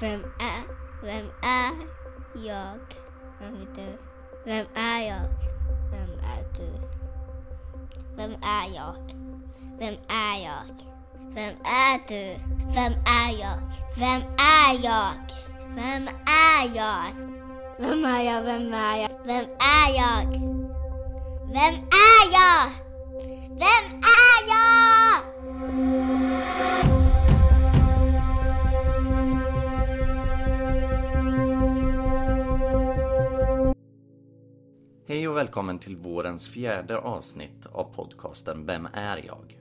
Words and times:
Vem 0.00 0.24
är, 0.40 0.62
vem 1.02 1.26
är 1.42 1.72
jag? 2.34 2.78
Vem 3.40 3.54
är 3.54 3.66
du? 3.74 3.98
Vem 4.44 4.66
är 4.74 5.00
jag? 5.08 5.28
Vem 5.90 6.10
är 6.18 6.44
du? 6.58 6.72
Vem 8.16 8.32
är 8.42 8.74
jag? 8.74 8.94
Vem 9.78 9.94
är 10.08 10.44
jag? 10.44 10.84
Vem 11.34 11.54
är 11.64 12.08
du? 12.08 12.40
Vem 12.74 12.92
är 13.06 13.40
jag? 13.40 13.58
Vem 13.96 14.22
är 14.38 14.84
jag? 14.84 15.12
Vem 15.74 16.08
är 16.26 16.74
jag? 16.74 17.04
Vem 17.78 18.04
är 18.04 18.22
jag? 18.22 18.42
Vem 18.42 18.74
är 18.74 18.96
jag? 18.96 19.10
Vem 19.24 19.46
är 19.58 19.94
jag? 19.96 20.26
Vem 21.46 21.74
är 21.74 22.32
jag? 22.32 22.70
Vem 23.48 23.84
är 24.00 24.48
jag? 24.48 24.83
Välkommen 35.44 35.78
till 35.78 35.96
vårens 35.96 36.48
fjärde 36.48 36.98
avsnitt 36.98 37.66
av 37.66 37.94
podcasten 37.94 38.66
Vem 38.66 38.88
är 38.92 39.24
jag? 39.26 39.60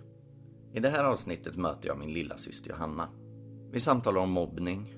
I 0.74 0.80
det 0.80 0.90
här 0.90 1.04
avsnittet 1.04 1.56
möter 1.56 1.88
jag 1.88 1.98
min 1.98 2.14
lilla 2.14 2.38
syster 2.38 2.70
Johanna. 2.70 3.10
Vi 3.72 3.80
samtalar 3.80 4.22
om 4.22 4.30
mobbning, 4.30 4.94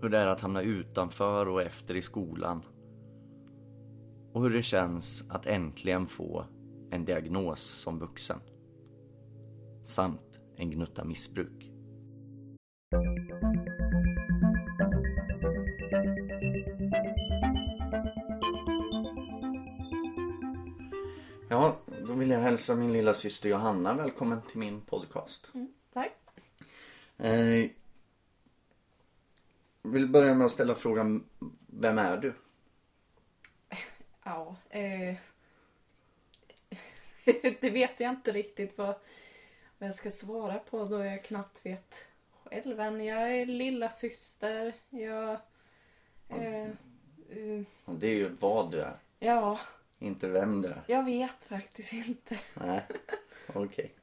hur 0.00 0.08
det 0.08 0.18
är 0.18 0.26
att 0.26 0.40
hamna 0.40 0.62
utanför 0.62 1.48
och 1.48 1.62
efter 1.62 1.96
i 1.96 2.02
skolan 2.02 2.62
och 4.32 4.42
hur 4.42 4.50
det 4.50 4.62
känns 4.62 5.24
att 5.30 5.46
äntligen 5.46 6.06
få 6.06 6.44
en 6.90 7.04
diagnos 7.04 7.60
som 7.60 7.98
vuxen. 7.98 8.40
Samt 9.84 10.38
en 10.56 10.70
gnutta 10.70 11.04
missbruk. 11.04 11.72
Ja, 21.58 21.76
då 22.06 22.12
vill 22.12 22.30
jag 22.30 22.38
hälsa 22.38 22.74
min 22.74 22.92
lilla 22.92 23.14
syster 23.14 23.48
Johanna 23.48 23.94
välkommen 23.94 24.42
till 24.42 24.58
min 24.58 24.80
podcast. 24.80 25.50
Tack. 25.92 26.12
Eh, 27.16 27.70
vill 29.82 30.08
börja 30.08 30.34
med 30.34 30.44
att 30.44 30.52
ställa 30.52 30.74
frågan 30.74 31.24
Vem 31.66 31.98
är 31.98 32.16
du? 32.16 32.34
Ja, 34.24 34.56
eh, 34.70 35.16
det 37.60 37.70
vet 37.70 38.00
jag 38.00 38.10
inte 38.10 38.32
riktigt 38.32 38.78
vad, 38.78 38.94
vad 39.78 39.88
jag 39.88 39.94
ska 39.94 40.10
svara 40.10 40.58
på 40.58 40.84
då 40.84 41.04
jag 41.04 41.24
knappt 41.24 41.66
vet 41.66 42.06
själv 42.44 42.80
än. 42.80 43.04
Jag 43.04 43.38
är 43.38 43.46
lilla 43.46 43.88
syster. 43.88 44.72
Jag... 44.90 45.30
Eh, 46.28 46.62
eh, 47.30 47.62
Det 47.86 48.06
är 48.06 48.14
ju 48.14 48.28
vad 48.28 48.70
du 48.70 48.80
är, 48.80 48.98
ja, 49.18 49.58
inte 49.98 50.28
vem 50.28 50.62
du 50.62 50.68
är. 50.68 50.82
jag 50.86 51.04
vet 51.04 51.44
faktiskt 51.44 51.92
inte. 51.92 52.38
Nej, 52.54 52.86
okej. 53.54 53.94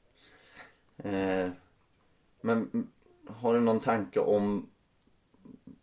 Eh, 0.97 1.49
men 2.41 2.87
har 3.27 3.53
du 3.53 3.59
någon 3.59 3.79
tanke 3.79 4.19
om 4.19 4.69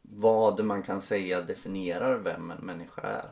vad 0.02 0.64
man 0.64 0.82
kan 0.82 1.02
säga 1.02 1.40
definierar 1.40 2.18
vem 2.18 2.50
en 2.50 2.58
människa 2.58 3.02
är? 3.02 3.30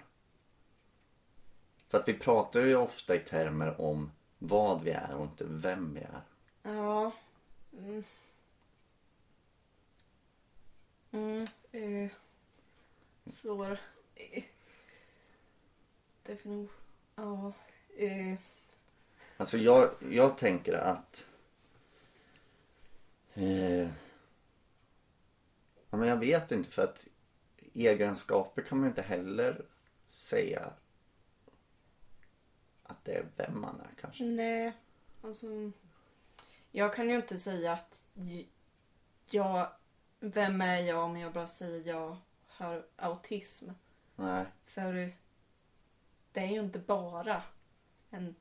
För 1.89 1.98
att 1.98 2.08
vi 2.08 2.14
pratar 2.14 2.61
ju 2.61 2.77
ofta 2.77 3.14
i 3.14 3.19
termer 3.19 3.81
om 3.81 4.11
vad 4.39 4.83
vi 4.83 4.91
är 4.91 5.14
och 5.14 5.25
inte 5.25 5.45
vem 5.48 5.95
vi 5.95 6.01
är. 6.01 6.20
Ja. 6.62 7.12
Mm. 7.78 8.05
Mm, 11.11 11.47
eh, 11.73 12.11
svår. 13.33 13.81
Eh, 16.24 16.30
definition. 16.32 16.68
Ja. 17.16 17.52
Eh, 17.96 18.34
Alltså 19.36 19.58
jag, 19.58 19.90
jag 20.11 20.39
tänker 20.39 20.72
att 20.72 21.27
eh, 23.34 23.83
ja, 25.90 25.96
men 25.96 26.08
jag 26.08 26.17
vet 26.17 26.52
inte 26.52 26.70
för 26.70 26.84
att 26.84 27.06
egenskaper 27.74 28.62
kan 28.62 28.78
man 28.78 28.89
inte 28.89 29.02
heller 29.02 29.64
säga 30.08 30.72
att 32.83 33.05
det 33.05 33.14
är 33.14 33.27
vem 33.36 33.61
man 33.61 33.80
är 33.80 34.00
kanske. 34.00 34.24
nej, 34.24 34.72
alltså. 35.22 35.46
Jag 36.70 36.95
kan 36.95 37.08
ju 37.08 37.16
inte 37.16 37.39
säga 37.39 37.72
att 37.72 38.00
jag... 39.30 39.70
Vem 40.22 40.61
är 40.61 40.78
jag 40.78 41.05
om 41.05 41.16
jag 41.16 41.33
bara 41.33 41.46
säger 41.46 41.89
jag 41.89 42.16
har 42.48 42.86
autism? 42.96 43.70
Nej, 44.16 44.46
För 44.64 45.12
det 46.33 46.41
är 46.41 46.46
ju 46.46 46.61
inte 46.61 46.79
bara 46.79 47.42
en, 48.11 48.35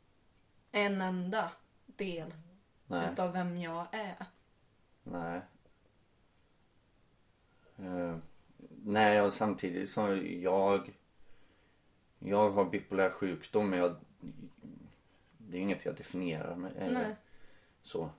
en 0.71 1.01
enda 1.01 1.51
del 1.85 2.33
nej, 2.87 3.09
utav 3.13 3.31
vem 3.31 3.57
jag 3.57 3.87
är. 3.91 4.25
nej. 5.03 5.41
Eh, 7.77 8.17
nej 8.83 9.21
och 9.21 9.33
samtidigt 9.33 9.89
så 9.89 10.15
jag 10.41 10.93
jag 12.19 12.49
har 12.51 12.65
bipolär 12.65 13.09
sjukdom 13.09 13.69
men 13.69 13.79
jag 13.79 13.95
det 15.37 15.57
är 15.57 15.61
inget 15.61 15.85
jag 15.85 15.95
definierar 15.95 16.55
mig 16.55 16.71
eller 16.77 17.07
Nej. 17.07 17.15
så 17.81 18.09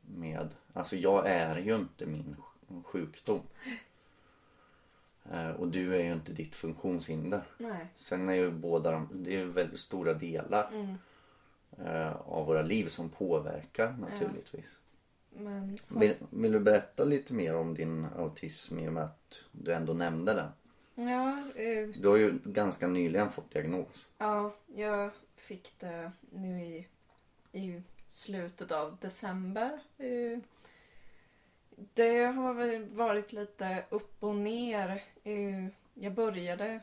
med. 0.00 0.54
Alltså 0.72 0.96
jag 0.96 1.26
är 1.28 1.56
ju 1.58 1.76
inte 1.76 2.06
min 2.06 2.36
sj- 2.68 2.82
sjukdom. 2.84 3.40
Eh, 5.30 5.50
och 5.50 5.68
du 5.68 5.94
är 5.94 6.04
ju 6.04 6.12
inte 6.12 6.32
ditt 6.32 6.54
funktionshinder. 6.54 7.42
Nej. 7.58 7.86
Sen 7.96 8.28
är 8.28 8.34
ju 8.34 8.50
båda 8.50 8.90
de, 8.90 9.08
det 9.12 9.36
är 9.36 9.44
väldigt 9.44 9.78
stora 9.78 10.14
delar 10.14 10.70
Mm. 10.72 10.94
eh, 11.86 12.16
av 12.16 12.46
våra 12.46 12.62
liv 12.62 12.86
som 12.86 13.08
påverkar 13.08 13.92
naturligtvis. 14.00 14.78
Men 15.30 15.78
som, 15.78 16.00
Vill, 16.00 16.14
vill 16.30 16.52
du 16.52 16.60
berätta 16.60 17.04
lite 17.04 17.32
mer 17.34 17.56
om 17.56 17.74
din 17.74 18.06
autism 18.16 18.78
i 18.78 18.88
och 18.88 18.92
med 18.92 19.02
att 19.02 19.44
du 19.52 19.72
ändå 19.74 19.92
nämnde 19.92 20.34
den? 20.34 20.50
ja, 21.08 21.42
eh, 21.54 21.88
Du 22.00 22.08
har 22.08 22.16
ju 22.16 22.38
ganska 22.44 22.86
nyligen 22.88 23.30
fått 23.30 23.50
diagnos. 23.50 24.06
ja, 24.18 24.54
jag 24.66 25.10
fick 25.36 25.72
det 25.78 26.12
nu 26.30 26.60
i, 26.64 26.86
i 27.52 27.82
slutet 28.08 28.72
av 28.72 28.96
december. 29.00 29.80
Eh, 29.98 30.38
det 31.94 32.24
har 32.24 32.54
väl 32.54 32.84
varit 32.84 33.32
lite 33.32 33.84
upp 33.90 34.24
och 34.24 34.36
ner. 34.36 35.04
Eh, 35.24 35.66
jag 35.94 36.14
började 36.14 36.80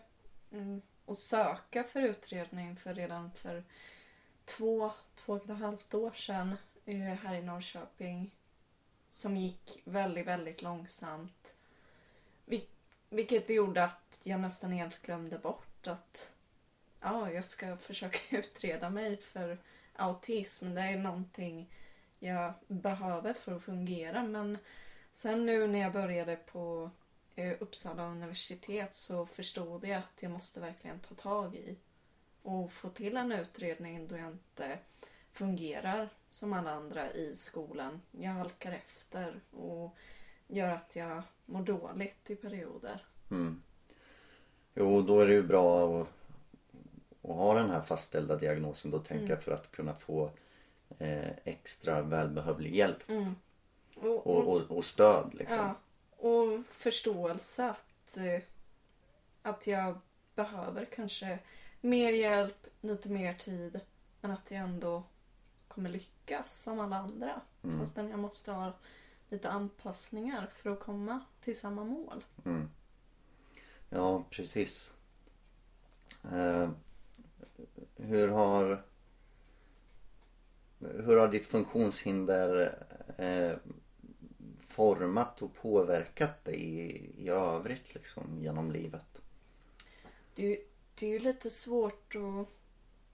mm, 0.52 0.82
att 1.06 1.20
söka 1.20 1.84
för 1.84 2.02
utredning 2.02 2.76
för 2.76 2.94
redan 2.94 3.32
för 3.32 3.64
två, 4.46 4.92
två 5.16 5.34
och 5.34 5.50
ett 5.50 5.58
halvt 5.58 5.94
år 5.94 6.12
sedan 6.12 6.58
eh, 6.86 6.98
här 6.98 7.36
i 7.36 7.42
Norrköping. 7.42 8.36
Som 9.10 9.38
gick 9.38 9.82
väldigt, 9.84 10.28
väldigt 10.28 10.62
långsamt. 10.62 11.56
Vilket 13.10 13.50
gjorde 13.50 13.84
att 13.84 14.20
jag 14.24 14.40
nästan 14.40 14.72
helt 14.72 15.02
glömde 15.02 15.38
bort 15.38 15.88
att 15.88 16.34
ja, 17.00 17.32
jag 17.32 17.46
ska 17.46 17.78
försöka 17.78 18.38
utreda 18.38 18.90
mig 18.90 19.18
för 19.18 19.58
autism. 19.96 20.74
Det 20.74 20.82
är 20.82 20.98
någonting 20.98 21.70
jag 22.20 22.54
behöver 22.68 23.34
för 23.34 23.56
att 23.56 23.64
fungera. 23.64 24.24
Men 24.24 24.58
sen 25.14 25.46
nu 25.46 25.68
när 25.68 25.80
jag 25.80 25.94
började 25.94 26.36
på 26.36 26.92
eh, 27.36 27.54
Uppsala 27.60 28.04
universitet 28.04 28.94
så 28.94 29.26
förstod 29.26 29.88
jag 29.88 29.98
att 29.98 30.24
jag 30.24 30.32
måste 30.32 30.60
verkligen 30.60 31.00
ta 31.00 31.16
tag 31.16 31.56
i 31.56 31.78
och 32.42 32.72
få 32.72 32.90
till 32.90 33.18
en 33.18 33.32
utredning 33.32 34.08
då 34.08 34.18
jag 34.18 34.28
inte 34.28 34.80
fungerar 35.32 36.10
som 36.32 36.54
alla 36.54 36.72
andra 36.72 37.12
i 37.12 37.36
skolan. 37.36 38.02
Jag 38.12 38.32
halkar 38.32 38.72
efter 38.72 39.40
och 39.52 39.98
gör 40.48 40.70
att 40.70 40.96
jag 40.96 41.24
mår 41.46 41.62
dåligt 41.62 42.30
i 42.30 42.36
perioder. 42.36 43.06
Mm. 43.32 43.62
Jo, 44.76 45.02
då 45.02 45.20
är 45.20 45.28
det 45.28 45.34
ju 45.34 45.44
bra 45.44 46.02
att, 46.02 46.08
att 47.22 47.36
ha 47.36 47.54
den 47.54 47.70
här 47.70 47.82
fastställda 47.82 48.38
diagnosen 48.38 48.92
då 48.92 49.00
tänker 49.00 49.30
jag 49.30 49.44
för 49.44 49.52
att 49.52 49.72
kunna 49.72 49.94
få 49.94 50.32
eh, 51.00 51.32
extra 51.44 52.02
välbehövlig 52.02 52.76
hjälp 52.76 53.10
Mm. 53.10 53.36
Och, 53.96 54.28
och, 54.28 54.48
och, 54.48 54.78
och 54.78 54.86
stöd 54.86 55.34
liksom. 55.34 55.58
Ja, 55.58 55.76
och 56.18 56.66
förståelse 56.66 57.70
att, 57.70 58.18
eh, 58.18 58.42
att 59.42 59.68
jag 59.68 60.00
behöver 60.36 60.86
kanske 60.86 61.40
mer 61.82 62.14
hjälp, 62.14 62.68
lite 62.82 63.10
mer 63.10 63.34
tid. 63.34 63.80
Men 64.22 64.32
att 64.32 64.52
jag 64.52 64.62
ändå 64.62 65.04
kommer 65.68 65.90
lyckas 65.90 66.64
som 66.64 66.80
alla 66.80 66.98
andra. 66.98 67.42
Mm. 67.64 67.80
Fastän 67.80 68.10
jag 68.10 68.20
måste 68.20 68.52
ha 68.52 68.74
lite 69.30 69.50
anpassningar 69.50 70.50
för 70.54 70.70
att 70.70 70.80
komma 70.80 71.20
till 71.42 71.60
samma 71.60 71.84
mål. 71.84 72.24
Mm. 72.46 72.70
Ja, 73.90 74.24
precis. 74.30 74.92
Eh, 76.24 76.70
hur 77.96 78.28
har 78.28 78.84
hur 80.80 81.18
har 81.18 81.28
ditt 81.28 81.46
funktionshinder 81.46 82.74
eh, 83.18 83.58
format 84.68 85.42
och 85.42 85.56
påverkat 85.56 86.46
dig 86.46 86.56
i, 86.56 87.12
i 87.26 87.30
övrigt 87.30 87.94
liksom 87.96 88.40
genom 88.42 88.72
livet? 88.72 89.22
Det 90.36 90.60
det 91.00 91.06
är 91.06 91.10
ju 91.10 91.20
lite 91.20 91.50
svårt 91.50 92.16
att 92.16 92.48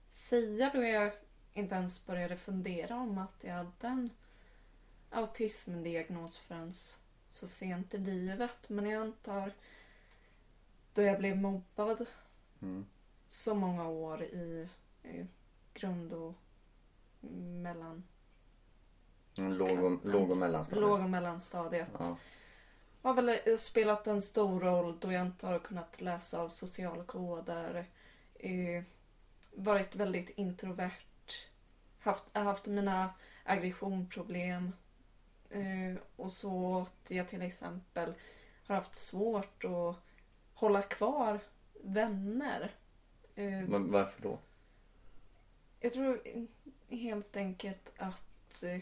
säga 0.08 0.70
då 0.74 0.82
jag 0.82 1.12
inte 1.52 1.74
ens 1.74 2.06
började 2.06 2.36
fundera 2.36 2.96
om 2.96 3.18
att 3.18 3.44
jag 3.44 3.54
hade 3.54 3.88
en 3.88 4.10
autismdiagnos 5.10 6.38
förrän 6.38 6.72
så 7.28 7.46
sent 7.46 7.94
i 7.94 7.98
livet. 7.98 8.68
Men 8.68 8.86
jag 8.90 9.02
antar 9.02 9.52
då 10.94 11.02
jag 11.02 11.18
blev 11.18 11.36
mobbad 11.36 12.06
Mm. 12.62 12.86
så 13.26 13.54
många 13.54 13.88
år 13.88 14.22
i, 14.22 14.68
i 15.02 15.26
grund 15.74 16.12
och 16.12 16.34
mellan, 17.32 18.04
Låg 19.36 19.84
och, 19.84 20.04
låg 20.04 20.30
och 20.30 20.36
mellanstadiet? 20.36 20.82
låg 20.88 21.00
och 21.00 21.10
mellanstadiet. 21.10 21.88
Ja. 21.98 22.16
har 23.02 23.14
väl 23.14 23.28
eh, 23.28 23.56
spelat 23.58 24.06
en 24.06 24.22
stor 24.22 24.60
roll 24.60 24.98
då 25.00 25.12
jag 25.12 25.26
inte 25.26 25.46
har 25.46 25.58
kunnat 25.58 26.00
läsa 26.00 26.40
av 26.40 26.48
sociala 26.48 27.04
koder. 27.04 27.86
Eh, 28.34 28.82
varit 29.54 29.96
väldigt 29.96 30.30
introvert. 30.30 30.90
Haft, 32.00 32.36
haft 32.36 32.66
mina 32.66 33.10
aggressionproblem. 33.44 34.72
Eh, 35.50 35.94
och 36.16 36.32
så 36.32 36.80
att 36.80 37.10
jag 37.10 37.28
till 37.28 37.42
exempel 37.42 38.14
har 38.66 38.74
haft 38.74 38.96
svårt 38.96 39.64
att 39.64 39.96
hålla 40.54 40.82
kvar 40.82 41.40
vänner. 41.82 42.74
Eh, 43.34 43.44
Men 43.68 43.92
varför 43.92 44.22
då? 44.22 44.38
jag 45.80 45.92
tror 45.92 46.22
helt 46.88 47.36
enkelt 47.36 47.92
att 47.96 48.62
eh, 48.62 48.80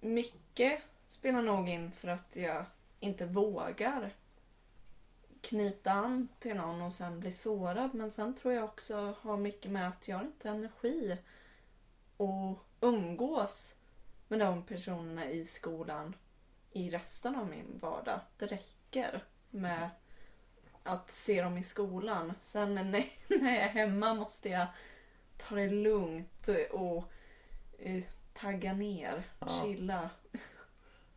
mycket 0.00 0.82
spelar 1.08 1.42
nog 1.42 1.68
in 1.68 1.92
för 1.92 2.08
att 2.08 2.36
jag 2.36 2.64
inte 3.00 3.26
vågar 3.26 4.14
knyta 5.40 5.92
an 5.92 6.28
till 6.38 6.56
någon 6.56 6.82
och 6.82 6.92
sen 6.92 7.20
bli 7.20 7.32
sårad. 7.32 7.94
Men 7.94 8.10
sen 8.10 8.34
tror 8.34 8.54
jag 8.54 8.64
också 8.64 9.14
har 9.20 9.36
mycket 9.36 9.70
med 9.70 9.88
att 9.88 10.08
jag 10.08 10.16
har 10.16 10.24
inte 10.24 10.48
energi 10.48 11.16
att 12.18 12.58
umgås 12.80 13.76
med 14.28 14.40
de 14.40 14.62
personerna 14.62 15.30
i 15.30 15.46
skolan 15.46 16.16
i 16.72 16.90
resten 16.90 17.36
av 17.36 17.48
min 17.48 17.78
vardag. 17.80 18.20
Det 18.38 18.46
räcker 18.46 19.24
med 19.50 19.90
att 20.82 21.10
se 21.10 21.42
dem 21.42 21.58
i 21.58 21.62
skolan. 21.62 22.32
Sen 22.40 22.74
när, 22.74 22.90
när 23.40 23.54
jag 23.54 23.64
är 23.64 23.68
hemma 23.68 24.14
måste 24.14 24.48
jag 24.48 24.66
ta 25.36 25.54
det 25.54 25.70
lugnt 25.70 26.48
och 26.70 27.04
eh, 27.78 28.02
tagga 28.32 28.72
ner, 28.72 29.22
Ja. 29.38 29.62
chilla 29.62 30.10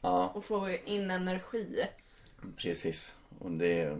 Ja, 0.01 0.29
och 0.35 0.45
få 0.45 0.69
in 0.69 1.11
energi. 1.11 1.85
precis. 2.57 3.15
Och 3.39 3.51
det 3.51 3.81
är, 3.81 3.97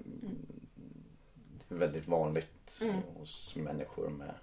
det 1.70 1.76
är 1.76 1.80
väldigt 1.80 2.08
vanligt 2.08 2.80
Mm. 2.82 2.96
hos 3.02 3.56
människor 3.56 4.10
med, 4.10 4.36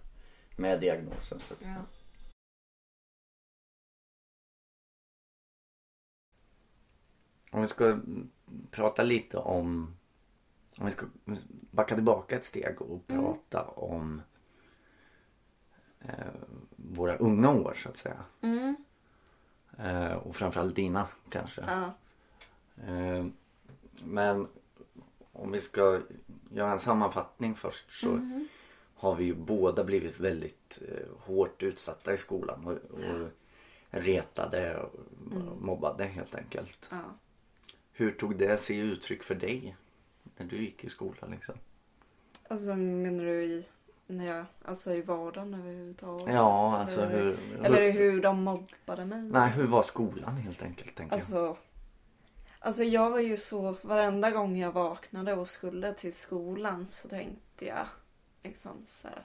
med 0.57 0.81
diagnosen. 0.81 1.41
Så 1.41 1.55
att. 1.55 1.65
Ja. 1.65 1.85
Om 7.51 7.61
vi 7.63 7.69
ska 7.69 7.99
prata 8.71 9.03
lite 9.03 9.37
om 9.39 9.95
om 10.79 10.87
vi 10.87 10.93
ska 10.93 11.07
backa 11.71 11.95
tillbaka 11.95 12.37
ett 12.37 12.45
steg 12.45 12.83
och 12.83 13.03
Mm. 13.11 13.25
prata 13.25 13.65
om 13.65 14.19
eh, 14.19 14.23
våra 16.77 17.17
unga 17.17 17.51
år 17.51 17.75
så 17.77 17.89
att 17.89 17.97
säga. 17.97 18.25
Mm. 18.41 18.77
Eh, 19.79 20.13
och 20.13 20.37
framförallt 20.37 20.77
dina 20.77 21.09
kanske. 21.29 21.65
Ja. 21.67 21.93
Eh, 22.87 23.27
men 24.05 24.49
om 25.33 25.53
vi 25.53 25.61
ska 25.61 26.01
göra 26.53 26.73
en 26.73 26.79
sammanfattning 26.81 27.55
först 27.55 27.93
så 28.01 28.09
Mhm. 28.11 28.49
har 28.95 29.15
vi 29.15 29.25
ju 29.25 29.35
båda 29.35 29.85
blivit 29.85 30.21
väldigt 30.21 30.79
eh, 30.89 31.07
hårt 31.21 31.63
utsatta 31.63 32.13
i 32.13 32.17
skolan 32.17 32.67
och, 32.67 32.73
och 33.01 33.29
retade 33.91 34.77
och 34.77 34.95
Mm. 35.33 35.47
mobbade 35.61 36.05
helt 36.05 36.35
enkelt. 36.35 36.87
ja. 36.91 37.03
Hur 37.93 38.11
tog 38.13 38.37
det 38.37 38.57
sig 38.61 38.79
uttryck 38.79 39.23
för 39.23 39.35
dig 39.35 39.77
när 40.37 40.47
du 40.47 40.57
gick 40.65 40.85
i 40.85 40.89
skolan 40.91 41.31
liksom? 41.31 41.55
Alltså 42.49 42.75
menar 42.77 43.25
du 43.25 43.43
i, 43.45 43.67
jag, 44.17 44.47
alltså 44.65 44.95
i 44.95 45.03
vardagen 45.03 45.55
överhuvudtaget? 45.55 46.35
Ja, 46.35 46.77
alltså 46.79 47.01
eller, 47.01 47.23
hur... 47.23 47.37
Eller 47.65 47.91
hur 47.91 48.23
de 48.23 48.43
mobbade 48.43 49.05
mig? 49.05 49.23
Nej, 49.23 49.51
hur 49.51 49.67
var 49.67 49.83
skolan 49.83 50.37
helt 50.37 50.63
enkelt 50.63 50.97
tänker 50.97 51.03
jag. 51.05 51.21
Alltså, 51.21 51.57
alltså 52.59 52.85
jag 52.85 53.11
var 53.11 53.19
ju 53.21 53.37
så, 53.37 53.77
varenda 53.83 54.31
gång 54.31 54.57
jag 54.57 54.73
vaknade 54.73 55.35
och 55.35 55.49
skulle 55.49 55.93
till 55.95 56.13
skolan 56.13 56.87
så 56.87 57.09
tänkte 57.09 57.67
jag 57.67 57.87
liksom 58.43 58.73
så 58.85 59.09
här, 59.09 59.23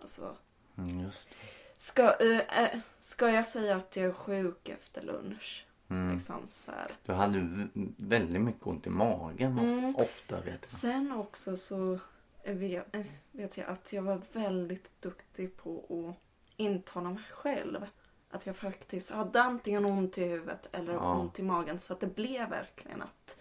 alltså 0.00 0.36
Mm, 0.78 1.00
just 1.00 1.28
det. 1.28 1.36
Ska, 1.80 2.02
eh, 2.02 2.78
ska 2.98 3.30
jag 3.30 3.46
säga 3.46 3.76
att 3.76 3.96
jag 3.96 4.06
är 4.06 4.12
sjuk 4.12 4.68
efter 4.68 5.02
lunch? 5.02 5.66
Mm. 5.88 6.12
Liksom 6.14 6.36
så 6.48 6.70
här. 6.70 6.90
Du 7.06 7.12
hade 7.12 7.68
väldigt 7.96 8.42
mycket 8.42 8.66
ont 8.66 8.86
i 8.86 8.90
magen 8.90 9.58
Mm. 9.58 9.96
ofta 9.96 10.36
vet 10.40 10.46
jag. 10.46 10.64
Sen 10.66 11.12
också 11.12 11.56
så 11.56 11.98
vet, 12.44 12.96
vet 13.30 13.56
jag 13.56 13.68
att 13.68 13.92
jag 13.92 14.02
var 14.02 14.22
väldigt 14.32 15.02
duktig 15.02 15.56
på 15.56 15.84
att 16.10 16.16
intala 16.56 17.10
mig 17.10 17.22
själv. 17.30 17.86
Att 18.30 18.46
jag 18.46 18.56
faktiskt 18.56 19.10
hade 19.10 19.42
antingen 19.42 19.84
ont 19.84 20.18
i 20.18 20.24
huvudet 20.24 20.68
eller 20.72 20.92
Ja. 20.92 21.14
ont 21.14 21.38
i 21.38 21.42
magen. 21.42 21.78
Så 21.78 21.92
att 21.92 22.00
det 22.00 22.06
blev 22.14 22.48
verkligen 22.50 23.02
att 23.02 23.36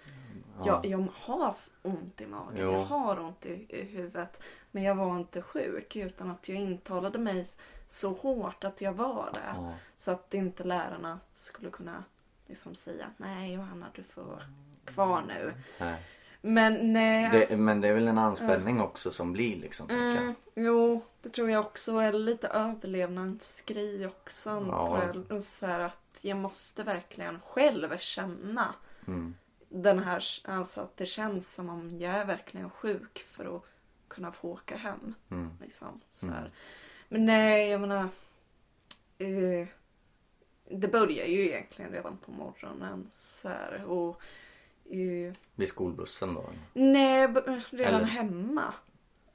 Ja. 0.57 0.65
jag, 0.65 0.85
jag 0.85 1.07
har 1.15 1.55
ont 1.81 2.21
i 2.21 2.25
magen. 2.27 2.53
Jo. 2.57 2.71
Jag 2.71 2.83
har 2.83 3.19
ont 3.19 3.45
i, 3.45 3.65
i 3.69 3.83
huvudet. 3.83 4.41
Men 4.71 4.83
jag 4.83 4.95
var 4.95 5.15
inte 5.17 5.41
sjuk 5.41 5.95
utan 5.95 6.31
att 6.31 6.49
jag 6.49 6.57
intalade 6.57 7.19
mig 7.19 7.47
så 7.87 8.11
hårt 8.11 8.63
att 8.63 8.81
jag 8.81 8.93
var 8.93 9.29
det. 9.33 9.53
Ja. 9.61 9.73
Så 9.97 10.11
att 10.11 10.33
inte 10.33 10.63
lärarna 10.63 11.19
skulle 11.33 11.69
kunna 11.69 12.03
liksom 12.47 12.75
säga 12.75 13.05
nej 13.17 13.53
Johanna 13.53 13.85
du 13.95 14.03
får 14.03 14.23
vara 14.23 14.43
kvar 14.85 15.21
nu. 15.27 15.53
Nej. 15.79 16.05
Men 16.41 16.93
nej. 16.93 17.29
Det, 17.49 17.57
men 17.57 17.81
det 17.81 17.87
är 17.87 17.93
väl 17.93 18.07
en 18.07 18.17
anspänning 18.17 18.81
också 18.81 19.11
som 19.11 19.33
blir 19.33 19.55
liksom. 19.55 19.89
Mm, 19.89 20.33
jo, 20.55 21.01
det 21.21 21.29
tror 21.29 21.49
jag 21.51 21.65
också. 21.65 21.99
Eller 21.99 22.19
lite 22.19 22.47
överlevnadsgrej 22.47 24.07
också 24.07 24.49
antar 24.49 25.11
Ja. 25.15 25.23
jag. 25.29 25.43
Så 25.43 25.65
att 25.65 26.19
jag 26.21 26.37
måste 26.37 26.83
verkligen 26.83 27.39
själv 27.39 27.97
känna 27.97 28.73
Mm. 29.07 29.35
den 29.69 29.99
här, 29.99 30.23
alltså 30.43 30.81
att 30.81 30.97
det 30.97 31.05
känns 31.05 31.53
som 31.53 31.69
om 31.69 31.99
jag 31.99 32.13
är 32.15 32.25
verkligen 32.25 32.69
sjuk 32.69 33.19
för 33.27 33.55
att 33.55 33.63
kunna 34.07 34.31
få 34.31 34.49
åka 34.51 34.77
hem. 34.77 35.13
Mm. 35.31 35.49
Liksom, 35.61 36.01
så 36.11 36.25
Mm. 36.27 36.37
Men 37.09 37.25
nej, 37.25 37.69
jag 37.69 37.81
menar. 37.81 38.07
Eh, 39.17 39.67
det 40.71 40.87
börjar 40.87 41.25
ju 41.25 41.47
egentligen 41.47 41.91
redan 41.91 42.17
på 42.17 42.31
morgonen. 42.31 43.11
Så 43.13 43.49
här, 43.49 43.83
och, 43.83 44.21
eh, 44.89 45.33
Vid 45.55 45.67
skolbussen 45.67 46.33
då? 46.33 46.49
nej, 46.73 47.27
b- 47.27 47.41
redan 47.69 47.93
Eller? 47.95 48.05
hemma. 48.05 48.73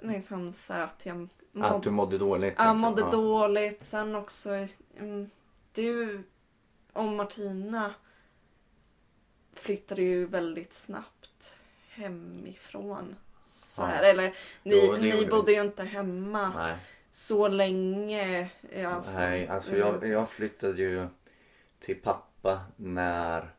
Liksom 0.01 0.53
så 0.53 0.73
här 0.73 0.81
att 0.81 1.07
jag 1.07 1.29
Att 1.61 1.83
du 1.83 1.91
mådde 1.91 2.19
dåligt? 2.19 2.55
Ja, 2.59 2.75
mådde 2.75 3.01
jag. 3.03 3.11
dåligt. 3.11 3.83
Sen 3.83 4.15
också, 4.15 4.51
mm, 4.99 5.31
du 5.73 6.23
och 6.93 7.05
Martina 7.05 7.95
flyttade 9.53 10.03
ju 10.03 10.27
väldigt 10.27 10.75
snabbt 10.75 11.55
hemifrån. 11.89 13.17
Så 13.47 13.83
Ja. 13.83 13.87
här. 13.87 14.03
Eller 14.03 14.35
ni, 14.63 14.87
Jo, 14.87 14.97
ni 14.97 15.27
bodde 15.27 15.53
ju 15.53 15.61
inte 15.61 15.85
hemma 15.85 16.53
Nej, 16.57 16.77
så 17.11 17.49
länge. 17.49 18.49
Alltså, 18.87 19.15
Nej 19.19 19.49
alltså 19.49 19.71
mm. 19.77 19.81
jag, 19.81 20.07
jag 20.09 20.29
flyttade 20.31 20.83
ju 20.83 21.07
till 21.81 22.01
pappa 22.03 22.61
när 22.77 23.54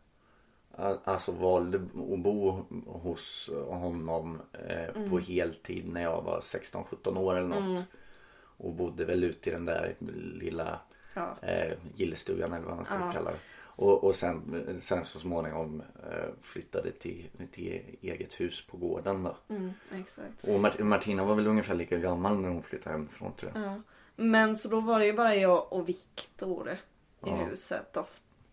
Alltså 1.04 1.32
valde 1.32 1.78
att 1.78 2.20
bo 2.20 2.50
hos 2.86 3.50
honom 3.68 4.42
eh, 4.54 4.94
på 4.94 5.00
Mm. 5.00 5.22
heltid 5.24 5.88
när 5.88 6.02
jag 6.02 6.22
var 6.22 6.40
16-17 6.40 7.18
år 7.18 7.36
eller 7.38 7.48
något. 7.48 7.58
Mm. 7.60 7.82
Och 8.58 8.74
bodde 8.74 9.06
väl 9.06 9.24
ute 9.24 9.50
i 9.50 9.54
den 9.54 9.66
där 9.66 9.96
lilla 10.40 10.80
Ja. 11.14 11.36
eh, 11.42 11.74
gillestugan 11.96 12.54
eller 12.54 12.66
vad 12.66 12.76
man 12.76 12.86
ska 12.86 12.96
Ja. 13.00 13.12
kalla 13.12 13.32
det. 13.32 13.38
Och, 13.78 14.04
och 14.04 14.16
sen, 14.16 14.80
sen 14.82 15.04
så 15.04 15.20
småningom 15.20 15.82
eh, 16.12 16.30
flyttade 16.42 16.92
till, 16.92 17.30
till 17.52 17.82
eget 18.02 18.40
hus 18.40 18.68
på 18.68 18.78
gården 18.78 19.24
då. 19.24 19.38
Mm. 19.50 19.72
Och 20.42 20.60
Mart- 20.60 20.80
Martina 20.80 21.24
var 21.26 21.36
väl 21.36 21.48
ungefär 21.48 21.76
lika 21.76 21.98
gammal 21.98 22.38
när 22.40 22.50
hon 22.50 22.64
flyttade 22.64 22.96
hemifrån 22.96 23.34
tror 23.34 23.52
jag. 23.56 23.64
Ja. 23.66 23.82
Men 24.16 24.56
så 24.56 24.70
då 24.70 24.80
var 24.80 25.00
det 25.00 25.06
ju 25.06 25.14
bara 25.14 25.36
jag 25.36 25.74
och 25.74 25.90
Viktor 25.90 26.70
i 27.26 27.30
huset. 27.30 27.98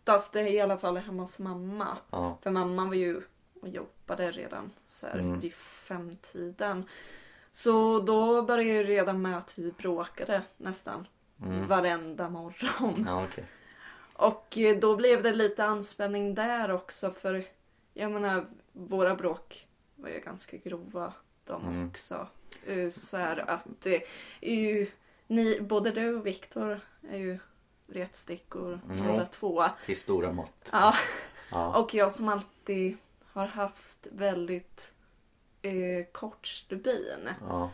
Oftast 0.02 0.32
det 0.32 0.40
är 0.40 0.46
i 0.46 0.60
alla 0.60 0.78
fall 0.78 0.96
hemma 0.96 1.22
hos 1.22 1.38
mamma. 1.38 1.98
Ja. 2.10 2.38
För 2.42 2.50
mamma 2.50 2.84
var 2.84 2.94
ju 2.94 3.22
och 3.60 3.68
jobbade 3.68 4.30
redan 4.30 4.70
så 4.86 5.06
här 5.06 5.18
Mm. 5.18 5.40
vid 5.40 5.54
femtiden. 5.54 6.84
Så 7.52 8.00
då 8.00 8.42
började 8.42 8.70
ju 8.70 8.84
redan 8.84 9.22
med 9.22 9.38
att 9.38 9.58
vi 9.58 9.72
bråkade 9.72 10.42
nästan 10.56 11.06
Mm. 11.42 11.66
varenda 11.66 12.28
morgon. 12.28 13.04
Ja 13.06 13.24
okej. 13.24 13.44
Och 14.12 14.58
eh, 14.58 14.78
då 14.78 14.96
blev 14.96 15.22
det 15.22 15.32
lite 15.32 15.64
anspänning 15.64 16.34
där 16.34 16.70
också 16.70 17.10
för 17.10 17.44
jag 17.94 18.10
menar, 18.10 18.46
våra 18.72 19.14
bråk 19.14 19.66
var 19.96 20.08
ju 20.08 20.20
ganska 20.20 20.56
grova 20.56 21.12
de 21.44 21.66
Mm. 21.66 21.88
också. 21.88 22.26
Eh, 22.66 22.88
Så 22.88 23.16
här 23.16 23.50
att 23.50 23.66
det 23.82 24.02
är 24.40 24.54
ju, 24.54 24.86
ni, 25.26 25.60
både 25.60 25.90
du 25.90 26.14
och 26.16 26.26
Viktor 26.26 26.80
är 27.10 27.18
ju 27.18 27.38
retstickor 27.92 28.80
Mm. 28.90 29.06
båda 29.06 29.26
två. 29.26 29.64
Till 29.86 30.00
stora 30.00 30.32
mått. 30.32 30.68
Ja, 30.72 30.94
Ja. 31.50 31.76
och 31.82 31.94
jag 31.94 32.12
som 32.12 32.28
alltid 32.28 32.96
har 33.32 33.46
haft 33.46 34.06
väldigt 34.10 34.92
eh, 35.62 36.04
kort 36.12 36.46
stubin 36.46 37.28
ja. 37.48 37.70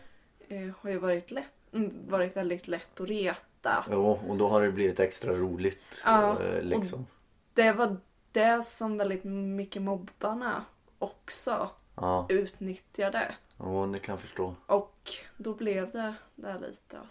eh, 0.48 0.70
har 0.80 0.90
ju 0.90 0.98
varit, 0.98 1.30
lätt, 1.30 1.52
mm, 1.72 1.92
varit 2.08 2.36
väldigt 2.36 2.68
lätt 2.68 3.00
att 3.00 3.08
reta. 3.08 3.84
Jo, 3.90 4.20
och 4.28 4.36
då 4.36 4.48
har 4.48 4.62
det 4.62 4.72
blivit 4.72 5.00
extra 5.00 5.32
roligt. 5.32 6.02
Ja, 6.04 6.42
eh, 6.42 6.62
liksom. 6.62 7.06
Det 7.54 7.72
var 7.72 7.96
det 8.32 8.62
som 8.62 8.98
väldigt 8.98 9.24
mycket 9.24 9.82
mobbarna 9.82 10.64
också 10.98 11.70
Ja, 11.94 12.26
utnyttjade. 12.28 13.34
jo, 13.58 13.86
det 13.86 13.98
kan 13.98 14.12
jag 14.12 14.20
förstå. 14.20 14.54
Och 14.66 15.10
då 15.36 15.54
blev 15.54 15.90
det 15.90 16.14
där 16.34 16.58
lite 16.58 16.98
att... 16.98 17.06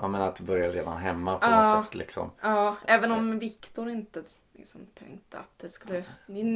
Ja, 0.00 0.08
men 0.08 0.22
att 0.22 0.36
det 0.36 0.42
börjar 0.42 0.70
redan 0.70 0.96
hemma 0.98 1.38
på 1.38 1.46
Ja. 1.46 1.74
något 1.76 1.84
sätt 1.86 1.94
liksom. 1.94 2.30
Ja, 2.40 2.76
även 2.86 3.12
om 3.12 3.38
Viktor 3.38 3.90
inte 3.90 4.22
liksom 4.52 4.80
tänkte 4.94 5.38
att 5.38 5.58
det 5.58 5.68
skulle... 5.68 6.04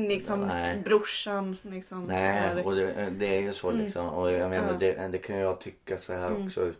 Liksom 0.08 0.40
Nej. 0.40 0.82
brorsan 0.84 1.56
liksom. 1.62 2.00
så 2.06 2.12
Nej, 2.12 2.32
här- 2.32 2.66
och 2.66 2.74
det, 2.74 3.10
det 3.10 3.26
är 3.36 3.40
ju 3.40 3.52
så 3.52 3.70
Mm. 3.70 3.84
liksom. 3.84 4.06
Och 4.08 4.32
jag 4.32 4.50
menar, 4.50 4.72
Ja. 4.72 4.78
det, 4.78 5.08
det 5.08 5.18
kan 5.18 5.36
jag 5.36 5.60
tycka 5.60 5.98
så 5.98 6.12
här 6.12 6.26
Mm. 6.30 6.46
också. 6.46 6.72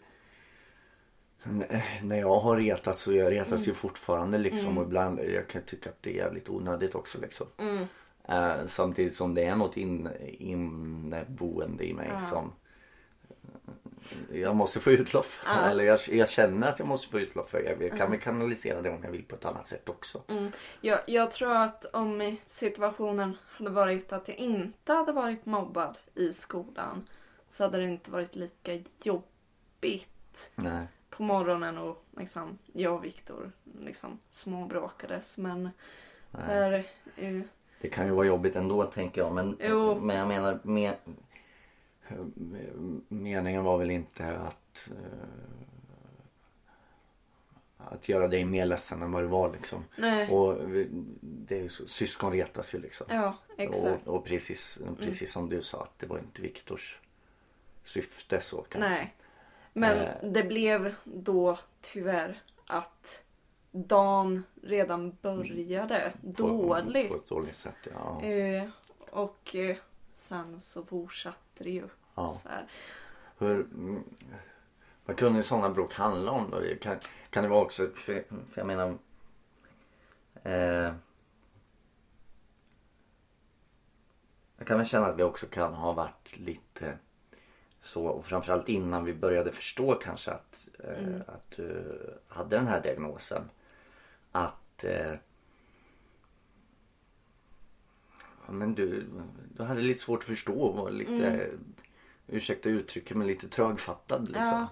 När 2.03 2.17
jag 2.21 2.41
har 2.41 2.57
retat 2.57 2.99
så 2.99 3.13
jag 3.13 3.33
retas 3.33 3.53
Mm. 3.53 3.63
ju 3.63 3.75
fortfarande 3.75 4.39
liksom. 4.39 4.67
Mm. 4.67 4.79
Och 4.79 4.85
ibland 4.85 5.21
jag 5.21 5.49
kan 5.49 5.63
tycka 5.63 5.91
att 5.91 6.03
det 6.03 6.11
är 6.11 6.15
jävligt 6.15 6.49
onödigt 6.49 6.95
också 6.95 7.21
liksom. 7.21 7.47
Eh, 8.29 8.67
samtidigt 8.67 9.15
som 9.17 9.35
det 9.35 9.45
är 9.45 9.57
något 9.57 9.77
in, 9.77 10.09
inneboende 10.39 11.85
i 11.87 11.95
mig 11.95 12.09
Ja. 12.13 12.19
som 12.27 12.53
jag 14.33 14.57
måste 14.57 14.81
få 14.81 14.91
utlopp 14.91 15.25
för. 15.27 15.47
Ja. 15.51 15.71
Eller 15.71 15.85
jag, 15.85 16.01
jag 16.09 16.29
känner 16.29 16.69
att 16.69 16.79
jag 16.79 16.89
måste 16.89 17.09
få 17.09 17.21
utlopp 17.21 17.51
för. 17.51 17.61
Jag, 17.61 17.83
jag 17.83 17.91
kan 17.91 17.99
Ja. 17.99 18.07
väl 18.07 18.21
kanalisera 18.21 18.83
det 18.83 18.91
om 18.91 19.05
jag 19.05 19.11
vill 19.11 19.25
på 19.25 19.35
ett 19.37 19.45
annat 19.45 19.67
sätt 19.67 19.89
också. 19.89 20.23
mm. 20.29 20.53
Jag, 20.81 21.01
jag 21.07 21.31
tror 21.31 21.57
att 21.57 21.85
om 21.85 22.37
situationen 22.45 23.37
hade 23.49 23.71
varit 23.71 24.13
att 24.13 24.29
jag 24.29 24.37
inte 24.37 24.93
hade 24.93 25.13
varit 25.13 25.47
mobbad 25.47 25.99
i 26.15 26.33
skolan 26.33 27.09
så 27.49 27.65
hade 27.65 27.79
det 27.79 27.85
inte 27.85 28.11
varit 28.11 28.37
lika 28.37 28.73
jobbigt 29.03 30.53
Nej. 30.55 30.87
på 31.11 31.23
morgonen 31.23 31.79
och 31.79 32.05
liksom 32.19 32.59
jag 32.73 32.95
och 32.95 33.05
Viktor 33.05 33.53
liksom 33.81 34.19
småbråkades 34.31 35.39
men 35.39 35.71
så 36.33 36.41
här, 36.47 36.73
eh, 37.17 37.41
Det 37.81 37.89
kan 37.89 38.07
ju 38.07 38.13
vara 38.13 38.27
jobbigt 38.27 38.57
ändå 38.57 38.85
tänker 38.85 39.21
jag. 39.21 39.35
Men, 39.35 39.57
Jo. 39.61 40.01
men 40.01 40.17
jag 40.17 40.29
menar 40.29 40.59
med, 40.63 40.95
meningen 43.09 43.65
var 43.65 43.79
väl 43.79 43.91
inte 43.91 44.37
att 44.39 44.89
eh, 44.91 45.29
att 47.79 48.09
göra 48.09 48.29
dig 48.29 48.45
mer 48.45 48.67
ledsen 48.67 49.03
än 49.03 49.13
vad 49.13 49.23
det 49.23 49.29
var 49.29 49.53
liksom. 49.53 49.85
nej, 49.99 50.29
Och 50.31 50.69
det 51.21 51.61
är 51.61 51.69
så, 51.69 51.87
syskon 51.87 52.33
retas 52.33 52.75
ju 52.75 52.79
liksom. 52.79 53.07
ja 53.11 53.37
exakt. 53.57 54.07
Och, 54.09 54.15
och 54.17 54.25
precis, 54.25 54.79
precis 54.99 55.33
som 55.33 55.49
du 55.49 55.63
sa 55.63 55.83
att 55.83 55.99
det 55.99 56.07
var 56.07 56.19
inte 56.19 56.43
Viktors 56.43 56.99
syfte 57.85 58.41
så 58.41 58.57
kanske. 58.63 58.91
Nej. 58.91 59.15
Men 59.73 59.99
Eh. 59.99 60.31
det 60.31 60.43
blev 60.43 60.95
då 61.05 61.59
tyvärr 61.81 62.43
att 62.67 63.25
dagen 63.71 64.45
redan 64.63 65.17
började 65.23 66.13
På- 66.23 66.29
dåligt. 66.43 67.09
På 67.09 67.17
ett 67.17 67.29
dåligt 67.29 67.57
sätt 67.57 67.75
ja. 67.95 68.23
Eh, 68.23 68.69
och 69.11 69.57
eh, 69.57 69.77
sen 70.13 70.61
så 70.61 70.85
fortsatte 70.85 71.65
det 71.65 71.71
ju 71.71 71.89
ja. 72.15 72.37
Hur, 73.39 73.61
mm, 73.61 74.05
vad 75.05 75.17
kunde 75.17 75.43
sådana 75.43 75.71
bråk 75.71 75.95
handla 75.95 76.31
om 76.31 76.51
då? 76.51 76.61
Kan, 76.81 76.99
kan 77.31 77.43
det 77.43 77.49
vara 77.49 77.63
också, 77.63 77.89
för, 77.95 78.25
för 78.29 78.61
jag 78.61 78.67
menar 78.67 78.99
eh, 80.43 80.95
Jag 84.57 84.67
kan 84.67 84.79
väl 84.79 84.87
känna 84.87 85.07
att 85.07 85.19
vi 85.19 85.23
också 85.23 85.47
kan 85.47 85.75
ha 85.75 85.93
varit 85.93 86.37
lite 86.39 86.99
så 87.83 88.07
och 88.07 88.27
framförallt 88.27 88.69
innan 88.69 89.05
vi 89.05 89.15
började 89.15 89.53
förstå 89.53 89.95
kanske 89.95 90.31
att, 90.31 90.69
eh, 90.79 90.99
Mm. 90.99 91.23
att 91.27 91.51
du 91.57 91.99
hade 92.29 92.57
den 92.57 92.67
här 92.67 92.81
diagnosen. 92.83 93.51
Att 94.33 94.85
eh, 94.85 95.15
men 98.49 98.75
du, 98.75 99.07
du 99.57 99.63
hade 99.63 99.81
lite 99.81 100.01
svårt 100.01 100.21
att 100.21 100.27
förstå 100.27 100.63
och 100.63 100.93
lite, 100.93 101.13
Mm. 101.27 101.75
Ursäkta 102.33 102.69
uttrycket, 102.69 103.17
men 103.17 103.27
lite 103.27 103.49
trögfattad 103.49 104.29
liksom. 104.29 104.45
Ja, 104.45 104.69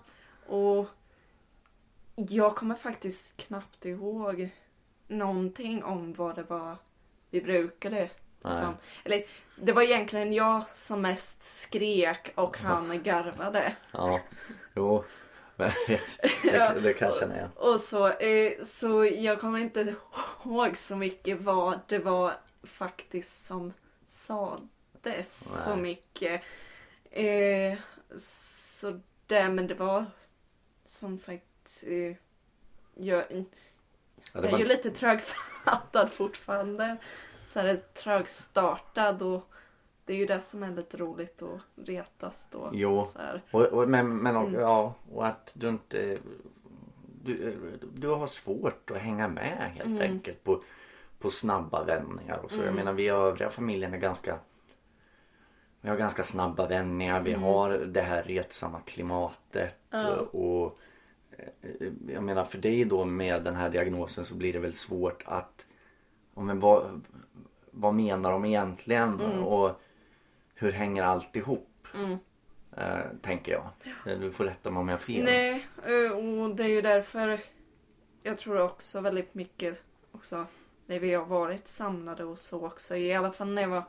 och 0.57 0.87
jag 2.15 2.57
kommer 2.57 2.75
faktiskt 2.75 3.37
knappt 3.37 3.85
ihåg 3.85 4.51
någonting 5.09 5.85
om 5.85 6.13
vad 6.13 6.37
det 6.37 6.43
var 6.43 6.77
vi 7.31 7.41
brukade. 7.41 8.11
Liksom. 8.45 8.77
Eller 9.05 9.25
det 9.57 9.73
var 9.73 9.83
egentligen 9.83 10.33
jag 10.33 10.65
som 10.73 11.03
mest 11.03 11.43
skrek 11.43 12.33
och 12.35 12.59
han 12.59 13.03
garvade. 13.03 13.77
Ja, 13.93 14.21
jo. 14.75 15.05
Det, 16.43 16.81
det 16.83 16.95
kan 16.95 17.13
jag. 17.19 17.49
Och 17.55 17.81
så, 17.81 18.09
eh, 18.09 18.65
så 18.65 19.05
jag 19.05 19.41
kommer 19.41 19.59
inte 19.59 19.95
ihåg 20.45 20.77
så 20.77 20.97
mycket 20.97 21.41
vad 21.41 21.81
det 21.87 21.99
var 21.99 22.33
faktiskt 22.63 23.45
som 23.45 23.73
sades 24.07 25.65
så 25.65 25.77
mycket. 25.77 26.43
Eh, 27.11 27.79
så 28.17 29.01
det, 29.27 29.49
men 29.49 29.67
det 29.67 29.75
var 29.75 30.07
som 30.85 31.19
sagt, 31.19 31.85
eh, 31.87 32.17
jag, 32.95 33.25
Ja, 34.33 34.41
jag 34.43 34.53
är 34.53 34.59
ju 34.59 34.65
lite 34.67 34.91
trögfattad 34.91 36.11
fortfarande. 36.13 36.97
Så 37.49 37.61
här 37.61 37.77
trögstartad 37.95 39.23
och 39.23 39.47
det 40.05 40.13
är 40.13 40.17
ju 40.17 40.27
det 40.27 40.41
som 40.41 40.63
är 40.63 40.71
lite 40.71 40.97
roligt 40.97 41.43
att 41.43 41.61
retas 41.89 42.47
då. 42.51 42.71
Jo. 42.73 43.07
Och, 43.51 43.63
och, 43.63 43.89
men, 43.89 44.17
men 44.17 44.37
och, 44.37 44.49
Mm. 44.49 44.61
ja, 44.61 44.95
och 45.13 45.27
att 45.27 45.53
du 45.57 45.69
inte 45.69 46.19
du, 47.25 47.57
du 47.95 48.09
har 48.09 48.27
svårt 48.27 48.91
att 48.91 48.97
hänga 48.99 49.29
med 49.29 49.71
helt 49.75 49.87
Mm. 49.91 50.03
enkelt 50.03 50.45
på, 50.45 50.63
på 51.19 51.31
snabba 51.31 51.85
vändningar 51.85 52.39
och 52.39 52.51
så. 52.51 52.57
Jag 52.57 52.63
Mm. 52.63 52.75
menar 52.77 52.93
vi 52.93 53.09
övriga 53.09 53.51
familjen 53.51 53.95
är 53.95 53.99
ganska 53.99 54.39
vi 55.81 55.89
har 55.89 55.97
ganska 55.97 56.23
snabba 56.23 56.67
vändningar. 56.67 57.21
Vi 57.21 57.31
Mm. 57.33 57.43
har 57.43 57.71
det 57.71 58.01
här 58.03 58.23
retsamma 58.23 58.81
klimatet 58.81 59.77
Ja. 59.91 60.17
och 60.17 60.79
eh, 61.39 61.89
jag 62.09 62.23
menar 62.23 62.45
för 62.45 62.59
dig 62.59 62.85
då 62.85 63.05
med 63.05 63.45
den 63.45 63.57
här 63.57 63.71
diagnosen 63.71 64.25
så 64.25 64.35
blir 64.35 64.53
det 64.53 64.59
väl 64.59 64.75
svårt 64.75 65.23
att 65.27 65.67
ja, 66.35 66.43
men 66.43 66.61
vad, 66.61 67.01
vad 67.71 67.95
menar 67.95 68.33
de 68.33 68.45
egentligen 68.45 69.21
Mm. 69.21 69.43
och 69.45 69.81
hur 70.55 70.73
hänger 70.73 71.03
allt 71.03 71.37
ihop? 71.37 71.87
Mm. 71.95 72.19
Eh, 72.77 73.01
tänker 73.23 73.53
jag. 73.53 73.69
Eh, 74.13 74.19
Du 74.21 74.33
får 74.33 74.45
rätta 74.45 74.71
mig 74.71 74.81
om 74.81 74.89
jag 74.89 74.97
har 74.97 75.01
fel. 75.03 75.25
Nej, 75.25 75.67
eh, 75.87 76.13
och 76.13 76.55
det 76.57 76.63
är 76.63 76.69
ju 76.69 76.81
därför 76.83 77.41
jag 78.23 78.39
tror 78.39 78.61
också 78.61 79.01
väldigt 79.01 79.35
mycket 79.35 79.83
också 80.13 80.47
när 80.87 80.99
vi 80.99 81.15
har 81.15 81.25
varit 81.25 81.69
samlade 81.69 82.25
och 82.25 82.39
så 82.39 82.67
också. 82.67 82.97
I 82.97 83.15
alla 83.15 83.33
fall 83.33 83.49
när 83.49 83.63
jag 83.63 83.69
var 83.69 83.85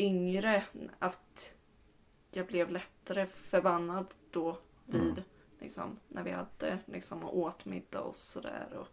yngre 0.00 0.62
att 0.98 1.52
jag 2.30 2.46
blev 2.46 2.70
lättare 2.70 3.26
förbannad 3.26 4.06
då 4.30 4.58
vid 4.86 5.00
Mm. 5.02 5.22
liksom 5.60 5.98
när 6.08 6.22
vi 6.22 6.30
hade 6.30 6.78
liksom 6.86 7.24
åt 7.24 7.64
middag 7.64 8.00
och 8.00 8.14
sådär. 8.14 8.66
Och, 8.80 8.86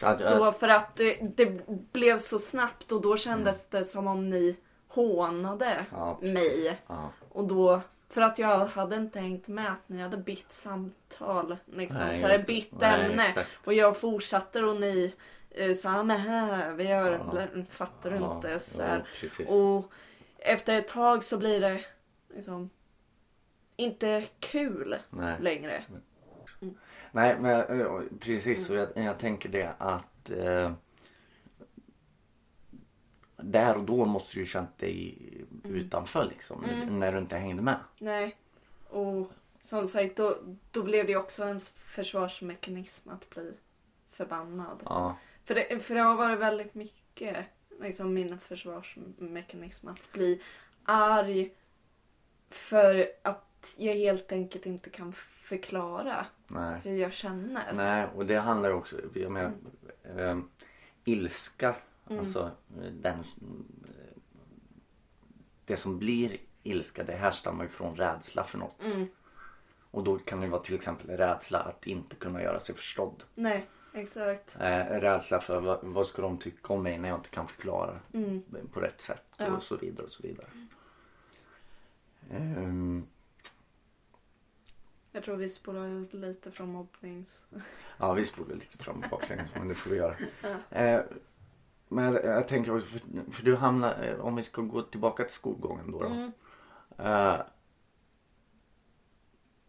Så 0.00 0.18
så 0.18 0.52
för 0.52 0.68
att 0.68 0.96
det, 0.96 1.36
det 1.36 1.66
blev 1.92 2.18
så 2.18 2.38
snabbt 2.38 2.92
och 2.92 3.00
då 3.02 3.16
kändes 3.16 3.66
det 3.68 3.84
som 3.84 4.06
om 4.06 4.30
ni 4.30 4.56
hånade 4.88 5.66
Mm. 5.66 5.84
ja, 5.90 6.18
mig. 6.20 6.78
Ja. 6.86 7.10
Och 7.28 7.44
då, 7.44 7.80
för 8.08 8.20
att 8.20 8.38
jag 8.38 8.66
hade 8.66 8.96
inte 8.96 9.20
hängt 9.20 9.48
med 9.48 9.72
att 9.72 9.88
ni 9.88 10.02
hade 10.02 10.16
bytt 10.16 10.52
samtal. 10.52 11.56
Liksom. 11.66 11.98
Nej, 12.00 12.18
så 12.18 12.28
det. 12.28 12.46
bytt 12.46 12.72
Nej, 12.80 13.04
ämne. 13.10 13.28
exakt. 13.28 13.50
Och 13.64 13.74
jag 13.74 13.96
fortsatte 13.96 14.62
och 14.64 14.80
ni 14.80 15.14
eh, 15.50 15.72
sa 15.74 16.02
men 16.02 16.20
här, 16.20 16.72
vi 16.72 16.84
gör, 16.88 17.12
Ja. 17.56 17.62
fattar 17.70 18.10
du 18.10 18.16
inte? 18.16 18.58
Så 18.58 18.82
här. 18.82 19.04
Och 19.48 19.92
efter 20.46 20.78
ett 20.78 20.88
tag 20.88 21.24
så 21.24 21.38
blir 21.38 21.60
det 21.60 21.84
liksom 22.34 22.70
inte 23.76 24.24
kul 24.40 24.96
Nej. 25.10 25.36
längre. 25.40 25.84
Nej 27.12 27.36
men 27.40 27.80
eh, 27.80 28.00
precis 28.20 28.66
så 28.66 28.74
jag, 28.74 28.88
jag 28.94 29.18
tänker 29.18 29.48
det 29.48 29.74
att 29.78 30.30
eh, 30.30 30.72
där 33.36 33.76
och 33.76 33.84
då 33.84 34.04
måste 34.04 34.34
du 34.34 34.40
ju 34.40 34.46
känt 34.46 34.78
dig 34.78 35.18
utanför 35.64 36.24
liksom. 36.24 36.64
Mm. 36.64 36.98
När 36.98 37.12
du 37.12 37.18
inte 37.18 37.36
hängde 37.36 37.62
med. 37.62 37.78
Nej. 37.98 38.36
Och 38.88 39.32
som 39.58 39.88
sagt 39.88 40.16
då, 40.16 40.38
då 40.70 40.82
blev 40.82 41.06
det 41.06 41.16
också 41.16 41.44
en 41.44 41.60
försvarsmekanism 41.84 43.10
att 43.10 43.30
bli 43.30 43.52
förbannad. 44.10 44.82
Ja. 44.84 45.16
För 45.44 45.54
det, 45.54 45.80
för 45.80 45.94
det 45.94 46.00
har 46.00 46.16
varit 46.16 46.38
väldigt 46.38 46.74
mycket 46.74 47.36
liksom 47.80 48.14
min 48.14 48.38
försvarsmekanism 48.38 49.88
att 49.88 50.12
bli 50.12 50.42
arg 50.84 51.54
för 52.50 53.08
att 53.22 53.74
jag 53.78 53.94
helt 53.94 54.32
enkelt 54.32 54.66
inte 54.66 54.90
kan 54.90 55.12
förklara 55.12 56.26
Nej. 56.46 56.80
hur 56.84 56.96
jag 56.96 57.12
känner. 57.12 57.72
Nej, 57.72 58.06
och 58.14 58.26
det 58.26 58.36
handlar 58.36 58.68
ju 58.68 58.74
också, 58.74 58.96
jag 59.14 59.32
menar, 59.32 59.52
eh, 60.16 60.38
ilska, 61.04 61.74
Mm. 62.08 62.20
alltså 62.20 62.50
eh, 62.82 62.90
den, 62.92 63.18
eh, 63.18 64.18
det 65.64 65.76
som 65.76 65.98
blir 65.98 66.36
ilska 66.62 67.04
det 67.04 67.12
härstammar 67.12 67.64
ju 67.64 67.70
från 67.70 67.96
rädsla 67.96 68.44
för 68.44 68.58
något. 68.58 68.82
Mm. 68.82 69.06
Och 69.90 70.04
då 70.04 70.18
kan 70.18 70.40
det 70.40 70.46
vara 70.48 70.62
till 70.62 70.74
exempel 70.74 71.16
rädsla 71.16 71.58
att 71.58 71.86
inte 71.86 72.16
kunna 72.16 72.42
göra 72.42 72.60
sig 72.60 72.74
förstådd. 72.74 73.24
Nej, 73.34 73.66
exakt. 73.96 74.56
Eh, 74.60 74.84
rädsla 75.00 75.40
för 75.40 75.60
vad, 75.60 75.78
vad 75.82 76.06
ska 76.06 76.22
de 76.22 76.38
tycka 76.38 76.72
om 76.72 76.82
mig 76.82 76.98
när 76.98 77.08
jag 77.08 77.18
inte 77.18 77.28
kan 77.28 77.48
förklara 77.48 78.00
Mm. 78.12 78.42
på 78.72 78.80
rätt 78.80 79.00
sätt 79.02 79.24
Ja. 79.36 79.56
och 79.56 79.62
så 79.62 79.76
vidare 79.76 80.06
och 80.06 80.12
så 80.12 80.22
vidare. 80.22 80.46
Ehm, 82.30 83.06
Jag 85.12 85.24
tror 85.24 85.36
vi 85.36 85.48
spolar 85.48 86.14
lite 86.16 86.50
från 86.50 86.68
mobbnings... 86.72 87.46
Ja, 87.98 88.12
vi 88.12 88.24
spolar 88.26 88.54
lite 88.54 88.78
fram 88.78 88.96
och 89.00 89.10
baklänges 89.10 89.50
men 89.54 89.68
det 89.68 89.74
får 89.74 89.90
vi 89.90 89.96
göra. 89.96 90.16
Ja. 90.42 90.78
Eh, 90.78 91.02
men 91.88 92.04
jag, 92.04 92.24
jag 92.24 92.48
tänker 92.48 92.76
också, 92.76 92.86
för, 92.88 93.00
för 93.32 93.44
du 93.44 93.56
hamnar, 93.56 94.02
eh, 94.02 94.20
om 94.20 94.36
vi 94.36 94.42
ska 94.42 94.62
gå 94.62 94.82
tillbaka 94.82 95.24
till 95.24 95.34
skolgången 95.34 95.90
då. 95.92 95.98
då 96.02 96.06
Mm. 96.06 96.32
eh, 96.98 97.40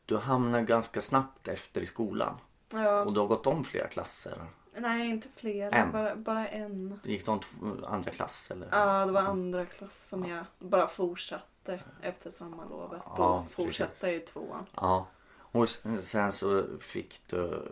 du 0.05 0.17
hamnar 0.17 0.62
ganska 0.62 1.01
snabbt 1.01 1.48
efter 1.48 1.81
i 1.81 1.86
skolan. 1.86 2.36
Ja. 2.70 3.02
Och 3.02 3.14
du 3.14 3.20
har 3.20 3.28
gått 3.28 3.48
om 3.48 3.64
flera 3.64 3.88
klasser. 3.88 4.42
Nej, 4.80 5.10
inte 5.10 5.28
fler. 5.36 5.72
En. 5.72 5.92
Bara, 5.92 6.16
bara 6.16 6.48
en. 6.48 7.00
Gick 7.04 7.26
du 7.26 7.32
om 7.32 7.42
andra 7.88 8.12
klass 8.12 8.52
eller? 8.52 8.68
Ja, 8.72 9.06
det 9.06 9.12
var 9.12 9.22
andra 9.22 9.66
klass 9.66 10.08
som 10.08 10.26
jag 10.26 10.46
bara 10.60 10.88
fortsatte 10.88 11.80
efter 12.02 12.30
sommarlovet. 12.30 13.02
Ja, 13.18 13.42
precis. 13.42 13.56
fortsatte 13.56 14.08
jag 14.08 14.16
i 14.16 14.20
tvåan. 14.20 14.66
Ja. 14.76 15.08
Och 15.52 15.70
sen 16.04 16.32
så 16.32 16.66
fick 16.80 17.22
du 17.28 17.64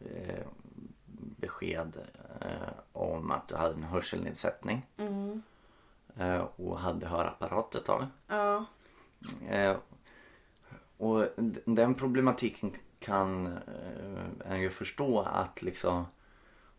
eh, 0.00 0.46
besked 1.16 1.96
eh, 2.40 2.72
om 2.92 3.30
att 3.30 3.48
du 3.48 3.56
hade 3.56 3.74
en 3.74 3.82
hörselnedsättning. 3.82 4.86
Mm. 4.96 5.42
Eh, 6.16 6.44
och 6.56 6.78
hade 6.78 7.06
hörapparat 7.06 7.74
ett 7.74 7.84
tag. 7.84 8.06
Ja. 8.26 8.64
Eh, 9.48 9.76
och 10.96 11.26
den 11.64 11.94
problematiken 11.94 12.72
kan 13.04 13.46
eh, 13.46 14.52
en 14.52 14.60
ju 14.60 14.70
förstå 14.70 15.20
att 15.20 15.62
liksom 15.62 16.06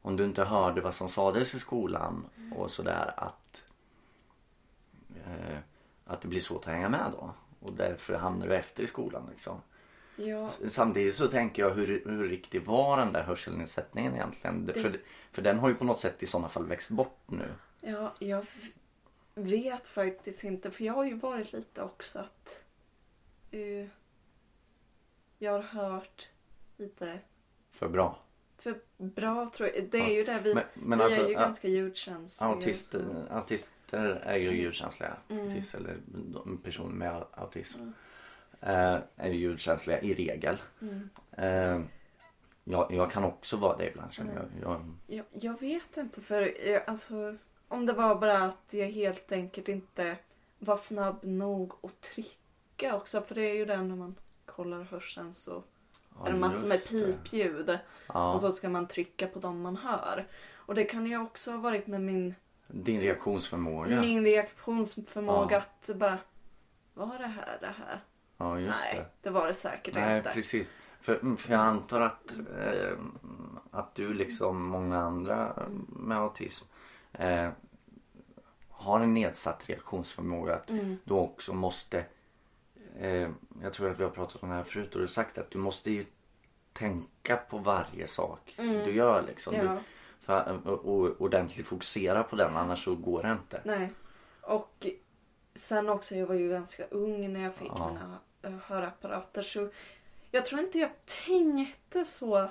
om 0.01 0.17
du 0.17 0.25
inte 0.25 0.43
hörde 0.43 0.81
vad 0.81 0.93
som 0.93 1.09
sades 1.09 1.55
i 1.55 1.59
skolan 1.59 2.25
och 2.55 2.71
sådär 2.71 3.13
att 3.17 3.63
eh, 5.25 5.57
att 6.05 6.21
det 6.21 6.27
blir 6.27 6.39
svårt 6.39 6.67
att 6.67 6.73
hänga 6.73 6.89
med 6.89 7.11
då 7.11 7.31
och 7.59 7.73
därför 7.73 8.17
hamnar 8.17 8.47
du 8.47 8.55
efter 8.55 8.83
i 8.83 8.87
skolan 8.87 9.27
liksom. 9.31 9.61
Ja. 10.15 10.49
Samtidigt 10.67 11.15
så 11.15 11.27
tänker 11.27 11.61
jag 11.63 11.69
hur, 11.75 11.87
hur 12.05 12.29
riktig 12.29 12.65
var 12.65 12.97
den 12.97 13.13
där 13.13 13.23
hörselnedsättningen 13.23 14.13
egentligen? 14.15 14.65
Det- 14.65 14.73
För, 14.73 14.99
för 15.31 15.41
den 15.41 15.59
har 15.59 15.69
ju 15.69 15.75
på 15.75 15.83
något 15.85 15.99
sätt 15.99 16.23
i 16.23 16.25
sådana 16.25 16.49
fall 16.49 16.65
växt 16.65 16.91
bort 16.91 17.19
nu. 17.25 17.51
Ja, 17.81 18.13
jag 18.19 18.45
vet 19.35 19.87
faktiskt 19.87 20.43
inte. 20.43 20.71
För 20.71 20.83
jag 20.83 20.93
har 20.93 21.03
ju 21.05 21.13
varit 21.15 21.53
lite 21.53 21.81
också 21.81 22.19
att... 22.19 22.63
eh, 23.51 23.87
jag 25.37 25.51
har 25.51 25.61
hört 25.61 26.29
lite 26.77 27.19
För 27.71 27.87
bra. 27.87 28.19
för 28.57 28.79
bra 28.97 29.47
tror 29.53 29.69
jag. 29.75 29.89
Det 29.89 29.97
är 29.97 30.01
Ja, 30.01 30.09
ju 30.09 30.23
det 30.23 30.39
vi... 30.43 30.53
Men, 30.53 30.63
men 30.73 30.97
vi 30.97 31.03
alltså, 31.03 31.21
är 31.21 31.27
ju 31.27 31.33
ganska 31.33 31.67
ljudkänsliga. 31.67 32.49
autister, 32.49 32.99
så- 33.27 33.33
autister 33.33 34.05
är 34.05 34.35
ju 34.37 34.51
ljudkänsliga. 34.61 35.17
Mm. 35.29 35.45
Precis, 35.45 35.75
eller 35.75 35.97
personer 36.63 36.93
med 36.95 37.25
autism. 37.31 37.79
Mm. 37.81 37.93
Eh, 38.61 38.99
är 39.15 39.29
ju 39.29 39.39
ljudkänsliga 39.39 40.01
i 40.01 40.13
regel. 40.13 40.57
Mm. 40.81 41.09
Eh, 41.31 41.81
jag, 42.63 42.91
jag 42.91 43.11
kan 43.11 43.23
också 43.23 43.57
vara 43.57 43.77
det 43.77 43.89
ibland 43.89 44.13
känner 44.13 44.33
jag. 44.35 44.45
jag 44.61 44.91
Jag, 45.07 45.25
jag 45.31 45.59
vet 45.61 45.97
inte 45.97 46.21
för 46.21 46.69
eh, 46.69 46.81
alltså 46.87 47.35
om 47.67 47.85
det 47.85 47.93
var 47.93 48.15
bara 48.15 48.37
att 48.43 48.73
jag 48.73 48.87
helt 48.87 49.31
enkelt 49.31 49.67
inte 49.69 50.17
var 50.59 50.75
snabb 50.75 51.19
nog 51.23 51.73
att 51.81 52.01
trycka 52.01 52.95
också. 52.95 53.21
För 53.21 53.35
det 53.35 53.41
är 53.41 53.53
ju 53.53 53.65
det 53.65 53.81
när 53.81 53.95
man 53.95 54.15
kollar 54.55 54.83
hörseln 54.83 55.33
så 55.33 55.63
ja, 56.19 56.27
är 56.27 56.31
det 56.33 56.37
massor 56.39 56.67
med 56.67 56.87
pipljud. 56.87 57.79
Ja, 58.07 58.33
Och 58.33 58.41
så 58.41 58.51
ska 58.51 58.69
man 58.69 58.87
trycka 58.87 59.27
på 59.27 59.39
dem 59.39 59.61
man 59.61 59.75
hör. 59.77 60.27
Och 60.55 60.75
det 60.75 60.83
kan 60.85 61.05
ju 61.05 61.17
också 61.21 61.51
ha 61.51 61.57
varit 61.57 61.87
med 61.87 62.01
min, 62.01 62.35
Din 62.67 63.01
reaktionsförmåga. 63.01 64.01
min 64.01 64.25
reaktionsförmåga 64.25 65.55
Ja. 65.55 65.57
att 65.89 65.95
bara 65.97 66.17
Var 66.93 67.17
det 67.17 67.27
här 67.27 67.57
det 67.61 67.65
här? 67.77 67.99
Ja 68.37 68.59
just 68.59 68.79
Nej, 68.83 68.95
det. 68.95 69.05
det 69.21 69.29
var 69.29 69.47
det 69.47 69.53
säkert 69.53 69.93
Nej 69.95 70.17
inte. 70.17 70.29
precis. 70.33 70.67
För, 71.01 71.15
mm, 71.19 71.37
för 71.37 71.51
jag 71.53 71.61
antar 71.61 72.01
att, 72.01 72.37
eh, 72.57 72.97
att 73.71 73.95
du 73.95 74.13
liksom 74.13 74.63
många 74.67 74.97
andra 74.99 75.67
med 75.87 76.17
autism 76.17 76.65
eh, 77.13 77.49
har 78.69 78.99
en 78.99 79.13
nedsatt 79.13 79.69
reaktionsförmåga. 79.69 80.55
Att 80.55 80.69
Mm. 80.69 80.97
du 81.03 81.13
också 81.13 81.53
måste 81.53 82.05
eh, 82.99 83.29
Jag 83.61 83.73
tror 83.73 83.89
att 83.91 83.99
vi 83.99 84.03
har 84.03 84.11
pratat 84.11 84.43
om 84.43 84.49
det 84.49 84.55
här 84.55 84.63
förut 84.63 84.87
och 84.93 84.99
du 84.99 85.05
har 85.05 85.07
sagt 85.07 85.37
att 85.37 85.51
du 85.51 85.57
måste 85.57 85.91
ju 85.91 86.05
tänka 86.73 87.37
på 87.37 87.57
varje 87.57 88.07
sak 88.07 88.55
Mm. 88.57 88.83
du 88.85 88.91
gör 88.95 89.21
liksom. 89.21 89.53
Du, 89.53 89.59
Ja, 89.65 89.77
för, 90.21 90.67
och, 90.67 90.85
och 90.85 91.21
ordentligt 91.21 91.67
fokusera 91.67 92.23
på 92.23 92.35
den 92.35 92.57
annars 92.57 92.83
så 92.83 92.95
går 92.95 93.23
det 93.23 93.31
inte. 93.31 93.61
nej. 93.65 93.89
Och 94.41 94.87
sen 95.55 95.89
också, 95.89 96.15
jag 96.15 96.25
var 96.27 96.35
ju 96.35 96.49
ganska 96.49 96.85
ung 96.85 97.33
när 97.33 97.39
jag 97.43 97.55
fick 97.55 97.67
Ja. 97.75 97.87
mina 97.93 98.19
eh, 98.41 98.59
hörapparater. 98.67 99.41
Så 99.41 99.69
jag 100.31 100.45
tror 100.45 100.61
inte 100.61 100.79
jag 100.79 100.89
tänkte 101.25 102.05
så 102.05 102.47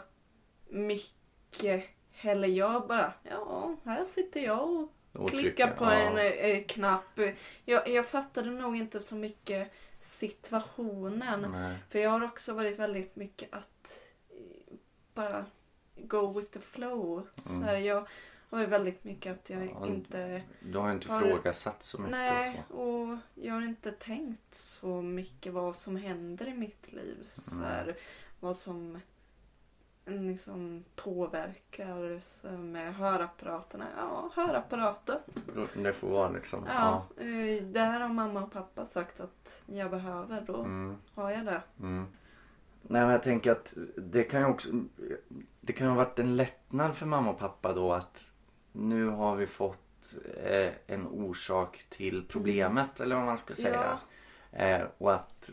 mycket 0.68 1.84
heller. 2.12 2.48
Jag 2.48 2.86
bara, 2.86 3.12
ja, 3.22 3.76
här 3.84 4.04
sitter 4.04 4.40
jag 4.40 4.68
och 4.70 4.88
Och 5.12 5.30
klicka 5.30 5.42
trycka, 5.66 5.66
på 5.78 5.84
ja. 5.84 5.92
en 5.94 6.18
eh, 6.18 6.64
knapp. 6.64 7.18
Jag, 7.64 7.88
jag 7.88 8.06
fattade 8.06 8.50
nog 8.50 8.76
inte 8.76 9.00
så 9.00 9.14
mycket 9.14 9.72
situationen. 10.04 11.50
Nej. 11.52 11.78
För 11.88 11.98
jag 11.98 12.10
har 12.10 12.24
också 12.24 12.52
varit 12.52 12.78
väldigt 12.78 13.16
mycket 13.16 13.48
att 13.54 14.00
eh, 14.30 14.76
bara 15.14 15.46
go 15.96 16.32
with 16.40 16.50
the 16.52 16.60
flow. 16.60 17.26
Så 17.40 17.62
här, 17.62 17.76
jag 17.76 17.94
har 18.50 18.58
varit 18.58 18.68
väldigt 18.68 19.04
mycket 19.04 19.32
att 19.32 19.50
jag 19.50 19.62
Mm. 19.62 19.74
Ja, 19.80 19.86
inte... 19.86 20.42
Du 20.60 20.78
har 20.78 20.92
inte 20.92 21.12
Har- 21.12 21.26
ifrågasatt 21.26 21.82
så 21.82 21.98
mycket. 21.98 22.10
Nej, 22.10 22.62
och 22.68 22.74
så. 22.74 22.74
och 22.76 23.18
jag 23.34 23.54
har 23.54 23.62
inte 23.62 23.92
tänkt 23.92 24.54
så 24.54 25.02
mycket 25.02 25.52
vad 25.52 25.76
som 25.76 25.96
händer 25.96 26.48
i 26.48 26.54
mitt 26.54 26.92
liv. 26.92 27.26
Så 27.28 27.62
här, 27.62 27.96
vad 28.40 28.56
som 28.56 28.76
mm, 28.76 29.00
liksom 30.06 30.84
påverkar 30.96 32.56
med 32.56 32.94
hörapparaterna. 32.94 33.86
Ja, 33.96 34.30
hörapparater. 34.34 35.18
Det 35.74 35.92
får 35.92 36.08
vara 36.08 36.28
liksom. 36.30 36.64
Ja, 36.68 37.06
eh, 37.16 37.62
det 37.64 37.80
här 37.80 38.00
har 38.00 38.08
mamma 38.08 38.42
och 38.42 38.52
pappa 38.52 38.84
sagt 38.86 39.20
att 39.20 39.62
jag 39.66 39.90
behöver. 39.90 40.40
Då 40.40 40.56
Mm, 40.56 40.96
har 41.14 41.30
jag 41.30 41.44
det. 41.46 41.62
mm. 41.80 42.06
Nej 42.82 43.02
men 43.02 43.10
jag 43.10 43.22
tänker 43.22 43.52
att 43.52 43.74
det 43.96 44.24
kan 44.24 44.40
ju 44.40 44.46
också 44.46 44.68
Det 45.60 45.72
kan 45.72 45.86
ju 45.86 45.90
ha 45.90 45.96
varit 45.96 46.18
en 46.18 46.36
lättnad 46.36 46.96
för 46.96 47.06
mamma 47.06 47.30
och 47.30 47.38
pappa 47.38 47.72
då 47.72 47.92
att 47.92 48.24
Nu 48.72 49.06
har 49.08 49.36
vi 49.36 49.46
fått 49.46 50.14
eh, 50.44 50.72
en 50.86 51.06
orsak 51.06 51.86
till 51.90 52.24
problemet 52.28 53.00
eller 53.00 53.16
vad 53.16 53.24
man 53.24 53.38
ska 53.38 53.54
säga. 53.54 53.98
Eh, 54.52 54.82
och 54.98 55.14
att 55.14 55.50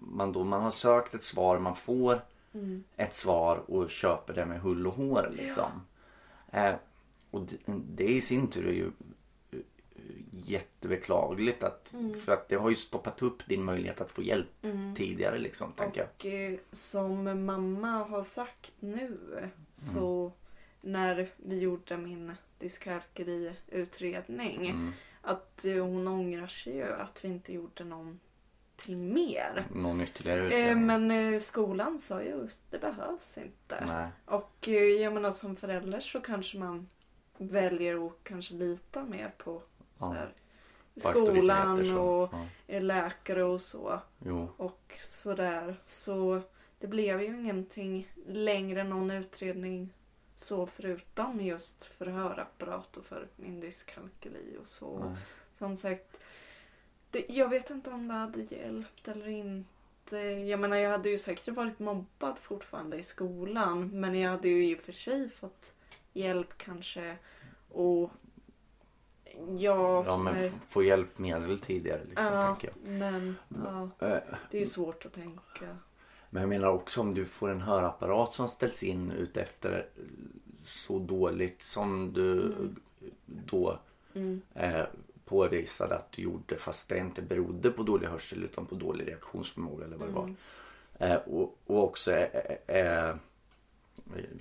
man 0.00 0.32
då 0.32 0.44
man 0.44 0.62
har 0.62 0.70
sökt 0.70 1.14
ett 1.14 1.24
svar, 1.24 1.58
man 1.58 1.76
får 1.76 2.20
Mm. 2.54 2.84
ett 2.96 3.14
svar 3.14 3.56
och 3.70 3.90
köper 3.90 4.34
det 4.34 4.46
med 4.46 4.60
hull 4.60 4.86
och 4.86 4.94
hår 4.94 5.30
liksom. 5.32 5.70
Eh, 6.52 6.74
och 7.30 7.42
det, 7.42 7.56
det 7.94 8.08
i 8.08 8.20
sin 8.20 8.50
tur 8.50 8.66
är 8.68 8.72
ju 8.72 8.90
eh, 9.50 9.58
jättebeklagligt 10.30 11.64
att, 11.64 11.92
Mm. 11.92 12.20
för 12.20 12.32
att 12.32 12.48
det 12.48 12.56
har 12.56 12.70
ju 12.70 12.76
stoppat 12.76 13.22
upp 13.22 13.46
din 13.46 13.64
möjlighet 13.64 14.00
att 14.00 14.10
få 14.10 14.22
hjälp 14.22 14.48
Mm. 14.64 14.94
tidigare 14.94 15.38
liksom 15.38 15.72
tänker 15.72 16.00
jag. 16.00 16.08
Och 16.18 16.26
eh, 16.26 16.58
som 16.72 17.44
mamma 17.46 17.90
har 18.04 18.24
sagt 18.24 18.72
nu 18.80 19.18
så 19.74 20.32
när 20.80 21.30
vi 21.36 21.58
gjorde 21.58 21.96
min 21.96 22.32
dyskalkyliutredning 22.58 24.70
Mm. 24.70 24.92
att 25.22 25.64
eh, 25.64 25.84
hon 25.84 26.08
ångrar 26.08 26.46
sig 26.46 26.76
ju 26.76 26.92
att 26.92 27.24
vi 27.24 27.28
inte 27.28 27.52
gjorde 27.52 27.84
någonting 28.88 29.14
mer. 29.14 29.66
Någon 29.74 30.00
ytterligare 30.00 30.40
Eh, 30.40 30.46
utredning? 30.46 30.86
men 30.86 31.10
eh, 31.10 31.40
skolan 31.40 31.98
sa 31.98 32.22
ju 32.22 32.48
det 32.70 32.78
behövs 32.78 33.38
inte. 33.38 33.84
Nej. 33.86 34.08
Och 34.24 34.68
eh, 34.68 34.74
jag 34.74 35.12
menar 35.12 35.30
som 35.30 35.56
förälder 35.56 36.00
så 36.00 36.20
kanske 36.20 36.58
man 36.58 36.88
väljer 37.38 38.06
att 38.06 38.12
kanske 38.22 38.54
lita 38.54 39.04
mer 39.04 39.32
på 39.38 39.62
så 39.94 40.06
Ja. 40.06 40.12
här, 40.12 40.32
På 40.94 41.00
skolan 41.00 41.98
och 41.98 42.34
ja. 42.66 42.80
läkare 42.80 43.44
och 43.44 43.60
så. 43.60 44.00
Jo. 44.24 44.48
och 44.56 44.94
sådär. 45.04 45.76
Så 45.86 46.42
det 46.78 46.86
blev 46.86 47.22
ju 47.22 47.26
ingenting 47.40 48.08
längre, 48.26 48.84
någon 48.84 49.10
utredning 49.10 49.94
så 50.36 50.66
förutom 50.66 51.40
just 51.40 51.84
för 51.84 52.06
hörapparat 52.06 52.96
och 52.96 53.04
för 53.04 53.28
min 53.36 53.60
dyskalkyli 53.60 54.56
och 54.62 54.68
så. 54.68 54.98
Nej. 54.98 55.16
Som 55.58 55.76
sagt, 55.76 56.16
det, 57.10 57.24
jag 57.28 57.48
vet 57.48 57.70
inte 57.70 57.90
om 57.90 58.08
det 58.08 58.14
hade 58.14 58.40
hjälpt 58.42 59.08
eller 59.08 59.28
inte. 59.28 60.16
Jag 60.18 60.60
menar 60.60 60.76
jag 60.76 60.90
hade 60.90 61.10
ju 61.10 61.18
säkert 61.18 61.48
varit 61.48 61.78
mobbad 61.78 62.38
fortfarande 62.38 62.96
i 62.96 63.02
skolan. 63.02 64.00
Men 64.00 64.14
jag 64.20 64.30
hade 64.30 64.48
ju 64.48 64.66
i 64.70 64.74
och 64.74 64.78
för 64.80 64.92
sig 64.92 65.28
fått 65.30 65.74
hjälp 66.12 66.48
kanske. 66.58 67.16
Och 67.68 68.10
ja, 69.58 70.04
Ja 70.06 70.16
men 70.16 70.34
nej. 70.34 70.46
f- 70.56 70.62
få 70.68 70.82
hjälpmedel 70.82 71.60
tidigare 71.60 72.04
liksom 72.04 72.24
ja 72.24 72.46
tänker 72.46 72.68
jag. 72.68 72.92
men 72.92 73.36
ja, 73.64 73.82
Eh, 74.06 74.18
det 74.50 74.56
är 74.56 74.60
ju 74.60 74.66
svårt 74.66 75.06
att 75.06 75.12
tänka. 75.12 75.76
Men 76.30 76.40
jag 76.42 76.48
menar 76.48 76.68
också 76.68 77.00
om 77.00 77.14
du 77.14 77.24
får 77.24 77.48
en 77.50 77.60
hörapparat 77.60 78.32
som 78.34 78.48
ställs 78.48 78.82
in 78.82 79.10
ut 79.10 79.36
efter 79.36 79.88
så 80.64 80.98
dåligt 80.98 81.62
som 81.62 82.12
du 82.12 82.54
då 83.26 83.78
Mm. 84.14 84.42
eh, 84.54 84.84
påvisade 85.30 85.94
att 85.94 86.12
du 86.12 86.22
gjorde 86.22 86.56
fast 86.56 86.88
det 86.88 86.98
inte 86.98 87.22
berodde 87.22 87.70
på 87.70 87.82
dålig 87.82 88.08
hörsel 88.08 88.44
utan 88.44 88.66
på 88.66 88.74
dålig 88.74 89.08
reaktionsförmåga 89.08 89.84
eller 89.84 89.96
vad 89.96 90.08
det 90.08 90.12
var. 90.12 90.24
Mm. 90.24 90.36
Eh, 90.98 91.16
och, 91.16 91.58
och 91.66 91.84
också 91.84 92.12
är, 92.12 92.58
är, 92.66 92.74
är 92.76 93.18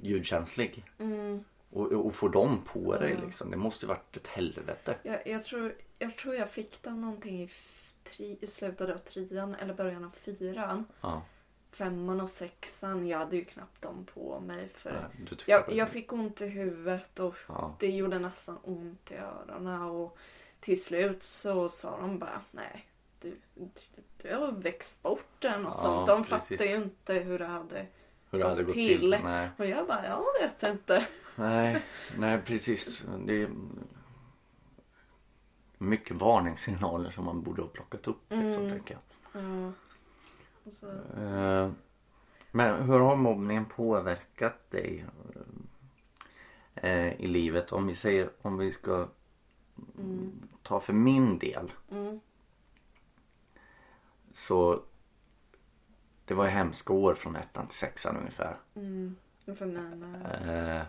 ljudkänslig. 0.02 0.86
Mm. 1.00 1.44
Och, 1.70 1.92
och 1.92 2.16
får 2.16 2.30
dem 2.30 2.62
på 2.66 2.98
dig 2.98 3.18
liksom. 3.26 3.52
Det 3.52 3.58
måste 3.58 3.88
varit 3.88 4.18
ett 4.18 4.28
helvete. 4.28 4.98
Jag, 5.04 5.28
jag, 5.28 5.44
tror, 5.44 5.76
jag 6.00 6.18
tror 6.18 6.36
jag 6.36 6.50
fick 6.50 6.84
den 6.84 7.02
någonting 7.02 7.42
i, 7.42 7.50
tri, 8.04 8.38
i 8.42 8.48
slutet 8.48 8.90
av 8.90 8.98
trean 8.98 9.56
eller 9.56 9.74
början 9.74 10.04
av 10.04 10.12
fyran. 10.12 10.86
Ja. 11.02 11.22
Femman 11.72 12.22
och 12.22 12.30
sexan, 12.30 13.08
jag 13.08 13.18
hade 13.18 13.36
ju 13.36 13.46
knappt 13.46 13.82
dem 13.82 14.06
på 14.14 14.40
mig 14.40 14.70
för 14.74 15.10
Nej, 15.18 15.38
jag, 15.46 15.72
jag 15.72 15.90
fick 15.90 16.14
ont 16.14 16.42
i 16.42 16.48
huvudet 16.48 17.20
och 17.20 17.36
Ja. 17.48 17.76
det 17.80 17.92
gjorde 17.92 18.20
nästan 18.20 18.58
ont 18.64 19.12
i 19.12 19.16
öronen 19.16 19.82
och 19.82 20.18
till 20.60 20.84
slut 20.84 21.24
så 21.24 21.70
sa 21.70 21.98
de 22.02 22.20
bara 22.20 22.42
nej 22.52 22.86
du, 23.22 23.36
du, 23.56 23.70
du 24.22 24.36
har 24.36 24.52
växt 24.52 25.02
bort 25.04 25.28
den 25.40 25.66
och 25.66 25.70
Ja, 25.70 25.74
sånt. 25.74 26.08
De 26.08 26.24
precis. 26.24 26.48
fattade 26.50 26.70
ju 26.70 26.76
inte 26.78 27.14
hur 27.14 27.40
det 27.40 27.46
hade 27.46 27.88
Hur 28.32 28.40
det 28.40 28.48
hade 28.50 28.64
gått 28.64 28.74
till. 28.74 29.00
till. 29.00 29.18
Nej. 29.24 29.50
och 29.58 29.66
jag 29.66 29.88
bara 29.88 30.06
jag 30.06 30.24
vet 30.42 30.64
inte. 30.64 31.08
Nej, 31.36 31.84
nej 32.18 32.42
precis. 32.46 33.04
Det 33.26 33.42
är 33.42 33.50
mycket 35.78 36.16
varningssignaler 36.18 37.12
som 37.12 37.26
man 37.26 37.42
borde 37.42 37.62
ha 37.62 37.70
plockat 37.70 38.08
upp. 38.08 38.22
Liksom, 38.30 38.64
Mm. 38.64 38.70
tänker 38.70 38.94
jag. 39.34 39.44
Ja. 39.44 39.72
Så, 40.72 40.88
Eh, 41.22 41.72
Men 42.52 42.84
hur 42.84 43.00
har 43.00 43.16
mobbningen 43.16 43.66
påverkat 43.66 44.72
dig 44.72 45.06
eh, 46.76 47.22
i 47.22 47.28
livet? 47.28 47.72
Om 47.72 47.88
vi 47.88 47.96
säger 47.96 48.30
om 48.42 48.58
vi 48.58 48.72
ska 48.72 49.08
mm, 49.98 50.32
ta 50.64 50.80
för 50.80 50.94
min 50.94 51.40
del 51.40 51.72
mm, 51.92 52.20
så 54.34 54.82
det 56.26 56.34
var 56.34 56.48
hemska 56.48 56.94
år 56.94 57.14
från 57.16 57.36
ettan 57.36 57.68
till 57.68 57.78
sexan 57.78 58.18
ungefär. 58.18 58.58
mm. 58.76 59.16
För 59.58 59.66
mig 59.66 59.96
med. 59.96 60.78
Eh, 60.78 60.84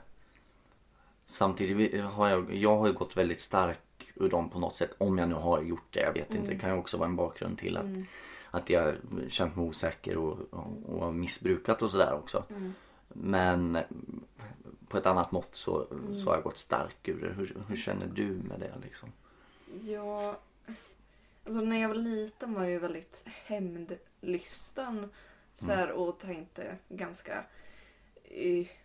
samtidigt 1.27 2.05
har 2.05 2.29
jag, 2.29 2.55
jag 2.55 2.77
har 2.77 2.87
ju 2.87 2.93
gått 2.93 3.17
väldigt 3.17 3.41
stark 3.41 4.13
ur 4.15 4.29
dem 4.29 4.51
på 4.51 4.59
något 4.59 4.77
sätt. 4.77 4.95
Om 4.99 5.19
jag 5.19 5.29
nu 5.29 5.35
har 5.35 5.63
gjort 5.63 5.87
det. 5.91 6.01
Jag 6.01 6.13
vet 6.13 6.35
inte. 6.35 6.51
Det 6.53 6.59
kan 6.59 6.71
ju 6.71 6.77
också 6.77 6.97
vara 6.97 7.09
en 7.09 7.17
bakgrund 7.17 7.59
till 7.59 7.77
att, 7.77 7.85
Mm, 7.85 8.07
att 8.51 8.71
jag 8.71 8.95
känt 9.29 9.57
mig 9.57 9.67
osäker 9.69 10.17
och, 10.17 10.39
och, 10.51 11.03
och 11.03 11.15
missbrukat 11.15 11.83
och 11.83 11.91
sådär 11.91 12.13
också. 12.15 12.45
Mm. 13.15 13.31
Men 13.73 13.85
på 14.89 14.99
ett 14.99 15.07
annat 15.07 15.33
mått 15.33 15.55
så, 15.55 15.87
Mm. 15.91 16.19
så 16.19 16.25
har 16.31 16.35
jag 16.35 16.43
gått 16.45 16.59
stark 16.59 17.09
ur 17.09 17.21
det. 17.21 17.33
Hur, 17.33 17.57
hur 17.69 17.77
känner 17.77 18.07
du 18.07 18.27
med 18.27 18.61
det 18.61 18.73
liksom? 18.83 19.13
Ja, 19.83 20.39
alltså 21.45 21.61
när 21.61 21.77
jag 21.81 21.89
var 21.89 21.95
liten 21.95 22.55
var 22.55 22.63
jag 22.63 22.71
ju 22.71 22.79
väldigt 22.79 23.23
hämndlysten 23.27 25.11
så 25.55 25.73
här, 25.73 25.91
och 25.93 26.19
tänkte 26.19 26.77
ganska 26.89 27.45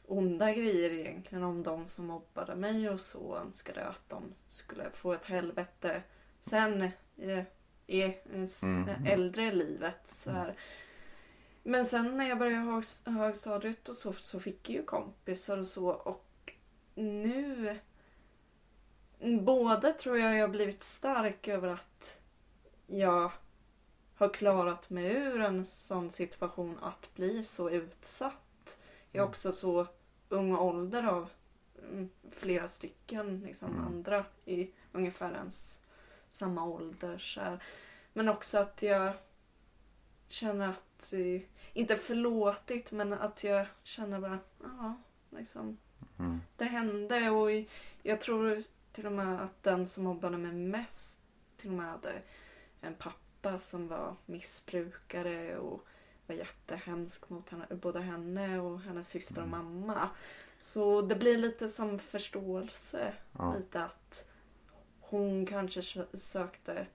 onda 0.07 0.53
grejer 0.53 0.89
egentligen 0.89 1.43
om 1.43 1.63
de 1.63 1.85
som 1.85 2.05
mobbade 2.05 2.55
mig 2.55 2.89
och 2.89 3.01
så 3.01 3.38
önskade 3.38 3.85
att 3.85 4.09
de 4.09 4.23
skulle 4.49 4.89
få 4.93 5.13
ett 5.13 5.25
helvete 5.25 6.01
sen 6.39 6.81
eh, 7.17 7.43
i 7.88 8.01
eh, 8.03 8.11
s- 8.43 8.63
Mhm. 8.63 8.89
äldre 9.05 9.45
i 9.47 9.51
livet. 9.51 10.01
Så 10.05 10.31
här. 10.31 10.55
Men 11.67 11.86
sen 11.86 12.17
när 12.17 12.30
jag 12.30 12.39
började 12.39 12.63
hög, 12.65 12.84
högstadiet 13.06 13.89
och 13.89 13.95
så, 13.95 14.13
så 14.13 14.39
fick 14.39 14.69
jag 14.69 14.75
ju 14.75 14.84
kompisar 14.84 15.58
och 15.58 15.67
så 15.67 15.88
och 15.88 16.54
nu 16.95 17.80
Både 19.41 19.93
tror 19.93 20.17
jag 20.19 20.36
jag 20.36 20.51
blivit 20.51 20.84
stark 20.84 21.47
över 21.47 21.67
att 21.67 22.19
jag 22.88 23.32
har 24.15 24.30
klarat 24.34 24.89
mig 24.89 25.06
ur 25.06 25.41
en 25.41 25.65
sån 25.69 26.12
situation 26.12 26.78
att 26.82 27.13
bli 27.15 27.43
så 27.43 27.69
utsatt. 27.69 28.78
Jag 29.12 29.19
är 29.19 29.23
Mm. 29.23 29.30
också 29.30 29.51
så 29.51 29.88
ung 30.30 30.56
ålder 30.56 31.04
av 31.04 31.30
mm, 31.91 32.10
flera 32.32 32.67
stycken 32.67 33.39
liksom 33.45 33.69
Mm. 33.71 33.86
andra 33.86 34.25
i 34.45 34.71
ungefär 34.91 35.34
ens 35.34 35.80
samma 36.30 36.65
ålder. 36.65 37.17
Så 37.17 37.41
här. 37.41 37.63
Men 38.13 38.30
också 38.30 38.58
att 38.58 38.82
jag 38.82 39.13
känner 40.30 40.69
att, 40.69 40.94
inte 41.73 41.95
förlåtit 41.95 42.91
men 42.91 43.13
att 43.13 43.43
jag 43.43 43.67
känner 43.83 44.19
bara, 44.19 44.39
ja 44.63 44.95
liksom 45.29 45.77
Mm. 46.19 46.41
det 46.57 46.65
hände 46.65 47.29
och 47.29 47.49
jag 48.03 48.21
tror 48.21 48.63
till 48.91 49.05
och 49.05 49.11
med 49.11 49.41
att 49.41 49.63
den 49.63 49.87
som 49.87 50.03
mobbade 50.03 50.37
mig 50.37 50.51
mest 50.53 51.19
till 51.57 51.69
och 51.69 51.75
med 51.75 51.85
hade 51.91 52.21
en 52.81 52.95
pappa 52.95 53.59
som 53.59 53.87
var 53.87 54.15
missbrukare 54.25 55.57
och 55.57 55.85
var 56.27 56.35
jättehemsk 56.35 57.29
mot 57.29 57.49
henne, 57.49 57.65
både 57.69 57.99
henne 58.01 58.59
och 58.59 58.81
hennes 58.81 59.09
syster 59.09 59.41
och 59.41 59.47
mamma. 59.47 60.09
Så 60.59 61.01
det 61.01 61.15
blir 61.15 61.37
lite 61.37 61.69
som 61.69 61.99
förståelse. 61.99 63.13
Ja, 63.37 63.55
Lite 63.57 63.83
att 63.83 64.29
hon 64.99 65.45
kanske 65.45 65.81
sö- 65.81 66.15
sökte 66.15 66.87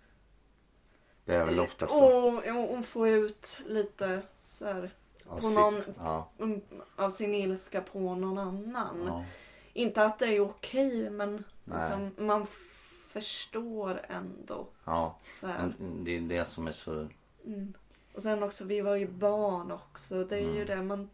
det 1.31 1.37
är 1.37 1.45
väl 1.47 1.59
eh, 1.59 1.65
ofta 1.65 1.87
så. 1.87 2.05
och, 2.05 2.79
och, 2.79 2.85
få 2.85 3.09
ut 3.09 3.59
lite 3.67 4.23
så 4.41 4.65
här, 4.67 4.91
på 5.25 5.41
sitt- 5.41 5.55
någon- 5.55 5.83
ja, 5.99 6.29
mm, 6.39 6.61
av 6.97 7.11
sin 7.11 7.35
ilska 7.35 7.81
på 7.81 8.15
någon 8.15 8.39
annan. 8.39 9.05
ja. 9.07 9.25
Inte 9.73 10.05
att 10.05 10.19
det 10.19 10.27
är 10.27 10.41
okej 10.41 11.11
men 11.11 11.45
liksom, 11.65 12.11
man 12.19 12.47
förstår 13.09 14.01
ändå. 14.09 14.67
ja. 14.85 15.19
Så 15.41 15.47
här. 15.47 15.75
Men 15.79 16.05
Det 16.05 16.17
är 16.17 16.21
det 16.21 16.45
som 16.45 16.69
är 16.69 16.73
så 16.73 17.09
Mm. 17.47 17.73
Och 18.15 18.23
sen 18.23 18.43
också, 18.43 18.65
vi 18.65 18.81
var 18.81 18.97
ju 18.97 19.07
barn 19.09 19.71
också. 19.73 20.25
Det 20.25 20.37
är 20.37 20.41
ju 20.41 20.63
Mm. 20.63 20.67
det, 20.67 20.83
man 20.83 21.11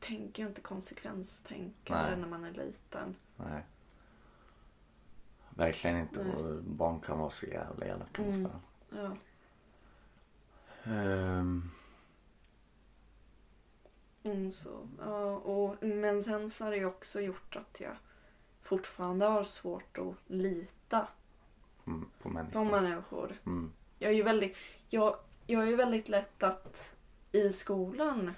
tänker 0.00 0.42
ju 0.42 0.48
inte 0.48 0.60
konsekvenstänkande 0.60 2.10
Nej. 2.10 2.16
när 2.18 2.28
man 2.28 2.44
är 2.44 2.52
liten. 2.52 3.16
Nej. 3.36 3.62
Verkligen 5.50 5.96
inte. 6.00 6.24
Nej. 6.24 6.60
Barn 6.62 7.00
kan 7.00 7.18
vara 7.18 7.30
så 7.30 7.46
jävla 7.46 7.86
elaka 7.86 8.22
mot 8.22 8.34
Mm. 8.34 8.42
varandra. 8.42 8.60
Ja. 8.90 9.16
Ehm, 10.90 11.70
Mm, 14.22 14.50
så, 14.50 14.88
ja, 14.98 15.24
och, 15.36 15.82
men 15.82 16.22
sen 16.22 16.50
så 16.50 16.64
har 16.64 16.70
det 16.70 16.76
ju 16.76 16.86
också 16.86 17.20
gjort 17.20 17.56
att 17.56 17.80
jag 17.80 17.92
fortfarande 18.62 19.26
har 19.26 19.44
svårt 19.44 19.98
att 19.98 20.14
lita 20.26 21.06
mm, 21.86 22.04
på 22.18 22.22
på 22.22 22.28
människor. 22.28 22.64
människor. 22.80 23.36
Mm. 23.46 23.72
Jag 23.98 24.10
är 24.10 24.14
ju 24.14 24.22
väldigt, 24.22 24.56
jag, 24.88 25.16
jag 25.46 25.62
är 25.62 25.66
ju 25.66 25.76
väldigt 25.76 26.08
lätt 26.08 26.42
att 26.42 26.94
i 27.32 27.50
skolan 27.50 28.32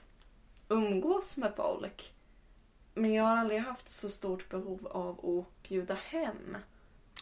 umgås 0.69 1.37
med 1.37 1.53
folk. 1.57 2.15
Men 2.95 3.13
jag 3.13 3.25
har 3.25 3.37
aldrig 3.37 3.61
haft 3.61 3.89
så 3.89 4.11
stort 4.11 4.49
behov 4.49 4.87
av 4.87 5.39
att 5.41 5.63
bjuda 5.69 5.95
hem 5.95 6.57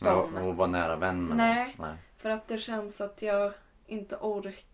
Ja, 0.01 0.11
dem. 0.15 0.35
och 0.37 0.57
vara 0.57 0.69
nära 0.69 0.97
vän 0.97 1.25
med 1.25 1.37
Nej. 1.37 1.77
Nej. 1.79 1.97
För 2.17 2.31
att 2.31 2.49
det 2.49 2.59
känns 2.59 3.01
att 3.01 3.23
jag 3.23 3.53
inte 3.87 4.17
orkar 4.17 4.70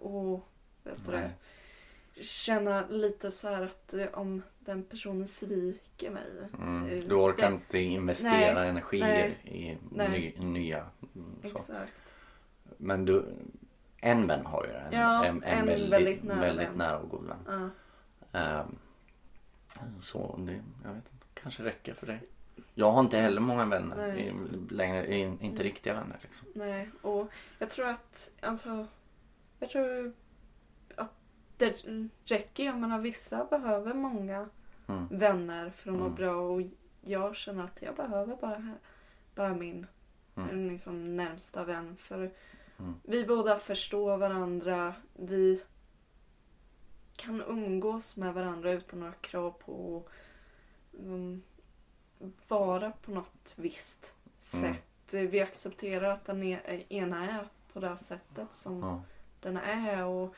och 0.00 0.48
vet 0.84 1.06
det, 1.06 1.30
känna 2.22 2.84
lite 2.88 3.30
så 3.30 3.48
här 3.48 3.62
att 3.62 3.94
eh, 3.94 4.06
om 4.12 4.42
den 4.60 4.82
personen 4.82 5.26
sviker 5.26 6.10
mig. 6.10 6.48
Mm. 6.58 6.86
eh, 6.86 6.98
Du 7.08 7.14
orkar 7.14 7.48
det- 7.50 7.54
inte 7.54 7.78
investera 7.78 8.54
Nej. 8.54 8.68
energi 8.68 9.00
Nej. 9.00 9.38
i 9.44 9.78
Nej. 9.90 10.34
ny, 10.38 10.46
nya. 10.46 10.86
mm, 11.14 11.34
Så. 11.42 11.48
Exakt. 11.48 11.92
Men 12.76 13.04
du, 13.04 13.24
en 14.00 14.26
vän 14.26 14.46
har 14.46 14.64
ju. 14.64 14.70
En, 14.72 14.92
Ja, 15.00 15.24
en, 15.24 15.42
en 15.42 15.66
väldigt, 15.66 15.90
väldigt 15.92 16.22
nära 16.24 16.40
väldigt 16.40 16.76
nära 16.76 16.98
och 16.98 17.08
god 17.08 17.26
vän. 17.26 17.70
Ja. 18.32 18.38
Ehm, 18.40 18.78
så 20.00 20.36
det, 20.38 20.52
jag 20.84 20.88
vet 20.94 20.96
inte, 21.12 21.26
kanske 21.34 21.64
räcker 21.64 21.94
för 21.94 22.06
dig. 22.06 22.20
Jag 22.74 22.90
har 22.92 23.00
inte 23.00 23.18
heller 23.18 23.40
många 23.40 23.64
vänner. 23.64 24.16
I, 24.18 24.32
längre, 24.70 25.06
i, 25.06 25.20
inte 25.20 25.46
Mm. 25.46 25.58
riktiga 25.58 25.94
vänner 25.94 26.16
liksom. 26.22 26.48
Nej, 26.54 26.90
och 27.02 27.28
jag 27.58 27.70
tror 27.70 27.86
att 27.88 28.30
alltså, 28.40 28.86
jag 29.58 29.70
tror 29.70 30.12
att 30.96 31.10
det 31.56 31.84
räcker. 32.24 32.64
Jag 32.64 32.78
menar 32.78 32.98
vissa 32.98 33.44
behöver 33.44 33.94
många 33.94 34.48
Mm. 34.86 35.06
vänner 35.10 35.70
för 35.70 35.90
att 35.90 35.96
må 35.98 36.04
Mm. 36.04 36.14
bra 36.14 36.34
och 36.36 36.62
jag 37.00 37.36
känner 37.36 37.64
att 37.64 37.82
jag 37.82 37.94
behöver 37.96 38.36
bara, 38.36 38.74
bara 39.34 39.54
min 39.54 39.86
Mm. 40.36 40.68
liksom, 40.68 41.16
närmsta 41.16 41.64
vän 41.64 41.96
för 41.96 42.30
Mm. 42.78 42.94
vi 43.02 43.24
båda 43.26 43.58
förstår 43.58 44.16
varandra. 44.16 44.94
Vi 45.12 45.62
kan 47.16 47.42
umgås 47.42 48.16
med 48.16 48.34
varandra 48.34 48.72
utan 48.72 49.00
några 49.00 49.12
krav 49.12 49.50
på 49.50 50.02
att 50.92 50.98
um, 51.04 51.42
vara 52.48 52.90
på 52.92 53.10
något 53.10 53.52
visst 53.56 54.12
Mm. 54.54 54.74
sätt. 54.74 55.30
Vi 55.30 55.40
accepterar 55.40 56.10
att 56.10 56.24
den 56.24 56.42
e- 56.42 56.84
ena 56.88 57.30
är 57.30 57.48
på 57.72 57.80
det 57.80 57.88
här 57.88 57.96
sättet 57.96 58.54
som 58.54 58.82
Den 59.40 59.56
är. 59.56 60.04
Och 60.04 60.34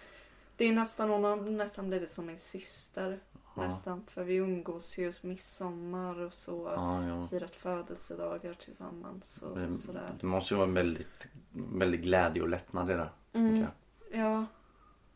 det 0.57 0.65
är 0.65 0.73
nästan, 0.73 1.11
hon 1.11 1.25
har 1.25 1.37
nästan 1.37 1.89
blivit 1.89 2.11
som 2.11 2.27
min 2.27 2.39
syster. 2.39 3.21
Ja. 3.57 3.63
Nästan. 3.63 4.05
För 4.07 4.25
vi 4.25 4.35
umgås 4.35 4.99
ju 4.99 5.13
midsommar 5.23 6.21
och 6.21 6.35
så. 6.35 6.73
Ja, 6.77 7.07
ja. 7.07 7.27
Firat 7.27 7.57
födelsedagar 7.57 8.55
tillsammans 8.55 9.43
och 9.43 9.59
Det, 9.59 9.73
sådär. 9.75 10.13
det 10.21 10.27
måste 10.27 10.55
ju 10.55 10.59
vara 10.59 10.69
en 10.69 10.75
väldigt, 10.75 11.27
väldigt 11.53 12.01
glädje 12.01 12.43
och 12.43 12.49
lättnad 12.49 12.91
i 12.91 12.95
det. 12.95 13.09
Mm. 13.33 13.67
Ja. 14.13 14.47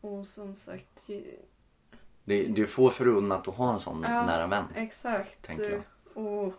Och 0.01 0.27
som 0.27 0.55
sagt. 0.55 1.07
Det, 1.07 2.43
det 2.47 2.61
är 2.61 2.65
få 2.65 2.89
förunnat 2.89 3.47
att 3.47 3.55
ha 3.55 3.73
en 3.73 3.79
sån 3.79 4.03
Ja, 4.03 4.25
nära 4.25 4.47
vän. 4.47 4.65
Exakt. 4.75 5.41
Tänker 5.41 5.69
jag. 5.71 5.81
Och 6.25 6.53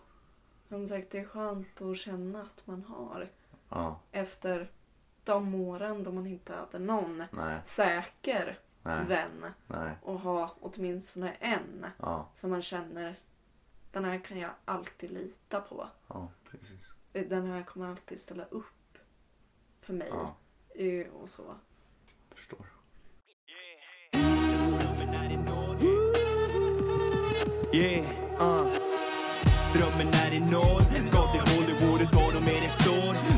som 0.68 0.86
sagt 0.86 1.10
det 1.10 1.18
är 1.18 1.24
skönt 1.24 1.82
att 1.82 1.96
känna 1.96 2.42
att 2.42 2.66
man 2.66 2.84
har. 2.88 3.28
Ja, 3.68 4.00
Efter 4.12 4.70
de 5.26 5.54
åren 5.54 6.02
då 6.04 6.12
man 6.12 6.26
inte 6.26 6.52
hade 6.54 6.78
någon 6.78 7.24
nej, 7.30 7.60
säker 7.64 8.58
nej, 8.82 9.04
vän. 9.04 9.52
nej. 9.66 9.94
Och 10.02 10.20
ha 10.20 10.54
åtminstone 10.60 11.32
en. 11.40 11.86
Ja, 11.98 12.28
Som 12.34 12.50
man 12.50 12.62
känner. 12.62 13.14
Den 13.92 14.04
här 14.04 14.18
kan 14.18 14.38
jag 14.38 14.50
alltid 14.64 15.10
lita 15.10 15.60
på. 15.60 15.88
ja, 16.08 16.28
precis. 16.50 16.92
Den 17.12 17.46
här 17.46 17.62
kommer 17.62 17.86
alltid 17.90 18.20
ställa 18.20 18.44
upp 18.44 18.98
för 19.80 19.92
mig. 19.92 20.08
Ja, 20.10 20.36
Eh, 20.74 21.06
Och 21.12 21.28
så. 21.28 21.42
jag 22.28 22.38
förstår. 22.38 22.66
Yeah, 27.72 28.04
uh. 28.40 28.66
Drömmen 29.74 30.08
är 30.14 30.34
enorm 30.34 31.04
Ska 31.04 31.25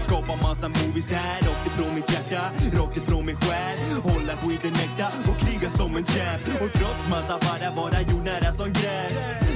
Skapa 0.09 0.37
massa 0.37 0.69
movies 0.69 1.07
där. 1.07 1.39
Rakt 1.49 1.67
ifrån 1.67 1.95
mitt 1.95 2.13
hjärta, 2.13 2.43
rakt 2.79 2.97
ifrån 2.97 3.27
min 3.27 3.37
själ. 3.37 3.79
Hålla 4.03 4.35
skiten 4.37 4.75
äkta 4.75 5.07
och 5.31 5.39
kriga 5.39 5.71
som 5.71 5.97
en 5.97 6.07
champ 6.07 6.43
Och 6.63 6.73
trots 6.73 7.05
massa 7.11 7.39
bara 7.47 7.71
vara 7.77 8.01
jordnära 8.01 8.53
som 8.53 8.73
gräs. 8.73 9.13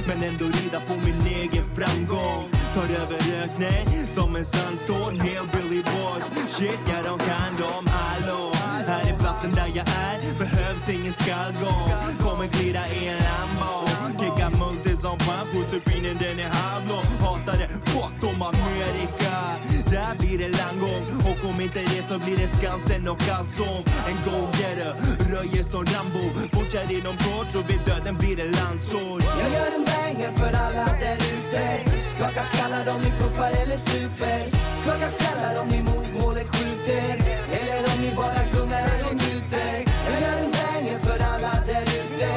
Men 0.07 0.23
ändå 0.23 0.45
rida 0.45 0.79
på 0.87 0.93
min 1.05 1.21
egen 1.41 1.65
framgång. 1.77 2.43
Tar 2.73 2.87
över 3.01 3.19
öknen 3.43 4.07
som 4.07 4.35
en 4.35 4.45
sandstorm 4.45 5.19
Hillbilly 5.19 5.81
boys, 5.83 6.25
shit 6.47 6.79
ja 6.89 6.97
de 7.03 7.19
kan 7.29 7.51
dem 7.63 7.85
Hallå, 7.87 8.51
här 8.87 9.13
är 9.13 9.17
platsen 9.19 9.51
där 9.51 9.71
jag 9.75 9.87
är 9.87 10.39
Behövs 10.39 10.89
ingen 10.89 11.13
skallgång. 11.13 11.89
Kommer 12.19 12.47
glida 12.47 12.87
i 12.87 13.07
en 13.07 13.19
Lambo. 13.27 13.73
Kicka 14.19 14.49
multi 14.49 14.97
som 14.97 15.17
pump 15.17 15.49
hos 15.53 15.67
turbinen 15.71 16.17
den 16.19 16.39
är 16.39 16.49
halvlång 16.49 17.05
Hatar 17.19 17.57
det, 17.57 17.69
fuck 17.91 18.33
om 18.33 18.41
Amerika. 18.41 19.72
Där 20.03 20.15
blir 20.19 20.37
det 20.37 20.51
landgång 20.61 21.03
Och 21.29 21.49
om 21.49 21.61
inte 21.61 21.79
det 21.79 22.03
så 22.09 22.15
blir 22.19 22.37
det 22.37 22.47
Skansen 22.47 23.07
och 23.13 23.23
allsång 23.37 23.83
En 24.09 24.17
go-getter, 24.25 24.93
röjer 25.33 25.63
som 25.71 25.85
Rambo. 25.93 26.23
Fortsätt 26.53 26.91
inom 26.91 27.15
kort 27.25 27.47
så 27.53 27.61
vid 27.69 27.81
döden 27.85 28.15
blir 28.21 28.35
det 28.35 28.49
landsår 28.59 29.17
Jag 29.41 29.49
gör 29.57 29.71
en 29.77 29.85
banger 29.91 30.31
för 30.39 30.51
alla 30.63 30.87
där 31.03 31.19
ute. 31.35 31.63
Skaka 32.11 32.43
skallar 32.51 32.85
om 32.93 33.01
ni 33.05 33.11
puffar 33.19 33.51
eller 33.61 33.79
super. 33.91 34.39
Skaka 34.81 35.07
skallar 35.17 35.61
om 35.61 35.67
ni 35.73 35.79
mot 35.89 36.07
målet 36.19 36.47
skjuter. 36.53 37.13
Eller 37.59 37.79
om 37.91 37.97
ni 38.03 38.09
bara 38.21 38.41
gungar 38.53 38.85
eller 38.93 39.13
njuter. 39.21 39.75
Jag 40.07 40.17
gör 40.25 40.37
en 40.45 40.51
banger 40.59 40.99
för 41.07 41.19
alla 41.31 41.53
där 41.69 41.85
ute. 41.99 42.29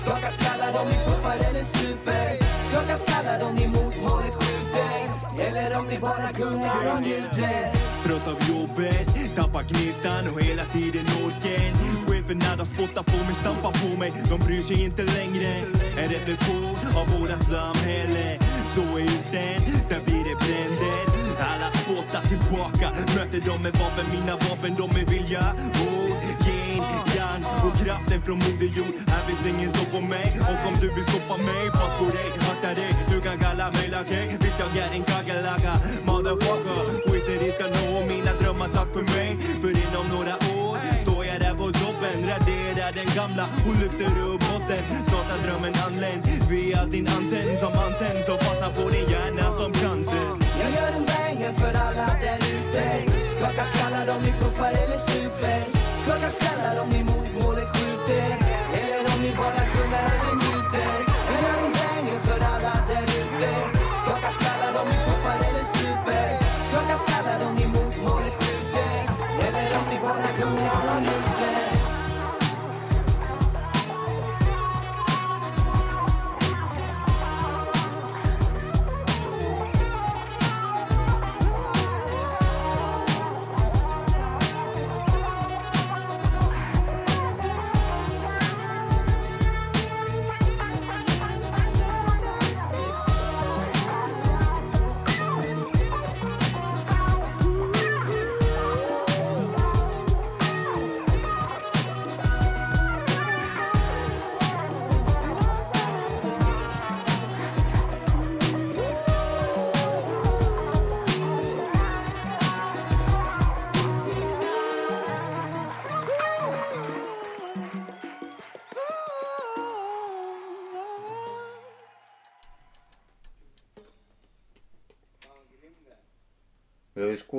Skaka 0.00 0.30
skallar 0.36 0.72
om 0.80 0.86
ni 0.92 0.98
puffar 1.06 1.36
eller 1.48 1.64
super. 1.78 2.26
Skaka 2.68 2.94
skallar 3.04 3.38
om 3.48 3.54
ni 3.54 3.66
mot 3.66 3.74
målet 3.76 3.82
skjuter 3.82 3.83
eller 5.74 5.82
om 5.82 5.88
ni 5.90 5.98
bara 5.98 6.32
gungar 6.32 6.96
och 6.96 7.02
njuter. 7.02 7.72
Trött 8.04 8.28
av 8.28 8.38
jobbet, 8.48 9.34
tappar 9.36 9.62
gnistan 9.62 10.28
och 10.34 10.40
hela 10.42 10.64
tiden 10.64 11.06
orken 11.24 11.74
Cheferna 12.06 12.56
de 12.56 12.66
spottar 12.66 13.02
på 13.02 13.16
mig, 13.16 13.34
stampar 13.34 13.72
på 13.72 13.98
mig. 13.98 14.12
De 14.30 14.46
bryr 14.46 14.62
sig 14.62 14.84
inte 14.84 15.02
längre. 15.02 15.48
En 15.98 16.08
reflektion 16.08 16.76
av 16.96 17.06
vårat 17.18 17.44
samhälle. 17.44 18.38
Så 18.74 18.80
är 18.80 19.04
orten, 19.04 19.60
där 19.88 20.00
blir 20.04 20.24
det 20.28 20.36
bränder. 20.44 21.00
Alla 21.50 21.70
spottar 21.70 22.22
tillbaka. 22.28 22.90
Möter 23.16 23.50
dem 23.50 23.62
med 23.62 23.72
vapen, 23.72 24.06
mina 24.12 24.34
vapen 24.36 24.74
de 24.74 25.00
är 25.00 25.06
vilja. 25.06 25.40
Oh. 25.40 26.03
Järn 27.16 27.42
och 27.66 27.74
kraften 27.80 28.20
från 28.22 28.38
moder 28.44 28.70
jord 28.78 28.94
Här 29.06 29.22
finns 29.26 29.46
ingen 29.52 29.70
stopp 29.74 29.90
på 29.96 30.00
mig. 30.00 30.26
Och 30.50 30.60
om 30.68 30.74
du 30.82 30.88
vill 30.94 31.04
stoppa 31.04 31.36
mig, 31.36 31.64
Fuck 31.78 31.92
på 32.00 32.06
dig, 32.16 32.28
akta 32.52 32.70
dig. 32.80 32.92
Du 33.10 33.20
kan 33.26 33.38
kalla 33.38 33.66
mig 33.76 33.86
lakej, 33.94 34.26
visst 34.40 34.58
jag 34.62 34.70
är 34.84 34.90
en 34.98 35.04
kackerlacka, 35.04 35.74
Motherfucker, 36.08 36.80
skiter 37.06 37.40
i 37.46 37.50
ska 37.56 37.66
nå 37.76 38.06
mina 38.12 38.32
drömmar, 38.40 38.68
tack 38.76 38.90
för 38.96 39.04
mig. 39.16 39.30
För 39.62 39.70
inom 39.84 40.06
några 40.14 40.34
år 40.62 40.76
står 41.02 41.24
jag 41.24 41.40
där 41.40 41.54
på 41.60 41.66
toppen. 41.82 42.16
Raderar 42.30 42.92
den 42.98 43.08
gamla 43.18 43.44
och 43.66 43.74
lyfter 43.80 44.12
upp 44.28 44.40
botten. 44.50 44.82
Snart 45.08 45.28
har 45.32 45.40
drömmen 45.46 45.74
anlänt 45.86 46.24
via 46.50 46.84
din 46.84 47.06
antenn. 47.16 47.56
Som 47.62 47.72
antenn 47.86 48.18
och 48.32 48.40
fastnar 48.44 48.72
på 48.78 48.84
din 48.94 49.08
hjärna 49.12 49.46
som 49.58 49.72
cancer. 49.72 50.26
Jag 50.60 50.70
gör 50.78 50.92
en 50.98 51.06
banger 51.12 51.52
för 51.60 51.72
alla 51.86 52.06
där 52.22 52.40
ute. 52.56 52.84
Skaka 53.32 53.64
skallar 53.72 54.16
om 54.16 54.22
ni 54.22 54.32
puffar 54.40 54.72
eller 54.82 54.98
super. 54.98 55.73
Skaka 56.34 56.74
skallar 56.74 57.03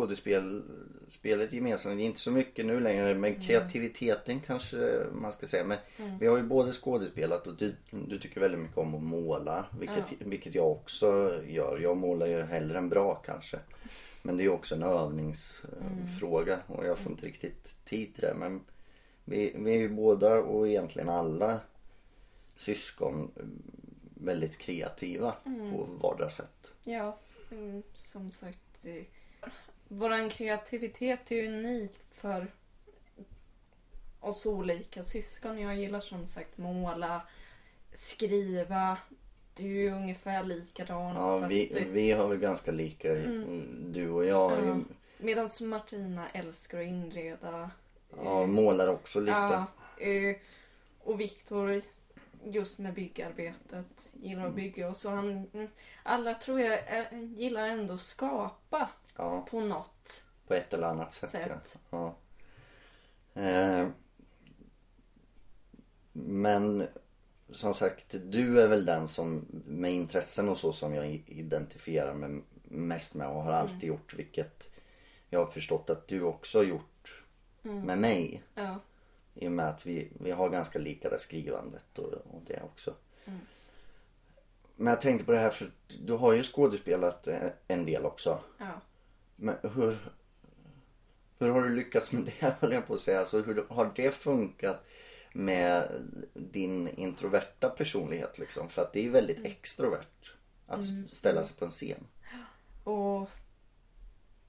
skådespelet 0.05 1.53
gemensamt, 1.53 1.99
inte 1.99 2.19
så 2.19 2.31
mycket 2.31 2.65
nu 2.65 2.79
längre 2.79 3.15
men 3.15 3.41
kreativiteten 3.41 4.39
kanske 4.39 5.05
man 5.13 5.31
ska 5.31 5.47
säga. 5.47 5.63
Men 5.63 5.77
vi 6.19 6.27
har 6.27 6.37
ju 6.37 6.43
både 6.43 6.71
skådespelat 6.71 7.47
och 7.47 7.55
du, 7.55 7.75
du 7.91 8.19
tycker 8.19 8.41
väldigt 8.41 8.59
mycket 8.59 8.77
om 8.77 8.95
att 8.95 9.03
måla. 9.03 9.65
Vilket, 9.79 10.11
vilket 10.19 10.55
jag 10.55 10.71
också 10.71 11.39
gör. 11.47 11.79
Jag 11.79 11.97
målar 11.97 12.27
ju 12.27 12.41
hellre 12.41 12.77
än 12.77 12.89
bra 12.89 13.15
kanske. 13.15 13.59
Men 14.21 14.37
det 14.37 14.43
är 14.43 14.49
också 14.49 14.75
en 14.75 14.83
övningsfråga 14.83 16.59
och 16.67 16.85
jag 16.85 16.97
får 16.97 17.11
inte 17.11 17.25
riktigt 17.25 17.85
tid 17.85 18.13
till 18.15 18.21
det. 18.21 18.33
Men 18.39 18.61
vi, 19.25 19.55
vi 19.55 19.71
är 19.71 19.79
ju 19.79 19.89
båda 19.89 20.35
och 20.39 20.67
egentligen 20.67 21.09
alla 21.09 21.59
syskon 22.55 23.31
väldigt 24.15 24.57
kreativa 24.57 25.35
på 25.43 25.87
vardera 26.01 26.29
sätt. 26.29 26.71
Ja, 26.83 27.17
mm, 27.51 27.83
som 27.93 28.31
sagt. 28.31 28.85
Våran 29.87 30.29
kreativitet 30.29 31.31
är 31.31 31.47
unik 31.47 31.91
för 32.11 32.47
oss 34.19 34.45
olika 34.45 35.03
syskon. 35.03 35.59
Jag 35.59 35.75
gillar 35.75 35.99
som 35.99 36.25
sagt 36.25 36.57
måla, 36.57 37.21
skriva, 37.91 38.97
du 39.55 39.87
är 39.87 39.91
ungefär 39.93 40.43
likadan. 40.43 41.15
Ja, 41.15 41.37
vi, 41.37 41.71
du- 41.73 41.91
vi 41.91 42.11
har 42.11 42.27
väl 42.27 42.37
ganska 42.37 42.71
lika, 42.71 43.13
du 43.93 44.09
och 44.09 44.25
jag. 44.25 44.65
Ja. 44.67 44.79
Medan 45.17 45.49
Martina 45.61 46.29
älskar 46.29 46.79
att 46.79 46.85
inreda. 46.87 47.71
Ja, 48.23 48.45
målar 48.45 48.87
också 48.87 49.19
lite. 49.19 49.31
Ja, 49.31 49.65
eh, 50.05 50.35
och 51.03 51.19
Viktor 51.19 51.81
just 52.45 52.77
med 52.79 52.93
byggarbetet 52.93 54.09
gillar 54.13 54.39
Mm. 54.39 54.49
att 54.49 54.55
bygga 54.55 54.89
och 54.89 54.97
så 54.97 55.09
han 55.09 55.49
mm, 55.53 55.67
alla 56.03 56.33
tror 56.33 56.59
jag 56.59 56.79
är, 56.79 57.11
gillar 57.17 57.67
ändå 57.67 57.93
att 57.93 58.01
skapa 58.01 58.89
Ja, 59.15 59.47
på 59.49 59.59
något 59.59 60.23
på 60.47 60.53
ett 60.53 60.73
eller 60.73 60.87
annat 60.87 61.13
sätt. 61.13 61.29
Sätt. 61.29 61.79
Ja. 61.89 62.15
Ja. 63.33 63.41
Eh, 63.41 63.87
men 66.11 66.87
som 67.49 67.73
sagt, 67.73 68.05
du 68.23 68.61
är 68.61 68.67
väl 68.67 68.85
den 68.85 69.07
som 69.07 69.45
med 69.65 69.93
intressen 69.93 70.49
och 70.49 70.57
så 70.57 70.73
som 70.73 70.93
jag 70.93 71.23
identifierar 71.27 72.13
mig 72.13 72.41
mest 72.63 73.15
med 73.15 73.27
och 73.27 73.43
har 73.43 73.51
alltid 73.51 73.83
gjort. 73.83 74.13
Vilket 74.13 74.69
jag 75.29 75.39
har 75.39 75.51
förstått 75.51 75.89
att 75.89 76.07
du 76.07 76.21
också 76.21 76.57
har 76.57 76.65
gjort 76.65 77.23
med 77.61 77.97
mig. 77.97 78.43
ja, 78.55 78.79
I 79.33 79.47
och 79.47 79.51
med 79.51 79.67
att 79.67 79.85
vi, 79.85 80.11
vi 80.19 80.31
har 80.31 80.49
ganska 80.49 80.79
lika 80.79 81.09
det 81.09 81.19
skrivandet 81.19 81.99
och, 81.99 82.13
och 82.13 82.41
det 82.47 82.61
också. 82.63 82.93
Men 84.75 84.87
jag 84.87 85.01
tänkte 85.01 85.25
på 85.25 85.31
det 85.31 85.39
här 85.39 85.49
för 85.49 85.71
du 85.99 86.13
har 86.13 86.33
ju 86.33 86.43
skådespelat 86.43 87.27
en 87.67 87.85
del 87.85 88.05
också. 88.05 88.39
ja. 88.57 88.81
Men 89.35 89.55
hur, 89.63 89.97
hur 91.39 91.49
har 91.49 91.61
du 91.61 91.75
lyckats 91.75 92.11
med 92.11 92.23
det 92.23 92.55
höll 92.59 92.71
jag 92.71 92.87
på 92.87 92.93
att 92.93 93.01
säga. 93.01 93.19
Alltså, 93.19 93.41
hur 93.41 93.65
har 93.69 93.91
det 93.95 94.11
funkat 94.11 94.85
med 95.33 96.01
din 96.33 96.87
introverta 96.87 97.69
personlighet 97.69 98.37
liksom? 98.37 98.69
För 98.69 98.81
att 98.81 98.93
det 98.93 99.05
är 99.05 99.09
väldigt 99.09 99.45
extrovert 99.45 100.33
att 100.67 100.81
ställa 101.11 101.43
sig 101.43 101.57
på 101.57 101.65
en 101.65 101.71
scen. 101.71 102.07
Och 102.83 103.29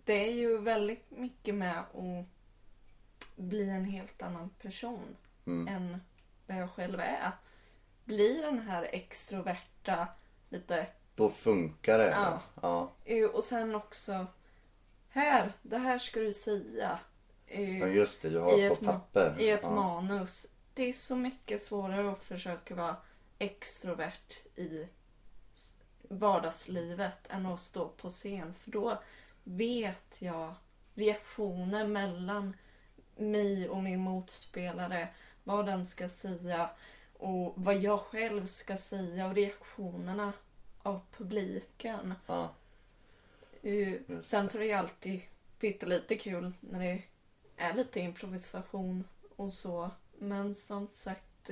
det 0.05 0.29
är 0.29 0.33
ju 0.33 0.59
väldigt 0.59 1.11
mycket 1.11 1.55
med 1.55 1.79
att 1.79 2.27
bli 3.37 3.69
en 3.71 3.85
helt 3.85 4.23
annan 4.23 4.51
person 4.51 5.17
Mm. 5.47 5.69
än 5.69 6.01
vad 6.47 6.59
jag 6.59 6.71
själv 6.71 7.01
är. 7.01 7.33
Bli 8.05 8.41
den 8.43 8.59
här 8.59 8.89
extroverta, 8.93 10.09
lite 10.49 10.87
Då 11.15 11.29
funkar 11.31 11.99
det. 11.99 12.11
Ja. 12.11 12.43
Ja. 12.63 12.93
Eh, 13.05 13.25
Och 13.25 13.45
sen 13.45 13.75
också 13.75 14.27
här, 15.21 15.53
det 15.63 15.79
här 15.79 15.99
ska 15.99 16.21
du 16.21 16.33
säga. 16.33 16.99
eh, 17.47 17.79
ja 17.79 17.87
just 17.87 18.23
det, 18.23 18.29
du 18.29 18.39
har 18.39 18.59
i 18.59 18.69
på 18.69 18.75
ett, 18.75 18.81
papper. 18.81 19.41
I 19.41 19.51
ett 19.51 19.61
ja. 19.63 19.71
manus. 19.71 20.47
Det 20.75 20.89
är 20.89 20.93
så 20.93 21.17
mycket 21.17 21.63
svårare 21.63 22.13
att 22.13 22.23
försöka 22.23 22.75
vara 22.75 22.97
extrovert 23.39 24.47
i 24.57 24.89
vardagslivet 26.09 27.19
än 27.29 27.47
att 27.47 27.61
stå 27.61 27.89
på 27.89 28.09
scen. 28.09 28.55
För 28.55 28.71
då 28.71 29.03
vet 29.45 30.17
jag 30.19 30.55
reaktioner 30.95 31.87
mellan 31.87 32.57
mig 33.17 33.69
och 33.69 33.83
min 33.83 34.01
motspelare. 34.01 35.09
Vad 35.45 35.67
den 35.67 35.87
ska 35.87 36.09
säga 36.09 36.71
och 37.13 37.53
vad 37.57 37.77
jag 37.77 38.01
själv 38.01 38.47
ska 38.47 38.77
säga 38.77 39.27
och 39.27 39.35
reaktionerna 39.35 40.33
av 40.83 41.01
publiken. 41.17 42.15
Ja. 42.27 42.55
Just 43.67 44.31
Sen 44.31 44.49
så 44.49 44.59
är 44.59 44.61
det 44.61 44.67
ju 44.67 44.73
alltid 44.73 45.21
pyttelite 45.61 46.17
kul 46.17 46.53
när 46.61 46.81
det 46.81 47.03
är 47.57 47.75
lite 47.75 48.01
improvisation 48.01 49.05
och 49.37 49.53
så. 49.53 49.91
Men 50.19 50.55
som 50.55 50.89
sagt, 50.89 51.51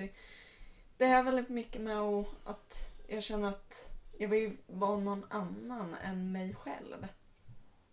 det 0.96 1.05
är 1.05 1.22
väldigt 1.22 1.48
mycket 1.48 1.81
med 1.81 1.98
att, 2.44 2.92
jag 3.07 3.22
känner 3.22 3.48
att 3.48 3.90
jag 4.18 4.29
vill 4.29 4.57
vara 4.66 4.98
någon 4.98 5.24
annan 5.29 5.94
än 5.94 6.33
mig 6.33 6.55
själv. 6.55 7.07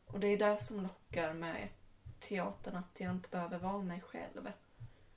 Och 0.05 0.19
det 0.19 0.27
är 0.27 0.37
det 0.37 0.57
som 0.57 0.81
lockar 0.81 1.33
med 1.33 1.67
teatern, 2.19 2.75
att 2.75 2.99
jag 2.99 3.11
inte 3.11 3.29
behöver 3.29 3.59
vara 3.59 3.81
mig 3.81 4.01
själv. 4.01 4.51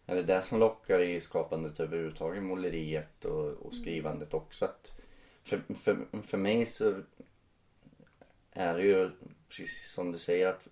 Är 0.06 0.16
det 0.16 0.22
det 0.22 0.42
som 0.42 0.58
lockar 0.58 1.00
i 1.00 1.20
skapandet 1.20 1.80
överhuvudtaget, 1.80 2.42
måleriet 2.42 3.24
och, 3.24 3.52
och 3.52 3.74
skrivandet 3.74 4.34
också? 4.34 4.64
Att 4.64 5.00
för, 5.42 5.62
för, 5.74 6.22
för 6.22 6.38
mig 6.38 6.66
så 6.66 7.02
är 8.54 8.74
det 8.74 8.82
ju 8.82 9.10
precis 9.48 9.92
som 9.92 10.12
du 10.12 10.18
säger 10.18 10.48
att, 10.48 10.68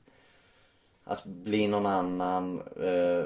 att 1.05 1.25
bli 1.25 1.69
någon 1.69 1.87
annan 1.87 2.61
eh, 2.61 3.25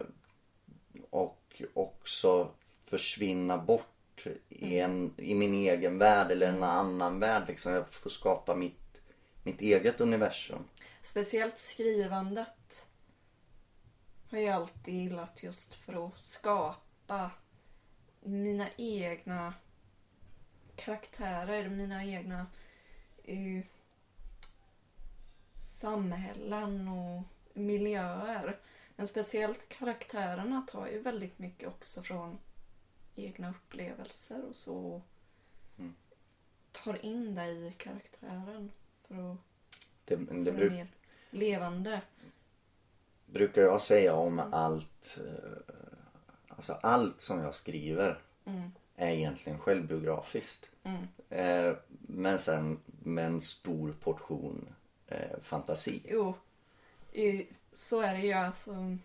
och 1.11 1.63
också 1.75 2.51
försvinna 2.85 3.59
bort 3.59 4.27
i, 4.49 4.79
en, 4.79 5.15
i 5.17 5.35
min 5.35 5.55
egen 5.55 5.99
värld 5.99 6.31
eller 6.31 6.49
en 6.49 6.63
annan 6.63 7.21
värld. 7.21 7.45
Liksom. 7.49 7.73
Jag 7.73 7.93
får 7.93 8.11
skapa 8.11 8.55
mitt, 8.55 9.01
mitt 9.43 9.61
eget 9.61 10.01
universum. 10.01 10.65
Speciellt 11.03 11.59
skrivandet 11.59 12.87
har 14.31 14.39
jag 14.39 14.55
alltid 14.55 14.95
gillat 14.95 15.43
just 15.43 15.75
för 15.75 16.07
att 16.07 16.21
skapa 16.21 17.31
mina 18.21 18.67
egna 18.77 19.55
karaktärer, 20.77 21.69
mina 21.69 22.05
egna 22.05 22.47
eh, 23.25 23.65
samhällen 25.77 26.89
och 26.89 27.23
miljöer. 27.55 28.59
Men 28.97 29.07
speciellt 29.07 29.69
karaktärerna 29.69 30.67
tar 30.71 30.87
ju 30.87 30.99
väldigt 31.03 31.39
mycket 31.39 31.69
också 31.69 32.03
från 32.03 32.39
egna 33.15 33.51
upplevelser 33.51 34.45
och 34.49 34.57
så. 34.57 35.03
Mm. 35.79 35.95
Tar 36.73 37.05
in 37.05 37.35
det 37.35 37.47
i 37.47 37.75
karaktären 37.79 38.73
för 39.09 39.33
att 39.33 39.39
Det, 40.05 40.17
det 40.17 40.45
det 40.45 40.53
bruk, 40.53 40.73
mer 40.73 40.89
levande. 41.31 42.01
brukar 43.27 43.63
jag 43.63 43.81
säga 43.81 44.15
om 44.15 44.39
allt 44.53 45.19
eh, 45.27 45.75
Alltså 46.49 46.73
allt 46.73 47.21
som 47.21 47.41
jag 47.41 47.55
skriver 47.55 48.23
Mm. 48.45 48.71
är 48.97 49.11
egentligen 49.11 49.59
självbiografiskt. 49.59 50.71
Mm. 50.83 51.07
Eh, 51.31 51.77
men 51.89 52.39
sen 52.39 52.81
med 53.03 53.27
en 53.27 53.43
stor 53.43 53.93
portion 53.93 54.69
eh, 55.09 55.41
fantasi. 55.43 56.03
Jo, 56.05 56.35
i- 57.13 57.47
så 57.73 58.01
är 58.01 58.15
det 58.15 58.21
ju 58.21 58.33
alltså. 58.33 58.97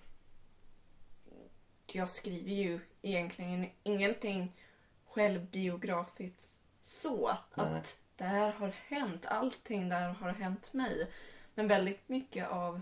Jag 1.94 2.10
skriver 2.10 2.52
ju 2.52 2.80
egentligen 3.02 3.70
ingenting 3.84 4.52
självbiografiskt 5.06 6.58
så. 6.84 7.38
Nej. 7.56 7.66
Att 7.66 7.98
det 8.16 8.24
här 8.24 8.52
har 8.52 8.68
hänt, 8.88 9.26
allting 9.26 9.90
där 9.90 10.10
har 10.10 10.30
hänt 10.32 10.74
mig. 10.74 11.08
Men 11.56 11.68
väldigt 11.68 12.10
mycket 12.10 12.48
av 12.50 12.82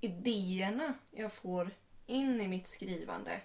idéerna 0.00 0.94
jag 1.10 1.32
får 1.32 1.70
in 2.06 2.40
i 2.40 2.48
mitt 2.48 2.68
skrivande 2.68 3.40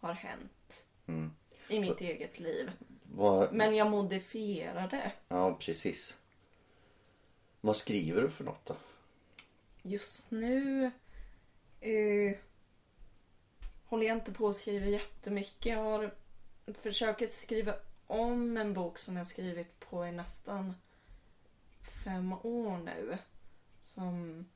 har 0.00 0.12
hänt 0.12 0.84
Mm. 1.06 1.32
i 1.68 1.80
mitt 1.80 2.00
eget 2.00 2.38
liv. 2.38 2.70
Vad, 3.02 3.52
Men 3.52 3.76
jag 3.76 3.90
modifierar 3.90 4.88
det. 4.88 5.12
Ja, 5.28 5.56
precis. 5.60 6.16
Vad 7.60 7.76
skriver 7.76 8.22
du 8.22 8.30
för 8.30 8.44
något 8.44 8.66
då? 8.66 8.76
Just 9.82 10.30
nu 10.30 10.90
eh, 11.80 12.36
håller 13.84 14.06
jag 14.06 14.16
inte 14.16 14.32
på 14.32 14.48
att 14.48 14.56
skriva 14.56 14.86
jättemycket. 14.86 15.66
Jag 15.66 15.78
har 15.82 16.14
försöker 16.74 17.26
skriva 17.26 17.74
om 18.06 18.56
en 18.56 18.74
bok 18.74 18.98
som 18.98 19.16
jag 19.16 19.26
skrivit 19.26 19.80
på 19.80 20.06
i 20.06 20.12
nästan 20.12 20.74
fem 22.04 22.32
år 22.32 22.78
nu. 22.78 23.18
Som 23.82 24.46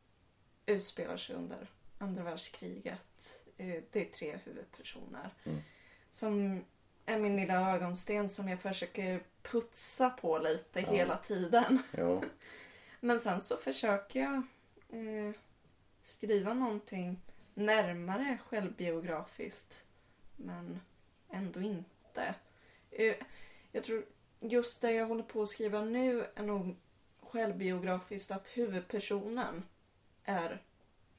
utspelar 0.66 1.16
sig 1.16 1.36
under 1.36 1.70
andra 1.98 2.22
världskriget. 2.22 3.40
Eh, 3.56 3.82
det 3.92 4.08
är 4.08 4.12
tre 4.12 4.38
huvudpersoner. 4.44 5.30
Mm. 5.44 5.60
Som 6.10 6.64
är 7.06 7.18
min 7.18 7.36
lilla 7.36 7.74
ögonsten 7.74 8.28
som 8.28 8.48
jag 8.48 8.60
försöker 8.60 9.22
putsa 9.42 10.10
på 10.10 10.38
lite 10.38 10.80
Ja. 10.80 10.92
hela 10.92 11.16
tiden. 11.16 11.82
Jo, 11.98 12.22
Men 13.04 13.20
sen 13.20 13.40
så 13.40 13.56
försöker 13.56 14.20
jag 14.20 14.34
eh, 14.88 15.32
skriva 16.02 16.54
någonting 16.54 17.20
närmare 17.54 18.38
självbiografiskt. 18.48 19.84
Men 20.36 20.80
ändå 21.30 21.60
inte. 21.60 22.34
Eh, 22.90 23.14
jag 23.72 23.84
tror 23.84 24.04
just 24.40 24.80
det 24.80 24.92
jag 24.92 25.06
håller 25.06 25.22
på 25.22 25.42
att 25.42 25.48
skriva 25.48 25.80
nu 25.80 26.26
är 26.34 26.42
nog 26.42 26.76
självbiografiskt 27.20 28.30
att 28.30 28.48
huvudpersonen 28.48 29.62
är 30.24 30.62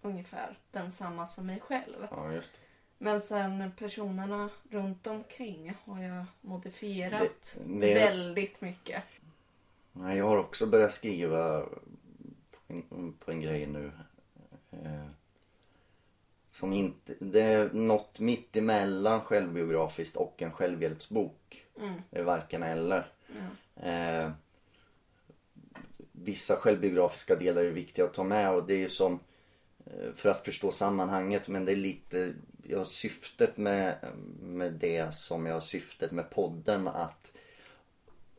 ungefär 0.02 0.60
densamma 0.72 1.26
som 1.26 1.46
mig 1.46 1.60
själv. 1.60 2.08
ja 2.12 2.32
just. 2.34 2.60
Men 2.98 3.22
sen 3.22 3.72
personerna 3.78 4.50
runt 4.70 5.08
omkring 5.08 5.74
har 5.86 6.02
jag 6.04 6.26
modifierat 6.42 7.58
Det- 7.66 7.80
det- 7.80 7.94
väldigt 7.94 8.62
mycket. 8.62 9.04
Nej, 9.98 10.18
jag 10.18 10.26
har 10.26 10.38
också 10.38 10.66
börjat 10.66 10.92
skriva 10.92 11.62
på 12.52 12.74
en, 12.74 13.14
på 13.20 13.32
en 13.32 13.42
grej 13.42 13.68
nu. 13.68 13.92
Eh, 14.72 15.06
som 16.52 16.74
inte, 16.74 17.14
det 17.20 17.42
är 17.42 17.70
något 17.74 18.20
mitt 18.20 18.56
emellan 18.56 19.22
självbiografiskt 19.22 20.16
och 20.16 20.42
en 20.42 20.52
självhjälpsbok. 20.52 21.66
Mm. 21.80 22.02
Det 22.10 22.20
är 22.20 22.24
varken 22.24 22.64
eller. 22.64 23.12
Ja. 23.28 23.90
Eh, 23.90 24.32
vissa 26.12 26.56
självbiografiska 26.56 27.36
delar 27.36 27.62
är 27.62 27.72
viktiga 27.72 28.06
att 28.06 28.14
ta 28.14 28.24
med 28.24 28.54
och 28.54 28.68
det 28.68 28.84
är 28.84 28.88
som 28.88 29.20
eh, 29.86 30.14
för 30.16 30.30
att 30.30 30.46
förstå 30.46 30.72
sammanhanget 30.72 31.48
men 31.48 31.66
det 31.66 31.72
är 31.72 31.76
lite 31.76 32.34
jag 32.64 32.78
har 32.78 32.86
syftet 32.86 33.58
med, 33.58 33.96
med 34.42 34.74
det 34.74 35.16
som 35.16 35.46
jag 35.46 35.54
har 35.54 35.62
syftet 35.62 36.12
med 36.12 36.30
podden 36.30 36.88
att 36.88 37.32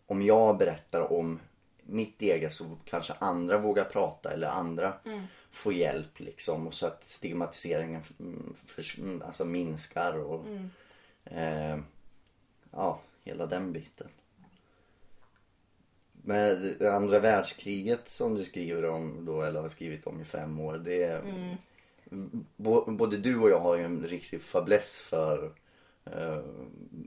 om 0.06 0.22
jag 0.22 0.58
berättar 0.58 1.12
om 1.12 1.40
mitt 1.82 2.22
eget 2.22 2.52
så 2.52 2.76
kanske 2.84 3.12
andra 3.18 3.58
vågar 3.58 3.84
prata 3.84 4.32
eller 4.32 4.48
andra 4.48 4.94
får 5.50 5.72
hjälp 5.72 6.20
liksom 6.20 6.66
och 6.66 6.74
så 6.74 6.86
att 6.86 7.08
stigmatiseringen 7.08 8.02
mm, 8.20 8.54
förs- 8.66 8.98
mm, 8.98 9.22
alltså 9.22 9.44
minskar 9.44 10.12
och 10.18 10.44
eh, 11.24 11.78
ja, 12.70 13.00
hela 13.24 13.46
den 13.46 13.72
biten. 13.72 14.08
Med 16.12 16.82
andra 16.82 17.18
världskriget 17.20 18.08
som 18.08 18.34
du 18.34 18.44
skriver 18.44 18.88
om 18.88 19.24
då 19.24 19.42
eller 19.42 19.60
har 19.60 19.68
skrivit 19.68 20.06
om 20.06 20.20
i 20.20 20.24
fem 20.24 20.60
år. 20.60 20.78
Det 20.78 21.02
är, 21.02 21.22
bo- 22.56 22.90
Både 22.90 23.16
du 23.16 23.38
och 23.38 23.50
jag 23.50 23.60
har 23.60 23.76
ju 23.76 23.84
en 23.84 24.06
riktig 24.06 24.40
fäbless 24.42 24.98
för, 24.98 25.50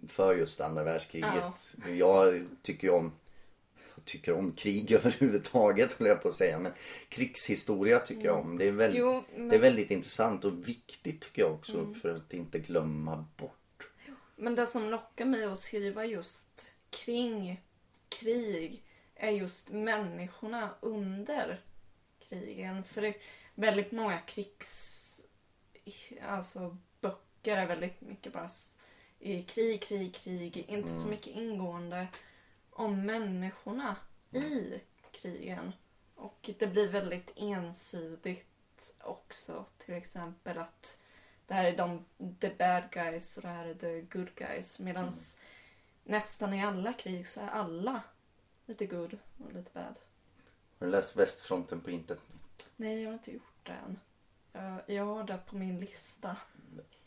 för 0.07 0.35
just 0.35 0.61
andra 0.61 0.83
världskriget. 0.83 1.43
Jag 1.97 2.47
tycker 2.61 2.87
ju 2.87 2.93
om 2.93 3.11
tycker 4.05 4.33
om 4.33 4.51
krig 4.51 4.91
överhuvudtaget 4.91 5.93
höll 5.93 6.07
jag 6.07 6.21
på 6.21 6.29
att 6.29 6.35
säga. 6.35 6.59
Men 6.59 6.71
krigshistoria 7.09 7.99
tycker 7.99 8.25
jag 8.25 8.39
om. 8.39 8.57
Det 8.57 8.65
är, 8.65 8.71
väldigt, 8.71 8.99
Jo, 8.99 9.13
men- 9.13 9.35
Mm. 9.35 9.49
det 9.49 9.55
är 9.55 9.59
väldigt 9.59 9.91
intressant 9.91 10.45
och 10.45 10.67
viktigt 10.67 11.21
tycker 11.21 11.41
jag 11.41 11.51
också 11.53 11.93
för 11.93 12.15
att 12.15 12.33
inte 12.33 12.59
glömma 12.59 13.25
bort. 13.37 13.89
Men 14.35 14.55
det 14.55 14.67
som 14.67 14.89
lockar 14.89 15.25
mig 15.25 15.43
att 15.45 15.59
skriva 15.59 16.05
just 16.05 16.75
kring 16.89 17.61
krig 18.09 18.83
är 19.15 19.31
just 19.31 19.71
människorna 19.71 20.69
under 20.81 21.61
krigen. 22.29 22.83
För 22.83 23.01
det 23.01 23.07
är 23.07 23.15
väldigt 23.55 23.91
många 23.91 24.19
krigs... 24.19 25.05
Alltså 26.27 26.77
böcker 27.01 27.57
är 27.57 27.65
väldigt 27.67 28.01
mycket 28.01 28.33
bara 28.33 28.49
krig, 29.19 29.81
krig, 29.81 30.15
krig. 30.15 30.57
Inte 30.57 30.89
så 30.93 31.07
mycket 31.07 31.27
ingående 31.27 32.07
om 32.69 33.05
människorna 33.05 33.95
i 34.31 34.79
krigen. 35.11 35.73
Och 36.15 36.49
det 36.59 36.67
blir 36.67 36.87
väldigt 36.87 37.31
ensidigt 37.35 38.95
också. 38.99 39.65
Till 39.77 39.93
exempel 39.93 40.57
att 40.57 40.97
det 41.47 41.53
här 41.53 41.63
är 41.65 41.77
de 41.77 42.05
the 42.39 42.49
bad 42.57 42.83
guys 42.91 43.37
och 43.37 43.43
det 43.43 43.49
här 43.49 43.65
är 43.65 43.73
the 43.75 44.01
good 44.01 44.35
guys. 44.35 44.79
Medan 44.79 45.13
nästan 46.03 46.53
i 46.53 46.63
alla 46.65 46.93
krig 46.93 47.27
så 47.27 47.39
är 47.41 47.47
alla 47.47 48.01
lite 48.65 48.85
good 48.85 49.17
och 49.45 49.53
lite 49.53 49.69
bad. 49.73 49.99
Har 50.79 50.85
du 50.87 50.91
läst 50.91 51.15
Västfronten 51.15 51.81
på 51.81 51.91
intet 51.91 52.19
nytt? 52.29 52.67
Nej, 52.75 53.01
jag 53.01 53.09
har 53.09 53.13
inte 53.13 53.31
gjort 53.33 53.43
det 53.63 53.71
än. 53.71 53.99
Jag- 54.51 54.81
Jag 54.95 55.05
har 55.05 55.23
det 55.23 55.39
på 55.49 55.55
min 55.55 55.79
lista. 55.79 56.37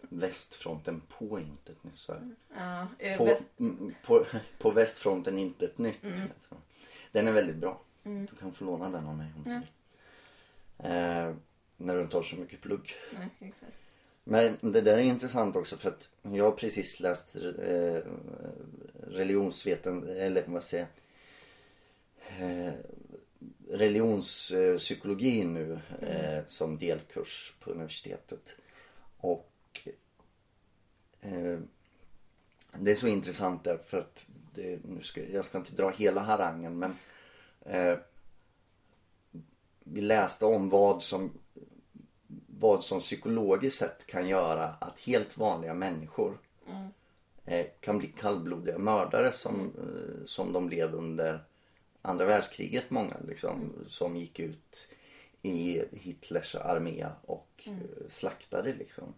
Västfronten 0.08 1.02
på 1.18 1.40
intet 1.40 1.84
nytt 1.84 1.98
jag. 1.98 2.34
Ja, 2.56 2.86
På, 3.18 3.24
väst- 3.24 3.44
mm, 3.60 3.94
på, 4.04 4.26
på 4.58 4.70
västfronten 4.70 5.38
intet 5.38 5.78
nytt. 5.78 6.02
Mm. 6.04 6.20
Alltså. 6.22 6.56
Den 7.12 7.28
är 7.28 7.32
väldigt 7.32 7.56
bra. 7.56 7.80
Du 8.02 8.26
kan 8.40 8.52
få 8.52 8.64
låna 8.64 8.90
den 8.90 9.06
av 9.06 9.16
mig 9.16 9.26
om 9.36 9.42
du 9.44 9.50
vill. 9.50 9.68
Eh, 10.78 11.34
när 11.76 11.94
du 11.96 12.00
inte 12.00 12.16
har 12.16 12.22
så 12.22 12.36
mycket 12.36 12.60
plugg. 12.60 12.94
Nej, 13.18 13.28
exakt. 13.38 13.76
Men 14.24 14.58
det 14.60 14.80
där 14.80 14.98
är 14.98 15.02
intressant 15.02 15.56
också 15.56 15.76
för 15.76 15.88
att 15.88 16.08
jag 16.22 16.44
har 16.44 16.52
precis 16.52 17.00
läst 17.00 17.36
eh, 17.36 18.00
religionsveten, 19.06 20.08
eller 20.08 20.44
vad 20.46 20.64
säger? 20.64 20.86
Eh, 22.38 22.72
religionspsykologi 23.68 25.44
nu 25.44 25.80
eh, 26.02 26.46
som 26.46 26.78
delkurs 26.78 27.54
på 27.60 27.70
universitetet. 27.70 28.56
Och 29.16 29.51
eh, 31.20 31.58
det 32.72 32.90
är 32.90 32.94
så 32.94 33.08
intressant 33.08 33.64
därför 33.64 33.98
att 33.98 34.26
det, 34.54 34.84
nu 34.84 35.02
ska, 35.02 35.26
jag 35.26 35.44
ska 35.44 35.58
inte 35.58 35.74
dra 35.74 35.90
hela 35.90 36.20
harangen 36.20 36.78
men 36.78 36.94
eh, 37.60 37.98
vi 39.84 40.00
läste 40.00 40.44
om 40.44 40.68
vad 40.68 41.02
som 41.02 41.30
vad 42.58 42.84
som 42.84 43.00
psykologiskt 43.00 43.78
sett 43.78 44.06
kan 44.06 44.28
göra 44.28 44.74
att 44.80 45.00
helt 45.00 45.36
vanliga 45.36 45.74
människor 45.74 46.38
eh, 47.44 47.66
kan 47.80 47.98
bli 47.98 48.08
kallblodiga 48.08 48.78
mördare 48.78 49.32
som, 49.32 49.60
eh, 49.60 50.26
som 50.26 50.52
de 50.52 50.66
blev 50.66 50.94
under 50.94 51.44
andra 52.02 52.24
världskriget 52.24 52.90
många 52.90 53.16
liksom 53.28 53.72
som 53.88 54.16
gick 54.16 54.40
ut 54.40 54.88
i 55.42 55.84
Hitlers 55.92 56.54
armé 56.54 57.06
och 57.22 57.64
eh, 57.66 58.10
slaktade 58.10 58.74
liksom. 58.74 59.14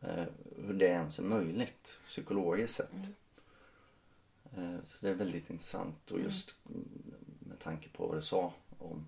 Eh, 0.00 0.24
hur 0.56 0.74
det 0.74 0.86
ens 0.86 1.18
är 1.18 1.22
möjligt 1.22 1.98
psykologiskt 2.04 2.74
sett. 2.76 2.92
Eh, 4.56 4.76
så 4.86 4.96
det 5.00 5.08
är 5.08 5.14
väldigt 5.14 5.50
intressant 5.50 6.10
och 6.10 6.20
just 6.20 6.54
mm, 6.68 6.88
med 7.40 7.58
tanke 7.58 7.88
på 7.88 8.06
vad 8.06 8.16
du 8.16 8.22
sa 8.22 8.52
om 8.78 9.06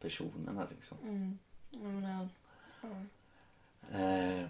personerna 0.00 0.66
liksom. 0.70 0.98
Ja, 1.70 1.78
men, 1.78 2.28
ja. 2.82 2.88
Eh, 3.92 4.46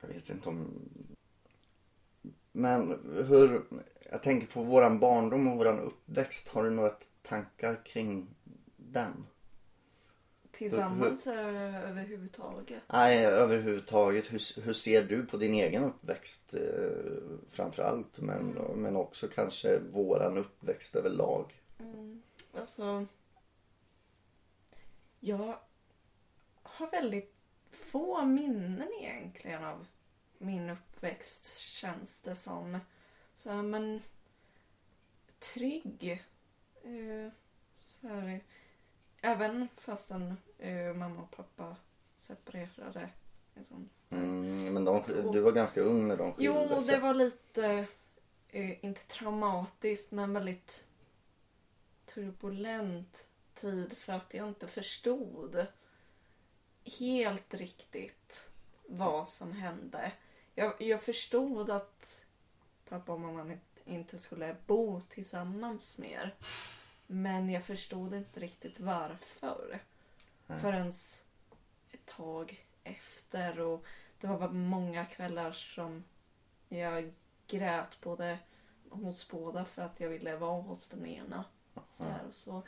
jag 0.00 0.08
vet 0.08 0.30
inte 0.30 0.48
om... 0.48 0.66
Men 2.52 2.98
hur... 3.28 3.62
Jag 4.10 4.22
tänker 4.22 4.46
på 4.46 4.62
våran 4.62 4.98
barndom 4.98 5.48
och 5.48 5.56
våran 5.56 5.78
uppväxt. 5.78 6.48
Har 6.48 6.64
du 6.64 6.70
några 6.70 6.94
tankar 7.28 7.84
kring 7.84 8.28
den? 8.76 9.26
Tillsammans 10.50 11.26
eller 11.26 11.88
överhuvudtaget? 11.88 12.82
Nej, 12.86 13.26
överhuvudtaget. 13.26 14.32
Hur, 14.32 14.60
hur 14.60 14.72
ser 14.72 15.02
du 15.02 15.26
på 15.26 15.36
din 15.36 15.54
egen 15.54 15.84
uppväxt 15.84 16.54
eh, 16.54 17.38
framförallt? 17.50 18.18
Men, 18.18 18.46
men 18.74 18.96
också 18.96 19.28
kanske 19.28 19.78
våran 19.78 20.38
uppväxt 20.38 20.96
överlag. 20.96 21.62
Alltså... 22.54 23.06
Jag 25.20 25.58
har 26.62 26.90
väldigt 26.90 27.34
få 27.70 28.24
minnen 28.24 28.88
egentligen 29.00 29.64
av 29.64 29.86
min 30.38 30.70
uppväxt 30.70 31.56
känns 31.56 32.20
det 32.20 32.34
som. 32.34 32.78
Så 33.34 33.52
men 33.52 34.02
trygg. 35.38 36.24
Eh, 36.86 37.32
så 37.80 38.08
här, 38.08 38.40
även 39.20 39.68
fastän 39.76 40.36
eh, 40.58 40.94
mamma 40.94 41.22
och 41.22 41.30
pappa 41.30 41.76
separerade. 42.16 43.08
Liksom. 43.54 43.88
Mm, 44.10 44.74
men 44.74 44.84
de, 44.84 45.02
du 45.32 45.40
var 45.40 45.52
ganska 45.52 45.80
ung 45.80 46.08
när 46.08 46.16
de 46.16 46.32
skilde 46.32 46.68
Jo, 46.70 46.80
det 46.80 46.98
var 46.98 47.14
lite, 47.14 47.86
eh, 48.48 48.84
inte 48.84 49.00
traumatiskt, 49.00 50.12
men 50.12 50.32
väldigt 50.32 50.84
turbulent 52.06 53.28
tid 53.54 53.98
för 53.98 54.12
att 54.12 54.34
jag 54.34 54.48
inte 54.48 54.66
förstod 54.68 55.66
helt 56.84 57.54
riktigt 57.54 58.50
vad 58.86 59.28
som 59.28 59.52
hände. 59.52 60.12
Jag, 60.54 60.82
jag 60.82 61.02
förstod 61.02 61.70
att 61.70 62.24
pappa 62.88 63.12
och 63.12 63.20
mamma 63.20 63.58
inte 63.84 64.18
skulle 64.18 64.56
bo 64.66 65.00
tillsammans 65.00 65.98
mer. 65.98 66.34
Men 67.06 67.50
jag 67.50 67.64
förstod 67.64 68.14
inte 68.14 68.40
riktigt 68.40 68.80
varför. 68.80 69.78
Förrän 70.46 70.88
ett 71.90 72.06
tag 72.06 72.64
efter. 72.84 73.60
Och 73.60 73.84
det 74.20 74.26
var 74.26 74.38
bara 74.38 74.52
många 74.52 75.04
kvällar 75.04 75.52
som 75.52 76.04
jag 76.68 77.12
grät 77.46 78.00
både 78.00 78.38
hos 78.90 79.28
båda 79.28 79.64
för 79.64 79.82
att 79.82 80.00
jag 80.00 80.08
ville 80.08 80.36
vara 80.36 80.60
hos 80.62 80.88
den 80.88 81.06
ena. 81.06 81.44
Så 81.88 82.04
och 82.28 82.34
så. 82.34 82.62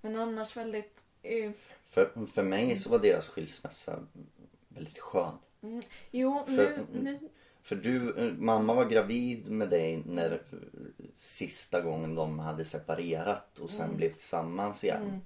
Men 0.00 0.16
annars 0.16 0.56
väldigt... 0.56 1.04
Eh, 1.22 1.52
För, 1.88 2.26
för 2.26 2.42
mig 2.42 2.76
så 2.76 2.90
var 2.90 2.98
deras 2.98 3.28
skilsmässa 3.28 4.06
väldigt 4.68 4.98
skön. 4.98 5.38
mm, 5.62 5.82
jo, 6.10 6.44
För- 6.46 6.86
nu, 6.92 7.02
nu... 7.02 7.28
För 7.66 7.76
du, 7.76 8.14
eh, 8.26 8.32
mamma 8.32 8.74
var 8.74 8.84
gravid 8.84 9.50
med 9.50 9.68
dig 9.70 10.02
när 10.06 10.42
sista 11.14 11.80
gången 11.80 12.14
de 12.14 12.38
hade 12.38 12.64
separerat 12.64 13.58
och 13.58 13.70
sen 13.70 13.96
blev 13.96 14.12
tillsammans 14.12 14.84
igen. 14.84 15.20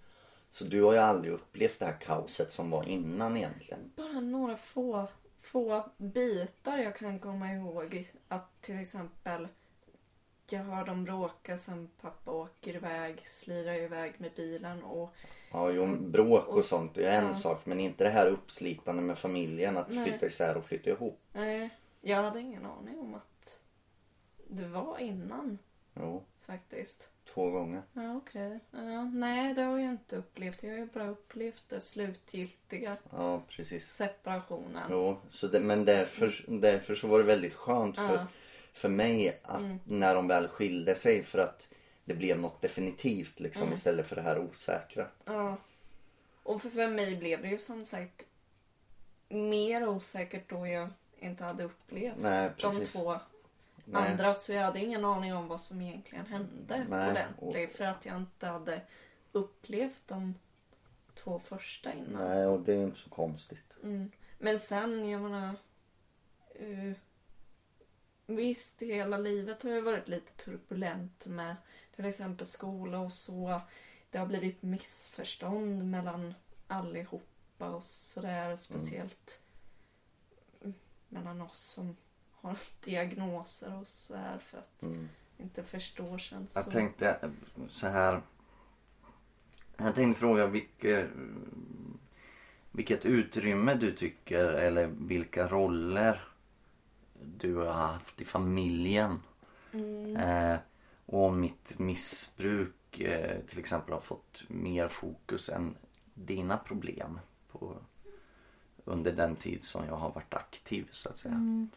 Så 0.50 0.64
du 0.64 0.82
har 0.82 0.92
ju 0.92 0.98
aldrig 0.98 1.32
upplevt 1.32 1.78
det 1.78 1.84
här 1.84 2.00
kaoset 2.00 2.52
som 2.52 2.70
var 2.70 2.84
innan 2.88 3.36
egentligen. 3.36 3.92
Bara 3.96 4.20
några 4.20 4.56
få, 4.56 5.08
få 5.42 5.90
bitar 5.96 6.78
jag 6.78 6.96
kan 6.96 7.18
komma 7.18 7.52
ihåg. 7.52 8.10
Att 8.28 8.62
till 8.62 8.78
exempel 8.80 9.48
jag 10.50 10.60
hör 10.64 10.84
dem 10.84 11.04
bråka 11.04 11.58
sen 11.58 11.88
pappa 12.00 12.30
åker 12.32 12.74
iväg, 12.76 13.22
slirar 13.26 13.74
iväg 13.74 14.14
med 14.18 14.30
bilen 14.36 14.82
och 14.82 15.14
Ja, 15.52 15.70
jo, 15.70 15.86
bråk 16.00 16.46
och 16.48 16.56
Och- 16.56 16.64
sånt 16.64 16.98
är 16.98 17.02
en 17.18 17.26
ja. 17.26 17.34
sak 17.34 17.66
men 17.66 17.80
inte 17.80 18.04
det 18.04 18.10
här 18.10 18.26
uppslitande 18.26 19.02
med 19.02 19.18
familjen 19.18 19.76
att 19.76 19.90
Nej. 19.90 20.04
flytta 20.10 20.26
isär 20.26 20.56
och 20.56 20.64
flytta 20.64 20.90
ihop. 20.90 21.20
nej, 21.32 21.70
jag 22.00 22.22
hade 22.22 22.40
ingen 22.40 22.66
aning 22.66 22.98
om 22.98 23.14
att 23.14 23.60
det 24.48 24.66
var 24.66 24.98
innan 24.98 25.58
Jo, 25.94 26.24
faktiskt. 26.40 27.08
två 27.24 27.50
gånger. 27.50 27.82
Ja, 27.92 28.16
okej. 28.16 28.60
Ja, 28.70 29.04
nej, 29.04 29.54
det 29.54 29.62
har 29.62 29.78
jag 29.78 29.90
inte 29.90 30.16
upplevt. 30.16 30.62
Jag 30.62 30.70
har 30.70 30.78
ju 30.78 30.86
bara 30.86 31.08
upplevt 31.08 31.64
det 31.68 31.80
slutgiltiga 31.80 32.96
Ja, 33.10 33.42
precis. 33.48 33.88
separationen. 33.92 34.88
Jo, 34.90 35.16
så 35.30 35.46
det, 35.46 35.60
men 35.60 35.84
därför, 35.84 36.44
därför 36.48 36.94
så 36.94 37.06
var 37.06 37.18
det 37.18 37.24
väldigt 37.24 37.54
skönt 37.54 37.96
för, 37.96 38.14
Ja. 38.14 38.26
för 38.72 38.88
mig 38.88 39.40
att 39.42 39.62
när 39.84 40.14
de 40.14 40.28
väl 40.28 40.48
skilde 40.48 40.94
sig 40.94 41.24
för 41.24 41.38
att 41.38 41.68
det 42.04 42.14
blev 42.14 42.38
något 42.40 42.60
definitivt 42.60 43.40
liksom 43.40 43.72
istället 43.72 44.08
för 44.08 44.16
det 44.16 44.22
här 44.22 44.38
osäkra. 44.38 45.06
Ja. 45.24 45.56
Och 46.42 46.62
för, 46.62 46.70
för 46.70 46.88
mig 46.88 47.16
blev 47.16 47.42
det 47.42 47.48
ju 47.48 47.58
som 47.58 47.84
sagt 47.84 48.26
mer 49.28 49.88
osäkert 49.88 50.50
då 50.50 50.66
jag 50.66 50.88
inte 51.20 51.44
hade 51.44 51.64
upplevt 51.64 52.18
Nej, 52.18 52.50
de 52.60 52.86
två 52.86 53.18
Nej. 53.84 54.10
andra. 54.10 54.34
Så 54.34 54.52
jag 54.52 54.62
hade 54.62 54.78
ingen 54.78 55.04
aning 55.04 55.34
om 55.34 55.48
vad 55.48 55.60
som 55.60 55.80
egentligen 55.80 56.26
hände 56.26 56.86
Nej, 56.88 57.26
ordentligt. 57.38 57.76
För 57.76 57.84
att 57.84 58.06
jag 58.06 58.16
inte 58.16 58.46
hade 58.46 58.82
upplevt 59.32 60.02
de 60.06 60.34
två 61.14 61.38
första 61.38 61.92
innan. 61.92 62.28
Nej, 62.28 62.46
och 62.46 62.60
det 62.60 62.72
är 62.72 62.84
inte 62.84 62.98
så 62.98 63.10
konstigt. 63.10 63.76
Mm. 63.82 64.10
Men 64.38 64.58
sen, 64.58 65.08
jag 65.08 65.20
menar... 65.20 65.54
Uh, 66.60 66.92
visst, 68.26 68.82
hela 68.82 69.18
livet 69.18 69.62
har 69.62 69.70
ju 69.70 69.80
varit 69.80 70.08
lite 70.08 70.32
turbulent 70.44 71.26
med 71.26 71.56
till 71.96 72.04
exempel 72.04 72.46
skola 72.46 72.98
och 72.98 73.12
så. 73.12 73.60
Det 74.10 74.18
har 74.18 74.26
blivit 74.26 74.62
missförstånd 74.62 75.90
mellan 75.90 76.34
allihopa 76.66 77.70
och 77.70 77.82
sådär. 77.82 78.56
Speciellt 78.56 79.40
mm, 79.40 79.49
mellan 81.10 81.40
oss 81.40 81.58
som 81.60 81.96
har 82.32 82.58
diagnoser 82.84 83.74
och 83.80 83.88
så 83.88 84.16
här 84.16 84.38
för 84.38 84.58
att 84.58 84.82
Mm. 84.82 85.08
inte 85.38 85.62
förstår 85.62 86.18
sen 86.18 86.48
så. 86.50 86.58
Jag 86.58 86.70
tänkte 86.70 87.30
så 87.70 87.86
här. 87.88 88.22
Jag 89.76 89.94
tänkte 89.94 90.20
fråga 90.20 90.46
vilket, 90.46 91.10
vilket 92.70 93.06
utrymme 93.06 93.74
du 93.74 93.92
tycker 93.92 94.44
eller 94.44 94.86
vilka 94.86 95.48
roller 95.48 96.20
du 97.22 97.54
har 97.54 97.72
haft 97.72 98.20
i 98.20 98.24
familjen. 98.24 99.22
Mm. 99.72 100.16
Eh, 100.16 100.58
och 101.06 101.24
om 101.26 101.40
mitt 101.40 101.78
missbruk 101.78 103.00
eh, 103.00 103.40
till 103.40 103.58
exempel 103.58 103.92
har 103.94 104.00
fått 104.00 104.42
mer 104.48 104.88
fokus 104.88 105.48
än 105.48 105.76
dina 106.14 106.56
problem 106.56 107.20
på, 107.52 107.76
under 108.90 109.12
den 109.12 109.36
tid 109.36 109.62
som 109.62 109.84
jag 109.86 109.96
har 109.96 110.10
varit 110.12 110.34
aktiv 110.34 110.88
så 110.92 111.08
att 111.08 111.18
säga. 111.18 111.34
Mm. 111.34 111.70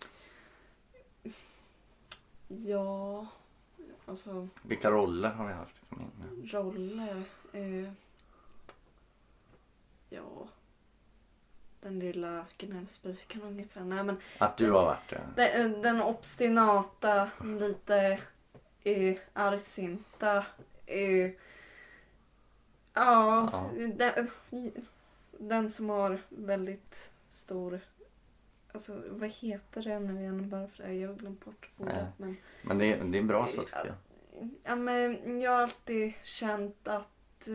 Ja, 2.47 3.25
alltså 4.05 4.47
Vilka 4.61 4.91
roller 4.91 5.29
har 5.29 5.47
vi 5.47 5.53
haft 5.53 5.75
i 5.77 5.85
familjen? 5.85 6.47
roller. 6.51 7.23
Eh, 7.53 7.91
ja. 10.09 10.47
Den 11.81 11.99
lilla 11.99 12.45
gnällspiken 12.57 13.41
ungefär. 13.41 13.81
Nej 13.83 14.03
men 14.03 14.17
Att 14.37 14.57
du 14.57 14.71
har 14.71 14.85
varit 14.85 15.09
det? 15.09 15.21
den, 15.35 15.81
den 15.81 16.01
obstinata, 16.01 17.29
lite 17.59 18.19
eh, 18.83 19.17
argsinta. 19.33 20.45
Eh, 20.85 21.31
ja, 22.93 23.49
Ja. 23.51 23.69
Den, 23.87 24.29
den 25.49 25.69
som 25.69 25.89
har 25.89 26.21
väldigt 26.29 27.11
stor 27.29 27.79
Alltså 28.71 29.03
vad 29.09 29.29
heter 29.29 29.81
det 29.83 29.99
nu 29.99 30.19
igen 30.21 30.49
bara 30.49 30.67
för 30.67 30.83
det? 30.83 30.93
Jag 30.93 31.09
har 31.09 31.15
glömt 31.15 31.45
bort 31.45 31.69
ordet. 31.77 31.93
Nej. 31.95 32.05
Men, 32.17 32.37
Men 32.63 32.77
det, 32.77 32.85
är- 32.93 33.03
det 33.03 33.17
är 33.17 33.23
bra 33.23 33.47
så 33.55 33.63
tycker 33.63 33.85
jag. 33.85 33.95
Ja, 34.63 34.75
men 34.75 35.41
jag 35.41 35.51
har 35.51 35.59
alltid 35.59 36.13
känt 36.23 36.87
att 36.87 37.47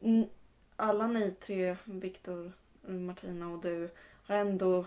n- 0.00 0.28
alla 0.76 1.06
ni 1.06 1.30
tre, 1.30 1.76
Viktor, 1.84 2.52
Martina 2.82 3.48
och 3.48 3.60
du, 3.62 3.90
har 4.26 4.34
ändå 4.36 4.86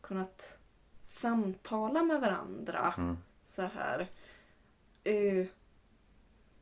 kunnat 0.00 0.58
samtala 1.06 2.02
med 2.02 2.20
varandra 2.20 2.94
Mm. 2.98 3.16
så 3.42 3.62
här. 3.62 4.08
eh, 5.04 5.46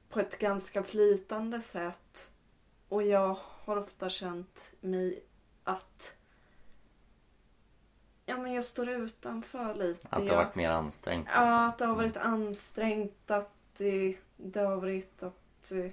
på 0.09 0.21
ett 0.21 0.39
ganska 0.39 0.83
flytande 0.83 1.61
sätt. 1.61 2.31
Och 2.91 3.03
jag 3.03 3.37
har 3.65 3.77
ofta 3.77 4.11
känt 4.11 4.73
mig 4.81 5.23
att 5.65 6.15
ja, 8.27 8.37
men 8.37 8.53
jag 8.53 8.65
står 8.65 8.89
utanför 8.89 9.75
lite. 9.75 10.09
Att 10.11 10.23
det 10.27 10.29
har 10.35 10.45
varit 10.45 10.55
mer 10.55 10.71
ansträngt. 10.71 11.29
Ja, 11.35 11.41
liksom. 11.41 11.59
att 11.69 11.79
det 11.79 11.85
har 11.87 11.95
varit 11.95 12.17
ansträngt. 12.17 13.31
Att 13.31 13.51
det, 13.77 14.17
det 14.37 14.61
har 14.61 14.77
varit 14.77 15.23
att... 15.23 15.73
eh, 15.73 15.91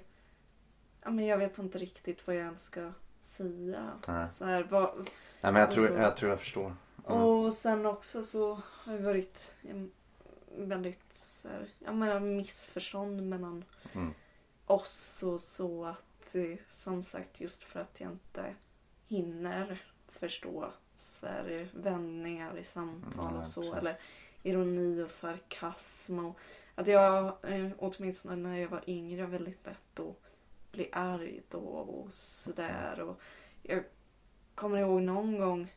Ja, 1.02 1.10
men 1.10 1.26
jag 1.26 1.38
vet 1.38 1.58
inte 1.58 1.78
riktigt 1.78 2.26
vad 2.26 2.36
jag 2.36 2.42
ens 2.44 2.62
ska 2.62 2.92
säga. 3.20 3.90
Nej. 4.08 4.26
Så 4.26 4.44
här, 4.44 4.62
vad, 4.62 4.96
Nej 5.40 5.52
men 5.52 5.56
jag 5.56 5.70
tror, 5.70 5.86
så- 5.88 5.92
jag, 5.94 6.16
tror 6.16 6.30
jag 6.30 6.40
förstår. 6.40 6.76
Mm. 7.08 7.22
Och 7.22 7.54
sen 7.54 7.86
också 7.86 8.22
så 8.22 8.60
har 8.64 8.92
det 8.92 8.98
varit 9.02 9.52
väldigt 10.56 11.14
så 11.14 11.48
här, 11.48 11.68
jag 11.78 11.94
menar, 11.94 12.20
missförstånd 12.20 13.22
mellan 13.28 13.64
Mm. 13.92 14.14
oss 14.66 15.22
och 15.22 15.40
så 15.40 15.84
att 15.84 16.07
som 16.68 17.04
sagt 17.04 17.40
just 17.40 17.64
för 17.64 17.80
att 17.80 18.00
jag 18.00 18.10
inte 18.10 18.54
hinner 19.08 19.82
förstå 20.08 20.72
så 20.96 21.26
här, 21.26 21.68
vändningar 21.74 22.58
i 22.58 22.64
samtal 22.64 23.34
Ja, 23.34 23.40
och 23.40 23.46
så 23.46 23.74
eller 23.74 23.98
ironi 24.42 25.02
och 25.02 25.10
sarkasm 25.10 26.18
och 26.18 26.38
att 26.74 26.86
jag 26.86 27.26
eh, 27.42 27.70
åtminstone 27.78 28.36
när 28.36 28.56
jag 28.56 28.68
var 28.68 28.84
yngre 28.86 29.26
väldigt 29.26 29.66
lätt 29.66 30.00
att 30.00 30.16
bli 30.72 30.88
arg 30.92 31.42
då 31.48 31.58
och 31.58 32.14
sådär 32.14 33.00
och 33.00 33.20
jag 33.62 33.84
kommer 34.54 34.78
ihåg 34.78 35.02
någon 35.02 35.38
gång 35.38 35.72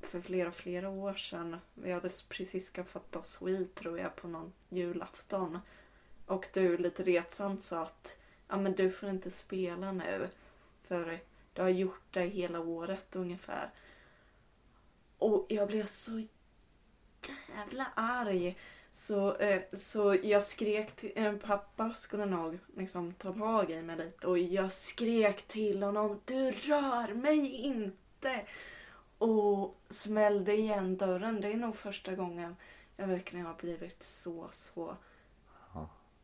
för 0.00 0.20
flera, 0.20 0.52
flera 0.52 0.88
år 0.88 1.14
sedan. 1.14 1.56
Vi 1.74 1.92
hade 1.92 2.10
precis 2.28 2.70
skaffat 2.70 3.16
oss 3.16 3.38
Wii 3.42 3.64
tror 3.64 3.98
jag 3.98 4.16
på 4.16 4.28
någon 4.28 4.52
julafton. 4.68 5.58
Och 6.26 6.48
du 6.52 6.76
lite 6.76 7.02
retsamt 7.02 7.62
sa 7.62 7.82
att 7.82 8.16
ja 8.52 8.58
men 8.58 8.74
du 8.74 8.90
får 8.90 9.08
inte 9.08 9.30
spela 9.30 9.92
nu. 9.92 10.28
För 10.82 11.20
du 11.52 11.62
har 11.62 11.68
gjort 11.68 12.02
det 12.10 12.26
hela 12.26 12.60
året 12.60 13.16
ungefär. 13.16 13.70
Och 15.18 15.46
jag 15.48 15.68
blev 15.68 15.86
så 15.86 16.22
jävla 17.56 17.86
arg. 17.94 18.58
Så, 18.90 19.36
eh, 19.36 19.62
så 19.72 20.18
jag 20.22 20.42
skrek 20.42 20.96
till, 20.96 21.12
eh, 21.14 21.32
pappa 21.32 21.94
skulle 21.94 22.26
nog 22.26 22.58
liksom 22.76 23.14
ta 23.14 23.32
tag 23.32 23.70
i 23.70 23.82
mig 23.82 23.96
lite 23.96 24.26
och 24.26 24.38
jag 24.38 24.72
skrek 24.72 25.42
till 25.42 25.82
honom 25.82 26.20
Du 26.24 26.50
rör 26.50 27.14
mig 27.14 27.50
inte! 27.50 28.46
Och 29.18 29.80
smällde 29.88 30.54
igen 30.54 30.96
dörren. 30.96 31.40
Det 31.40 31.52
är 31.52 31.56
nog 31.56 31.76
första 31.76 32.14
gången 32.14 32.56
jag 32.96 33.06
verkligen 33.06 33.46
har 33.46 33.54
blivit 33.54 34.02
så, 34.02 34.48
så 34.52 34.96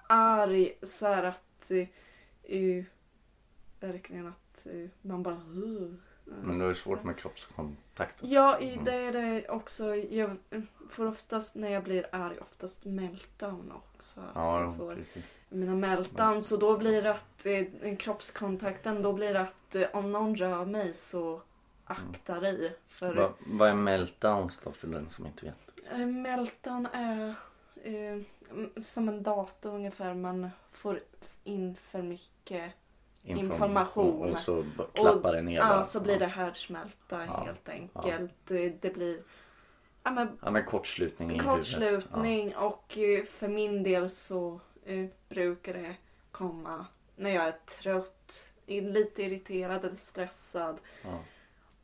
arg. 0.06 0.78
Så 0.82 1.06
att... 1.06 1.70
eh, 2.48 2.84
verkligen 3.80 4.26
att 4.26 4.66
eh, 4.66 4.88
man 5.02 5.22
bara... 5.22 5.40
Men 6.24 6.60
har 6.60 6.68
ju 6.68 6.74
svårt 6.74 7.04
med 7.04 7.16
kroppskontakt. 7.16 8.14
Ja, 8.20 8.58
i- 8.60 8.72
Mm. 8.72 8.84
det 8.84 8.92
är 8.94 9.12
det 9.12 9.48
också. 9.48 9.96
Jag 9.96 10.36
får 10.90 11.06
oftast 11.06 11.54
när 11.54 11.68
jag 11.70 11.84
blir 11.84 12.06
arg 12.12 12.38
oftast 12.40 12.84
meltdown 12.84 13.72
också. 13.72 14.20
Ja, 14.34 14.60
jag 14.62 14.76
får 14.76 14.94
precis. 14.94 15.34
mina 15.48 15.74
meltdowns 15.74 16.52
och 16.52 16.58
då 16.58 16.78
blir 16.78 17.02
det 17.02 17.10
att 17.10 17.46
eh, 17.46 17.96
kroppskontakten, 17.96 19.02
då 19.02 19.12
blir 19.12 19.34
det 19.34 19.40
att 19.40 19.74
eh, 19.74 19.86
om 19.92 20.12
någon 20.12 20.36
rör 20.36 20.64
mig 20.64 20.94
så 20.94 21.42
akta 21.84 22.40
dig. 22.40 22.76
För 22.88 23.14
Va, 23.14 23.32
vad 23.46 23.68
är 23.68 23.74
meltdowns 23.74 24.60
då 24.64 24.72
för 24.72 24.86
den 24.88 25.10
som 25.10 25.26
inte 25.26 25.46
vet? 25.46 25.90
eh, 25.92 26.06
meltdown 26.06 26.86
är 26.86 27.34
eh, 27.82 28.20
som 28.82 29.08
en 29.08 29.22
dator 29.22 29.74
ungefär. 29.74 30.14
Man 30.14 30.50
får 30.72 31.00
in 31.44 31.74
för 31.74 32.02
mycket 32.02 32.72
Information. 33.22 34.32
Och 34.32 34.38
så 34.38 34.64
klappar 34.94 35.32
det 35.32 35.42
ner 35.42 35.56
ja, 35.56 35.84
så 35.84 36.00
blir 36.00 36.18
det 36.18 36.26
härdsmälta 36.26 37.24
Ja, 37.26 37.44
helt 37.46 37.68
enkelt. 37.68 38.50
Eh, 38.50 38.72
Det 38.80 38.94
blir 38.94 39.22
ja, 40.02 40.10
men 40.10 40.38
Ja 40.42 40.50
men 40.50 40.64
kortslutning 40.64 41.30
i 41.30 41.32
huvudet. 41.32 41.56
kortslutning 41.56 42.56
och 42.56 42.98
eh, 42.98 43.24
för 43.24 43.48
min 43.48 43.82
del 43.82 44.10
så 44.10 44.60
eh, 44.84 45.06
brukar 45.28 45.74
det 45.74 45.96
komma 46.30 46.86
när 47.16 47.30
jag 47.30 47.44
är 47.48 47.56
trött, 47.82 48.48
lite 48.66 49.22
irriterad 49.22 49.84
eller 49.84 49.96
stressad 49.96 50.78
Ja. 51.04 51.08
Ja. 51.10 51.18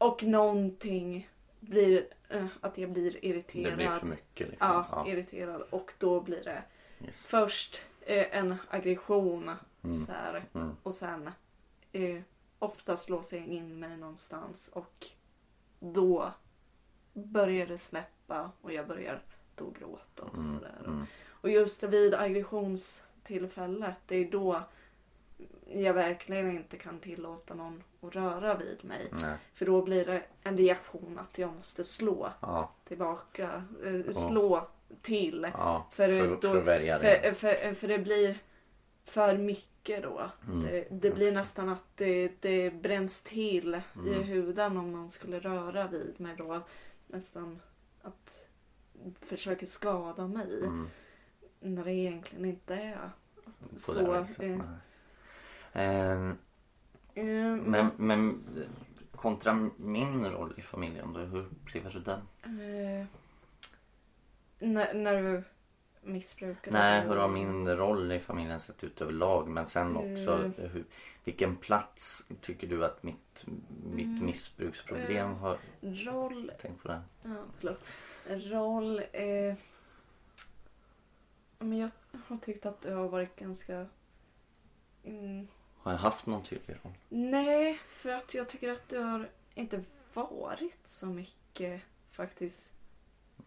och 0.07 0.23
någonting 0.23 1.29
blir 1.69 2.07
eh, 2.29 2.47
att 2.61 2.79
jag 2.79 2.91
blir 2.91 3.11
Det 3.13 3.27
irriterad. 3.27 3.77
blir 3.77 3.91
för 3.91 4.07
mycket 4.07 4.49
liksom. 4.51 4.69
Ja, 4.69 4.87
Ja. 4.91 5.07
irriterad 5.13 5.63
och 5.71 5.93
då 5.99 6.21
blir 6.21 6.45
det 6.45 6.63
Yes. 7.05 7.17
först 7.17 7.83
eh, 8.01 8.37
en 8.39 8.55
aggression 8.71 9.51
Mm. 9.85 9.97
så 9.97 10.13
här, 10.13 10.45
Mm. 10.55 10.77
och 10.83 10.95
sen 10.95 11.31
eh, 11.93 12.21
oftast 12.59 13.09
låser 13.09 13.37
jag 13.37 13.47
in 13.47 13.79
mig 13.79 13.97
någonstans 13.97 14.69
och 14.73 15.07
då 15.81 16.33
börjar 17.13 17.67
det 17.67 17.79
släppa 17.79 18.51
och 18.61 18.73
jag 18.73 18.87
börjar 18.89 19.23
då 19.55 19.71
gråta 19.71 20.23
och 20.23 20.35
Mm. 20.39 20.55
sådär. 20.55 20.83
Mm. 20.87 21.07
Och 21.29 21.51
just 21.51 21.83
vid 21.83 22.15
aggressionstillfället, 22.15 23.97
det 24.07 24.17
är 24.17 24.31
då 24.31 24.63
jag 25.67 25.95
verkligen 25.95 26.51
inte 26.51 26.77
kan 26.77 26.99
tillåta 26.99 27.55
någon 27.55 27.83
att 28.01 28.15
röra 28.15 28.57
vid 28.57 28.85
mig. 28.85 29.09
Nej. 29.13 29.37
För 29.55 29.67
då 29.67 29.83
blir 29.83 30.05
det 30.05 30.23
en 30.43 30.57
reaktion 30.57 31.19
att 31.19 31.39
jag 31.39 31.55
måste 31.55 31.85
slå 31.85 32.33
Ja. 32.41 32.71
tillbaka, 32.85 33.65
eh, 33.85 34.13
slå 34.13 34.69
till. 35.03 35.49
Ja. 35.53 35.87
För, 35.91 36.09
För, 36.09 36.29
då, 36.29 36.37
för 36.53 36.65
för, 37.01 37.33
för, 37.33 37.75
för 37.75 37.89
det 37.89 37.99
blir 37.99 38.39
för 39.05 39.37
mycket 39.39 40.03
då. 40.03 40.31
Mm. 40.47 40.63
Det, 40.63 40.87
det 40.91 41.11
blir 41.11 41.33
nästan 41.33 41.69
att 41.69 41.85
det, 41.97 42.33
det 42.41 42.71
bränns 42.71 43.23
till 43.23 43.75
i 43.75 44.09
Mm. 44.09 44.23
huden 44.23 44.77
om 44.77 44.93
någon 44.93 45.11
skulle 45.11 45.39
röra 45.39 45.87
vid 45.89 46.21
mig 46.21 46.35
då. 46.39 46.63
Nästan 47.07 47.61
att 48.03 48.47
försöka 49.21 49.67
skada 49.67 50.27
mig. 50.27 50.59
Mm. 50.65 50.89
När 51.61 51.85
det 51.85 51.93
egentligen 51.93 52.45
inte 52.45 52.75
är 52.75 53.11
så. 53.77 54.27
Eh. 55.75 56.11
Ehm, 56.11 56.31
eh, 57.15 57.25
Men, 57.57 57.91
men 57.97 58.43
kontra 59.13 59.71
min 59.77 60.27
roll 60.27 60.55
i 60.57 60.63
familjen 60.63 61.13
då, 61.13 61.21
hur 61.21 61.41
upplever 61.41 61.91
du 61.91 62.01
den? 62.01 62.21
eh, 62.61 63.07
när, 64.59 64.95
när 64.95 65.23
du 65.23 65.43
missbrukar 66.03 66.73
Nej, 66.73 67.01
hur 67.01 67.17
har 67.17 67.29
min 67.29 67.69
roll 67.69 68.13
i 68.13 68.21
familjen 68.21 68.61
sett 68.61 68.85
ut 68.85 69.01
överlag? 69.03 69.49
Men 69.49 69.67
sen 69.67 69.97
också, 69.97 70.45
Eh. 70.59 70.71
hur, 70.71 70.85
vilken 71.25 71.57
plats 71.57 72.25
tycker 72.41 72.67
du 72.67 72.85
att 72.85 73.03
mitt, 73.03 73.47
mitt 73.85 74.07
Mm. 74.07 74.25
missbruksproblem 74.27 75.31
Eh. 75.31 75.37
har? 75.37 75.59
Roll 75.81 76.53
Tänk 76.61 76.83
på 76.83 76.89
det. 76.89 77.03
Ja, 77.23 77.37
förlåt. 77.59 77.81
Roll. 78.29 78.99
Eh, 79.13 79.55
men 81.59 81.79
jag 81.79 81.91
har 82.27 82.37
tyckt 82.37 82.67
att 82.67 82.81
det 82.83 82.93
har 82.93 83.09
varit 83.09 83.37
ganska... 83.37 83.87
Mm, 85.05 85.49
Har 85.85 85.93
jag 85.93 85.99
haft 85.99 86.27
någon 86.27 86.43
tydlig 86.43 86.77
roll? 86.83 86.93
nej, 87.09 87.81
för 87.89 88.11
att 88.11 88.35
jag 88.35 88.49
tycker 88.49 88.73
att 88.73 88.89
det 88.89 88.99
har 88.99 89.29
inte 89.55 89.83
varit 90.15 90.81
så 90.89 91.07
mycket 91.07 91.83
faktiskt 92.11 92.73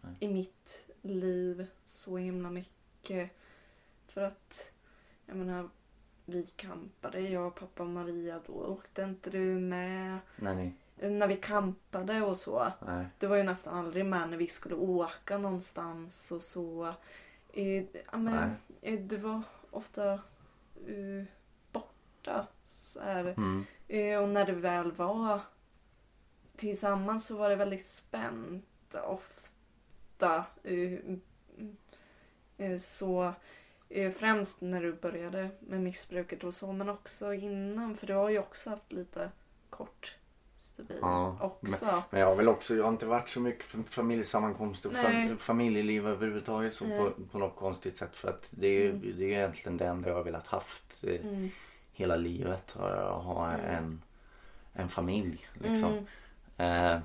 Nej. 0.00 0.14
i 0.20 0.28
mitt 0.28 0.90
liv. 1.02 1.66
Så 1.84 2.16
himla 2.16 2.50
mycket. 2.50 3.30
För 4.06 4.22
att, 4.22 4.72
jag 5.26 5.36
menar, 5.36 5.68
vi 6.24 6.46
campade, 6.56 7.20
jag, 7.20 7.46
och 7.46 7.54
pappa 7.54 7.82
och 7.82 7.88
Maria. 7.88 8.40
Då 8.46 8.52
åkte 8.52 9.02
inte 9.02 9.30
du 9.30 9.58
med. 9.58 10.18
Nej, 10.36 10.56
nej. 10.96 11.10
När 11.10 11.28
vi 11.28 11.36
campade 11.36 12.22
och 12.22 12.36
så. 12.38 12.72
nej. 12.86 13.06
Du 13.18 13.26
var 13.26 13.36
ju 13.36 13.42
nästan 13.42 13.78
aldrig 13.78 14.06
med 14.06 14.30
när 14.30 14.36
vi 14.36 14.46
skulle 14.46 14.74
åka 14.74 15.38
någonstans 15.38 16.32
och 16.32 16.42
så. 16.42 16.94
Eh, 17.52 17.84
ja, 18.12 18.18
men, 18.18 18.56
eh, 18.80 19.00
du 19.00 19.16
var 19.16 19.42
ofta 19.70 20.12
eh, 20.86 21.24
borta. 22.18 22.46
Så. 22.66 23.00
Mm. 23.00 23.64
Eh, 23.88 24.18
och 24.18 24.28
när 24.28 24.46
det 24.46 24.52
väl 24.52 24.92
var 24.92 25.40
tillsammans 26.56 27.26
så 27.26 27.36
var 27.36 27.50
det 27.50 27.56
väldigt 27.56 27.86
spänt 27.86 28.94
ofta. 29.04 30.44
Eh, 30.62 30.92
eh, 32.58 32.78
så 32.78 33.32
främst 34.18 34.60
när 34.60 34.82
du 34.82 34.92
började 34.92 35.50
med 35.60 35.80
missbruket 35.80 36.44
och 36.44 36.54
så 36.54 36.72
men 36.72 36.88
också 36.88 37.34
innan 37.34 37.96
för 37.96 38.06
du 38.06 38.14
har 38.14 38.28
ju 38.30 38.38
också 38.38 38.70
haft 38.70 38.92
lite 38.92 39.30
kort 39.70 40.16
stubin 40.58 40.96
Ja, 41.00 41.36
också. 41.40 42.02
Men 42.10 42.20
jag 42.20 42.26
har 42.26 42.34
väl 42.36 42.48
också, 42.48 42.74
jag 42.74 42.84
har 42.84 42.90
inte 42.92 43.06
varit 43.06 43.28
så 43.28 43.40
mycket 43.40 43.64
för 43.64 43.82
familjesammankomster 43.82 44.88
och 44.88 44.96
fam, 44.96 45.38
familjeliv 45.38 46.08
överhuvudtaget 46.08 46.74
så 46.74 46.84
på, 46.84 47.10
på 47.32 47.38
något 47.38 47.56
konstigt 47.56 47.96
sätt. 47.96 48.16
För 48.16 48.28
att 48.28 48.46
det 48.50 48.66
är, 48.66 48.90
Mm. 48.90 49.00
det 49.00 49.24
är 49.24 49.28
ju 49.28 49.34
egentligen 49.34 49.76
det 49.76 49.86
enda 49.86 50.08
jag 50.08 50.16
har 50.16 50.24
velat 50.24 50.46
haft 50.46 51.04
Mm. 51.04 51.50
Hela 51.98 52.16
livet. 52.16 52.74
Jag 52.78 53.18
ha 53.20 53.52
Mm. 53.52 53.66
en, 53.74 54.02
en 54.72 54.88
familj 54.88 55.48
liksom. 55.54 56.06
Mm. 56.56 56.94
Eh, 56.96 57.00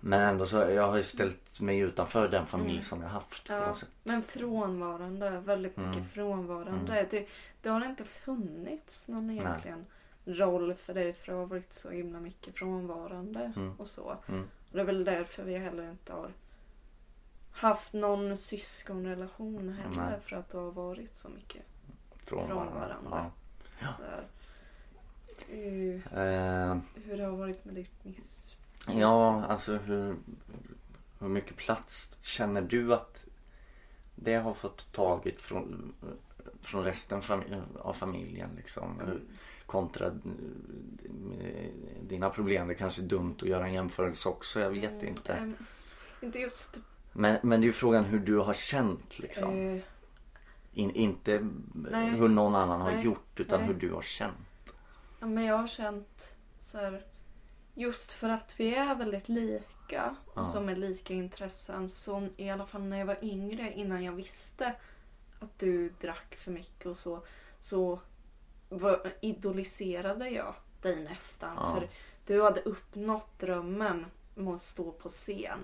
men 0.00 0.20
ändå 0.20 0.46
så 0.46 0.56
jag 0.56 0.88
har 0.88 0.96
ju 0.96 1.02
ställt 1.02 1.60
mig 1.60 1.78
utanför 1.78 2.28
den 2.28 2.46
familj 2.46 2.72
Mm. 2.72 2.82
som 2.82 3.02
jag 3.02 3.08
haft 3.08 3.48
Ja, 3.48 3.76
men 4.02 4.22
frånvarande, 4.22 5.30
väldigt 5.30 5.76
mycket 5.76 5.94
Mm. 5.96 6.08
frånvarande. 6.08 7.06
Det, 7.10 7.26
det 7.62 7.68
har 7.68 7.84
inte 7.84 8.04
funnits 8.04 9.08
någon 9.08 9.26
Nej. 9.26 9.36
egentligen 9.38 9.86
roll 10.24 10.74
för 10.74 10.94
dig 10.94 11.12
för 11.12 11.32
det 11.32 11.38
har 11.38 11.46
varit 11.46 11.72
så 11.72 11.90
himla 11.90 12.20
mycket 12.20 12.54
frånvarande 12.54 13.52
Mm. 13.56 13.74
och 13.78 13.88
så. 13.88 14.16
Mm. 14.28 14.42
Och 14.42 14.76
det 14.76 14.80
är 14.80 14.84
väl 14.84 15.04
därför 15.04 15.42
vi 15.44 15.58
heller 15.58 15.90
inte 15.90 16.12
har 16.12 16.30
haft 17.52 17.92
någon 17.92 18.36
syskonrelation 18.36 19.68
heller 19.82 20.10
Nej. 20.10 20.20
för 20.20 20.36
att 20.36 20.48
det 20.50 20.58
har 20.58 20.70
varit 20.72 21.16
så 21.16 21.28
mycket 21.28 21.62
Från, 22.36 22.46
Frånvarande. 22.48 23.08
Ja. 23.10 23.30
Ja. 23.80 23.88
så 23.96 24.02
här. 24.02 24.24
Eh, 25.48 25.94
Eh, 26.18 26.76
hur 27.04 27.16
det 27.16 27.24
har 27.24 27.36
varit 27.36 27.64
med 27.64 27.74
ditt 27.74 28.04
miss... 28.04 28.56
Ja, 28.86 29.44
alltså 29.44 29.76
hur, 29.76 30.16
hur 31.20 31.28
mycket 31.28 31.56
plats 31.56 32.10
känner 32.22 32.62
du 32.62 32.94
att 32.94 33.24
det 34.14 34.34
har 34.34 34.54
fått 34.54 34.92
tagit 34.92 35.40
från, 35.40 35.94
från 36.62 36.84
resten 36.84 37.22
av 37.80 37.92
familjen 37.92 38.50
liksom? 38.56 39.00
Hur- 39.06 39.20
Kontra 39.66 40.06
eh, 40.06 41.70
dina 42.02 42.30
problem. 42.30 42.68
Det 42.68 42.74
kanske 42.74 43.02
är 43.02 43.06
dumt 43.06 43.34
att 43.42 43.48
göra 43.48 43.66
en 43.66 43.72
jämförelse 43.72 44.28
också, 44.28 44.60
jag 44.60 44.70
vet 44.70 45.02
inte. 45.02 45.32
Mm, 45.32 45.54
inte 46.20 46.38
just... 46.38 46.78
Men, 47.12 47.38
men 47.42 47.60
det 47.60 47.64
är 47.64 47.66
ju 47.66 47.72
frågan 47.72 48.04
hur 48.04 48.18
du 48.18 48.36
har 48.38 48.54
känt 48.54 49.18
liksom. 49.18 49.74
eh, 49.76 49.82
In, 50.74 50.90
inte 50.90 51.48
Nej. 51.74 52.10
hur 52.10 52.28
någon 52.28 52.54
annan 52.54 52.80
har 52.80 52.92
Nej. 52.92 53.04
gjort 53.04 53.40
utan 53.40 53.60
Nej. 53.60 53.68
hur 53.68 53.74
du 53.74 53.92
har 53.92 54.02
känt. 54.02 54.74
Ja, 55.20 55.26
men 55.26 55.44
jag 55.44 55.58
har 55.58 55.66
känt 55.66 56.34
så 56.58 56.78
här, 56.78 57.04
just 57.74 58.12
för 58.12 58.28
att 58.28 58.54
vi 58.60 58.74
är 58.74 58.94
väldigt 58.94 59.28
lika 59.28 60.16
och 60.26 60.32
Ja. 60.40 60.44
som 60.44 60.68
är 60.68 60.76
lika 60.76 61.14
intressen 61.14 61.90
så 61.90 62.28
i 62.36 62.50
alla 62.50 62.66
fall 62.66 62.82
när 62.82 62.98
jag 62.98 63.06
var 63.06 63.18
yngre 63.24 63.72
innan 63.72 64.04
jag 64.04 64.12
visste 64.12 64.74
att 65.40 65.58
du 65.58 65.88
drack 66.00 66.36
för 66.36 66.50
mycket 66.50 66.86
och 66.86 66.96
så 66.96 67.22
så 67.58 68.00
var, 68.68 69.12
idoliserade 69.20 70.28
jag 70.30 70.54
dig 70.82 71.04
nästan 71.04 71.56
Ja. 71.56 71.74
för 71.74 71.88
du 72.26 72.42
hade 72.42 72.60
uppnått 72.60 73.38
drömmen 73.38 74.06
om 74.36 74.48
att 74.48 74.60
stå 74.60 74.92
på 74.92 75.08
scen. 75.08 75.58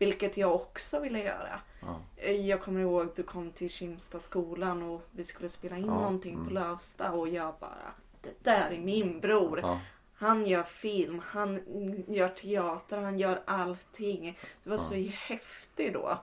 Vilket 0.00 0.36
jag 0.36 0.54
också 0.54 1.00
ville 1.00 1.22
göra. 1.22 1.60
Ja. 1.80 2.00
Eh, 2.16 2.46
Jag 2.46 2.60
kommer 2.62 2.80
ihåg 2.80 3.08
du 3.16 3.22
kom 3.22 3.50
till 3.52 3.70
Kimsta 3.70 4.18
skolan 4.20 4.82
och 4.82 5.02
vi 5.10 5.24
skulle 5.24 5.48
spela 5.48 5.76
in 5.76 5.86
Ja, 5.86 5.94
någonting 5.94 6.34
på 6.34 6.40
mm. 6.40 6.54
Lövsta 6.54 7.12
och 7.12 7.28
jag 7.28 7.54
bara 7.60 7.92
Det 8.22 8.44
där 8.44 8.70
är 8.70 8.78
min 8.78 9.20
bror. 9.20 9.60
Ja. 9.60 9.80
Han 10.14 10.46
gör 10.46 10.62
film, 10.62 11.22
han 11.24 11.60
gör 12.08 12.28
teater, 12.28 12.98
han 12.98 13.18
gör 13.18 13.42
allting. 13.44 14.38
Det 14.62 14.70
var 14.70 14.76
så 14.76 14.94
häftigt 15.12 15.94
då. 15.94 16.18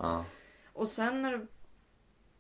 Och 0.74 0.88
sen 0.88 1.22
när, 1.22 1.32
du 1.32 1.48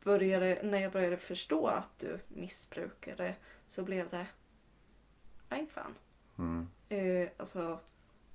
började, 0.03 0.59
när 0.63 0.79
jag 0.79 0.91
började 0.91 1.17
förstå 1.17 1.67
att 1.67 1.99
du 1.99 2.19
missbrukade 2.27 3.35
så 3.67 3.83
blev 3.83 4.09
det 4.09 4.25
Aj 5.49 5.67
fan. 5.67 5.95
Mm. 6.37 6.67
Eh, 6.89 7.29
alltså 7.37 7.79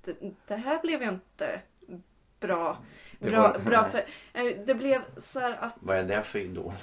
det, 0.03 0.17
det 0.47 0.55
här 0.55 0.81
blev 0.81 1.01
ju 1.01 1.09
inte 1.09 1.61
bra. 2.47 2.77
Bra, 3.19 3.57
bra 3.65 3.83
för, 3.89 4.05
eh, 4.33 4.65
det 4.65 4.75
blev 4.75 5.01
så 5.17 5.39
här 5.39 5.57
att 5.59 5.75
Vad 5.79 5.97
är 5.97 6.03
det 6.03 6.23
för 6.23 6.39
idol? 6.39 6.73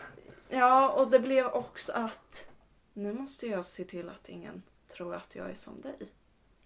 Ja, 0.48 0.90
och 0.92 1.10
det 1.10 1.18
blev 1.20 1.46
också 1.46 1.92
att 1.92 2.46
nu 2.92 3.12
måste 3.12 3.46
jag 3.46 3.64
se 3.64 3.84
till 3.84 4.08
att 4.08 4.28
ingen 4.28 4.62
tror 4.88 5.14
att 5.14 5.34
jag 5.34 5.50
är 5.50 5.54
som 5.54 5.80
dig. 5.80 6.12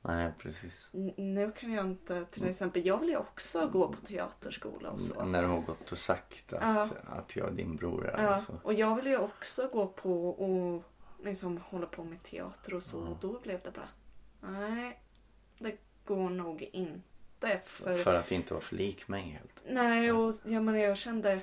Nej 0.03 0.33
precis. 0.39 0.89
N- 0.95 1.13
nu 1.17 1.53
kan 1.53 1.73
jag 1.73 1.85
inte, 1.87 2.25
till 2.25 2.49
exempel, 2.49 2.87
jag 2.87 2.99
vill 3.01 3.09
ju 3.09 3.17
också 3.17 3.69
gå 3.69 3.89
på 3.89 4.07
teaterskola 4.07 4.91
och 4.91 5.01
så. 5.01 5.25
När 5.25 5.43
du 5.43 5.49
har 5.49 5.61
gått 5.61 5.93
och 5.93 5.99
sagt 5.99 6.53
att, 6.53 6.61
Ja. 6.63 6.89
att 7.07 7.37
jag 7.37 7.49
är 7.49 7.53
din 7.53 7.77
bror 7.77 8.15
Ja, 8.19 8.39
så. 8.41 8.53
och 8.63 8.75
jag 8.75 8.97
vill 8.97 9.07
ju 9.07 9.19
också 9.19 9.69
gå 9.73 9.87
på 9.87 10.29
och 10.31 10.83
liksom 11.25 11.57
hålla 11.69 11.87
på 11.87 12.05
med 12.05 12.23
teater 12.23 12.75
och 12.75 12.83
så. 12.83 12.97
Ja. 12.97 13.09
Och 13.09 13.17
då 13.21 13.41
blev 13.41 13.61
det 13.63 13.71
bara, 13.71 13.89
nej, 14.53 15.01
det 15.59 15.77
går 16.05 16.31
nog 16.31 16.63
inte. 16.63 17.01
För, 17.65 17.95
För 17.97 18.15
att 18.15 18.33
inte 18.33 18.55
vara 18.55 18.65
för 18.65 18.77
lik 18.77 19.09
mig 19.09 19.23
helt. 19.23 19.61
nej, 19.67 20.13
och 20.13 20.35
jag 20.45 20.63
menar 20.63 20.79
jag 20.79 20.97
kände, 20.97 21.41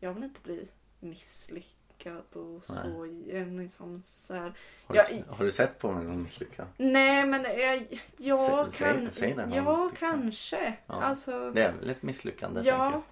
jag 0.00 0.12
vill 0.12 0.24
inte 0.24 0.40
bli 0.40 0.68
misslyckad 1.00 2.22
och 2.32 2.64
så. 2.64 3.06
Jag 3.26 3.48
Liksom 3.48 4.02
så 4.04 4.34
här, 4.34 4.52
Har, 4.86 4.96
Jag- 4.96 5.06
du, 5.08 5.24
har 5.28 5.44
du 5.44 5.50
sett 5.50 5.78
på 5.78 5.92
mig 5.92 6.04
som 6.04 6.22
misslyckad? 6.22 6.66
Nej 6.76 7.26
men 7.26 7.42
jag, 7.44 8.00
jag 8.16 8.72
Säg- 8.72 8.72
säg- 8.72 8.94
kan... 9.00 9.10
säg 9.10 9.34
någon 9.34 9.52
ja 9.52 9.90
kanske. 9.98 10.76
Ja. 10.86 10.94
Alltså, 11.02 11.50
Det 11.50 11.62
är 11.62 11.72
väl 11.72 11.90
ett 11.90 12.02
misslyckande 12.02 12.60
ja. 12.64 13.02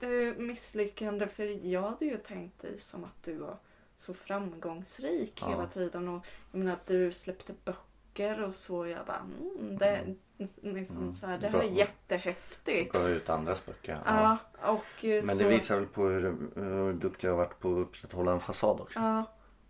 eh, 0.00 0.08
misslyckande 0.36 1.26
för 1.28 1.66
jag 1.66 1.82
hade 1.82 2.04
ju 2.04 2.16
tänkt 2.16 2.62
dig 2.62 2.80
som 2.80 3.04
att 3.04 3.22
du 3.24 3.34
var 3.36 3.56
så 3.96 4.14
framgångsrik 4.14 5.38
Ja. 5.40 5.48
hela 5.50 5.66
tiden 5.66 6.08
och 6.08 6.26
jag 6.52 6.58
menar 6.58 6.72
att 6.72 6.86
du 6.86 7.12
släppte 7.12 7.52
böcker 7.64 7.82
och 8.20 8.56
så 8.56 8.86
jag 8.86 9.06
bara 9.06 9.26
mm, 9.58 9.78
det, 9.78 10.04
liksom, 10.62 10.96
Mm. 10.96 11.14
så 11.14 11.26
här, 11.26 11.38
det 11.38 11.48
här 11.48 11.58
är 11.58 11.70
jättehäftigt. 11.70 12.92
Gav 12.92 13.10
ut 13.10 13.28
andras 13.28 13.66
böcker. 13.66 13.98
Ja, 14.06 14.38
och 14.62 15.04
eh, 15.04 15.24
Men 15.24 15.36
så, 15.36 15.42
det 15.42 15.48
visar 15.48 15.76
väl 15.76 15.86
på 15.86 16.04
hur, 16.06 16.36
hur 16.54 16.92
duktig 16.92 17.28
jag 17.28 17.32
har 17.32 17.38
varit 17.38 17.58
på 17.60 17.68
att 17.72 17.78
upprätthålla 17.78 18.32
en 18.32 18.40
fasad 18.40 18.80
också. 18.80 18.98
Ja, 18.98 19.24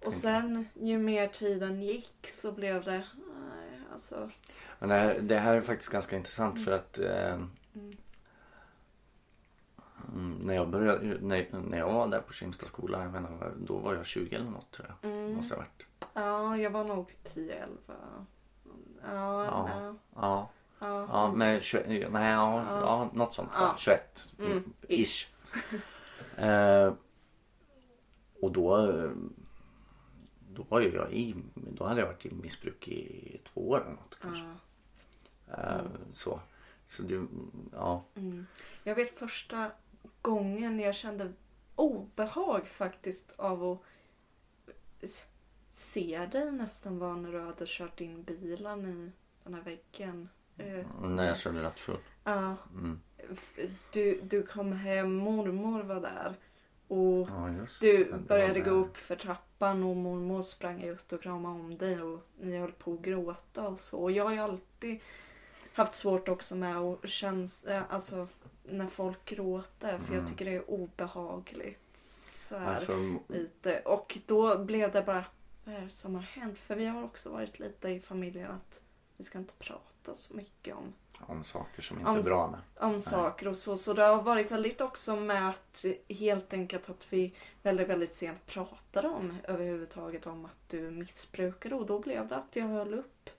och 0.05 0.13
sen 0.13 0.69
ju 0.75 0.99
mer 0.99 1.29
tiden 1.29 1.83
gick 1.83 2.29
så 2.29 2.53
blev 2.53 2.83
det, 2.85 3.05
nej, 3.17 3.81
alltså, 3.93 4.31
Men 4.79 4.89
det 4.89 4.95
här, 4.95 5.19
det 5.21 5.39
här 5.39 5.55
är 5.55 5.61
faktiskt 5.61 5.91
ganska 5.91 6.17
intressant 6.17 6.65
för 6.65 6.73
att 6.73 6.99
eh, 6.99 7.33
mm, 7.33 7.51
när, 10.15 10.55
jag 10.55 10.69
började, 10.69 11.19
när, 11.21 11.47
när 11.69 11.79
jag 11.79 11.93
var 11.93 12.07
där 12.07 12.21
på 12.21 12.33
Kimstad 12.33 12.67
skola, 12.67 13.03
jag 13.03 13.13
menar, 13.13 13.53
då 13.57 13.79
var 13.79 13.95
jag 13.95 14.07
20 14.07 14.37
eller 14.37 14.51
något 14.51 14.71
tror 14.71 14.89
jag. 15.01 15.11
mm, 15.11 15.33
Måste 15.35 15.55
ha 15.55 15.59
varit. 15.61 15.87
ja, 16.15 16.57
jag 16.57 16.71
var 16.71 16.85
nog 16.85 17.11
10-11. 17.25 17.67
Ja, 17.89 19.45
Ja. 19.45 19.45
ja, 19.45 19.95
Ja, 20.15 20.49
ja, 20.81 21.07
ja 21.13 21.33
men 21.33 21.61
21, 21.61 22.13
nej 22.13 22.31
ja, 22.33 22.65
Ja. 22.69 22.81
ja. 22.81 23.11
något 23.13 23.35
sånt. 23.35 23.49
Ja. 23.55 23.61
Ja. 23.63 23.75
21. 23.79 24.29
Mm, 24.39 24.51
Mm, 24.53 24.73
ish. 24.89 25.27
eh, 26.37 26.93
och 28.41 28.53
då 28.53 28.89
eh, 28.91 29.11
då 30.55 30.63
var 30.69 30.81
ju 30.81 30.95
jag 30.95 31.13
i, 31.13 31.35
då 31.55 31.85
hade 31.85 32.01
jag 32.01 32.07
varit 32.07 32.27
i 32.27 32.35
missbruk 32.35 32.89
i 32.89 33.41
två 33.45 33.69
år 33.71 33.81
eller 33.81 33.91
något 33.91 34.19
kanske. 34.23 34.45
ja. 35.47 35.55
Eh, 35.57 35.81
så. 36.13 36.41
Så 36.89 37.03
det, 37.03 37.27
ja. 37.73 38.05
Mm. 38.15 38.47
Jag 38.85 38.95
vet 38.95 39.19
första 39.19 39.71
gången 40.23 40.81
jag 40.81 40.95
kände 40.95 41.33
obehag 41.77 42.67
faktiskt 42.67 43.33
av 43.37 43.65
att 43.65 43.79
se 45.71 46.29
dig 46.33 46.53
nästan 46.53 46.99
var 46.99 47.15
när 47.17 47.33
du 47.33 47.41
hade 47.41 47.65
kört 47.67 48.01
in 48.01 48.23
bilen 48.23 48.87
i 48.87 49.13
den 49.45 49.55
här 49.55 49.63
väggen. 49.63 50.29
Eh, 50.57 50.87
När 51.03 51.27
jag 51.27 51.39
körde 51.39 51.63
rattfull. 51.63 51.99
Ja, 52.25 52.57
Mm. 52.75 53.01
du, 53.93 54.21
du 54.23 54.43
kom 54.43 54.73
hem, 54.73 55.15
mormor 55.15 55.83
var 55.83 56.01
där. 56.01 56.35
Och 56.89 57.29
Ja, 57.29 57.55
du 57.81 58.05
det. 58.05 58.19
började 58.29 58.61
gå 58.61 58.71
upp 58.71 58.97
för 58.97 59.17
trappan 59.17 59.83
och 59.85 59.97
mormor 59.97 60.43
sprang 60.43 60.83
ut 60.83 61.13
och 61.13 61.23
kramade 61.23 61.55
om 61.61 61.79
dig 61.79 62.03
och 62.03 62.21
ni 62.41 62.59
höll 62.59 62.73
på 62.73 62.93
att 62.93 63.01
gråta 63.01 63.69
och 63.69 63.79
så. 63.79 63.99
Och 63.99 64.13
jag 64.13 64.25
har 64.25 64.33
ju 64.33 64.39
alltid 64.39 65.01
haft 65.73 65.95
svårt 65.95 66.29
också 66.29 66.55
med 66.57 66.77
att 66.77 67.09
känns, 67.09 67.65
eh, 67.65 67.83
alltså 67.89 68.29
när 68.65 68.87
folk 68.87 69.25
gråter 69.25 69.99
för 69.99 70.15
jag 70.15 70.21
Mm. 70.23 70.27
tycker 70.31 70.45
det 70.45 70.51
är 70.57 70.71
obehagligt. 70.71 71.97
Så 71.97 72.59
här, 72.59 72.75
Alltså, 72.75 73.19
lite. 73.29 73.81
Och 73.81 74.19
då 74.27 74.59
blev 74.59 74.93
det 74.93 75.03
bara, 75.03 75.25
vad 75.65 75.75
är 75.75 75.81
det 75.81 75.91
som 75.91 76.15
har 76.15 76.23
hänt? 76.23 76.59
För 76.59 76.77
vi 76.77 76.87
har 76.87 77.03
också 77.03 77.29
varit 77.31 77.59
lite 77.59 77.89
i 77.89 78.01
familjen 78.01 78.51
att 78.51 78.81
vi 79.17 79.25
ska 79.25 79.39
inte 79.39 79.55
prata 79.59 80.15
så 80.15 80.35
mycket 80.35 80.75
om 80.77 80.93
om 81.27 81.45
saker 81.45 81.83
som 81.83 81.99
inte 81.99 82.11
Om 82.11 82.17
är 82.19 82.23
bra 82.23 82.51
med. 82.51 82.61
om 82.91 83.01
saker 83.01 83.49
och 83.49 83.57
så. 83.57 83.77
Så 83.77 83.93
det 83.95 84.03
har 84.03 84.23
varit 84.23 84.51
väldigt 84.51 84.81
också 84.81 85.17
med 85.17 85.49
att 85.49 85.85
helt 86.09 86.53
enkelt 86.53 86.91
att 86.91 87.07
vi 87.13 87.35
väldigt, 87.63 87.89
väldigt 87.89 88.13
sent 88.15 88.47
pratade 88.47 89.09
om 89.09 89.37
överhuvudtaget 89.45 90.27
om 90.27 90.45
att 90.45 90.69
du 90.69 90.91
missbrukade 90.91 91.75
och 91.75 91.87
då 91.87 91.99
blev 91.99 92.29
det 92.29 92.37
att 92.37 92.57
jag 92.57 92.67
höll 92.67 92.95
upp 92.95 93.31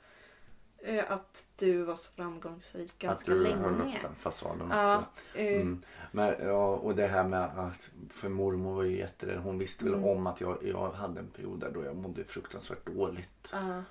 att 1.08 1.46
du 1.58 1.84
var 1.84 1.96
så 1.96 2.12
framgångsrik 2.12 3.00
ganska 3.00 3.32
att 3.32 3.38
du 3.38 3.44
länge. 3.44 3.56
höll 3.56 3.82
upp 3.82 4.02
den 4.02 4.16
fasaden 4.16 4.68
Ja, 4.72 4.98
också. 4.98 5.38
eh, 5.40 5.56
Mm. 5.62 5.84
Men, 6.12 6.36
ja, 6.48 6.68
och 6.76 6.96
det 6.96 7.08
här 7.08 7.24
med 7.24 7.44
att, 7.44 7.92
för 8.10 8.30
mormor 8.30 8.76
var 8.76 8.84
ju 8.84 8.98
jätterädd. 8.98 9.40
Hon 9.40 9.58
visste 9.60 9.84
väl 9.86 9.94
Mm. 9.94 10.06
om 10.10 10.28
att 10.28 10.42
jag, 10.42 10.58
jag 10.64 10.92
hade 10.92 11.20
en 11.20 11.28
period 11.28 11.60
där 11.60 11.72
då 11.72 11.84
jag 11.84 11.96
mådde 11.96 12.24
fruktansvärt 12.24 12.86
dåligt. 12.86 13.50
ja, 13.52 13.84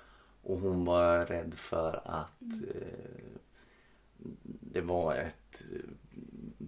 Och 0.43 0.59
hon 0.59 0.85
var 0.85 1.25
rädd 1.25 1.53
för 1.53 2.01
att 2.05 2.41
Mm. 2.41 2.63
eh, 2.75 3.39
det 4.61 4.81
var 4.81 5.15
ett 5.15 5.63
eh, 5.71 5.89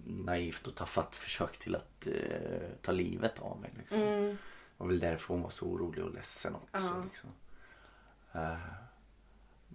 naivt 0.05 0.67
och 0.67 0.75
tafatt 0.75 1.15
försök 1.15 1.57
till 1.59 1.75
att 1.75 2.07
eh, 2.07 2.69
ta 2.81 2.91
livet 2.91 3.39
av 3.39 3.59
mig. 3.61 3.73
Liksom. 3.77 3.99
mm, 4.01 4.23
Det 4.29 4.37
var 4.77 4.87
väl 4.87 4.99
därför 4.99 5.33
hon 5.33 5.41
var 5.43 5.49
så 5.49 5.65
orolig 5.65 6.03
och 6.05 6.13
ledsen 6.13 6.55
också. 6.55 6.67
Ja. 6.95 7.03
Liksom. 7.03 7.29
Eh, 8.31 8.57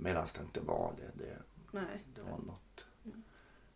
Medan 0.03 0.27
det 0.35 0.41
inte 0.41 0.61
var 0.61 0.95
det. 0.97 1.25
Det, 1.25 1.39
nej. 1.71 2.05
det 2.15 2.23
var 2.23 2.39
något, 2.39 2.87
Mm. 3.05 3.23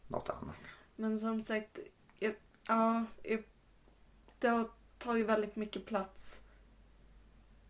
något 0.09 0.29
annat. 0.29 0.57
Men 0.97 1.19
som 1.19 1.45
sagt, 1.45 1.79
jag, 2.19 2.35
ja, 2.69 3.05
jag, 3.23 3.43
det 4.39 4.49
har 4.49 4.71
tagit 4.99 5.27
väldigt 5.27 5.57
mycket 5.57 5.87
plats 5.87 6.41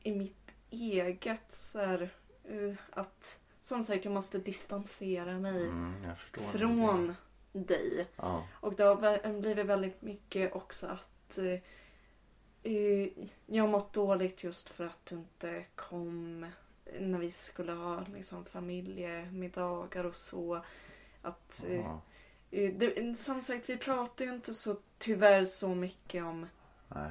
i 0.01 0.13
mitt 0.15 0.51
eget 0.71 1.53
så 1.53 1.79
här, 1.79 2.11
eh, 2.45 2.75
att 2.91 3.41
som 3.61 3.85
sagt 3.85 4.05
jag 4.05 4.15
måste 4.15 4.39
distansera 4.39 5.39
mig 5.39 5.67
Mm, 5.67 6.17
från 6.53 7.15
dig. 7.53 8.07
Ja. 8.17 8.49
Och 8.61 8.75
det 8.75 8.83
har 8.83 9.41
blivit 9.41 9.67
väldigt 9.67 10.03
mycket 10.03 10.55
också 10.55 10.87
att 10.87 11.39
eh, 11.39 11.61
eh, 12.73 13.09
jag 13.47 13.63
har 13.65 13.69
mått 13.71 13.93
dåligt 13.93 14.45
just 14.45 14.69
för 14.69 14.85
att 14.87 15.07
du 15.07 15.15
inte 15.15 15.65
kom 15.75 16.47
när 17.01 17.19
vi 17.19 17.31
skulle 17.31 17.73
ha 17.73 18.05
liksom, 18.15 18.45
familjemiddagar 18.45 20.05
och 20.05 20.17
så. 20.17 20.65
Att, 21.23 21.65
eh, 21.69 21.77
ja. 21.77 22.01
eh, 22.51 22.73
det, 22.75 23.19
som 23.19 23.43
sagt, 23.43 23.69
vi 23.69 23.77
pratar 23.77 24.25
ju 24.25 24.35
inte 24.35 24.55
så 24.55 24.77
tyvärr 24.99 25.45
så 25.45 25.69
mycket 25.69 26.25
om 26.25 26.47
Nej. 26.89 27.11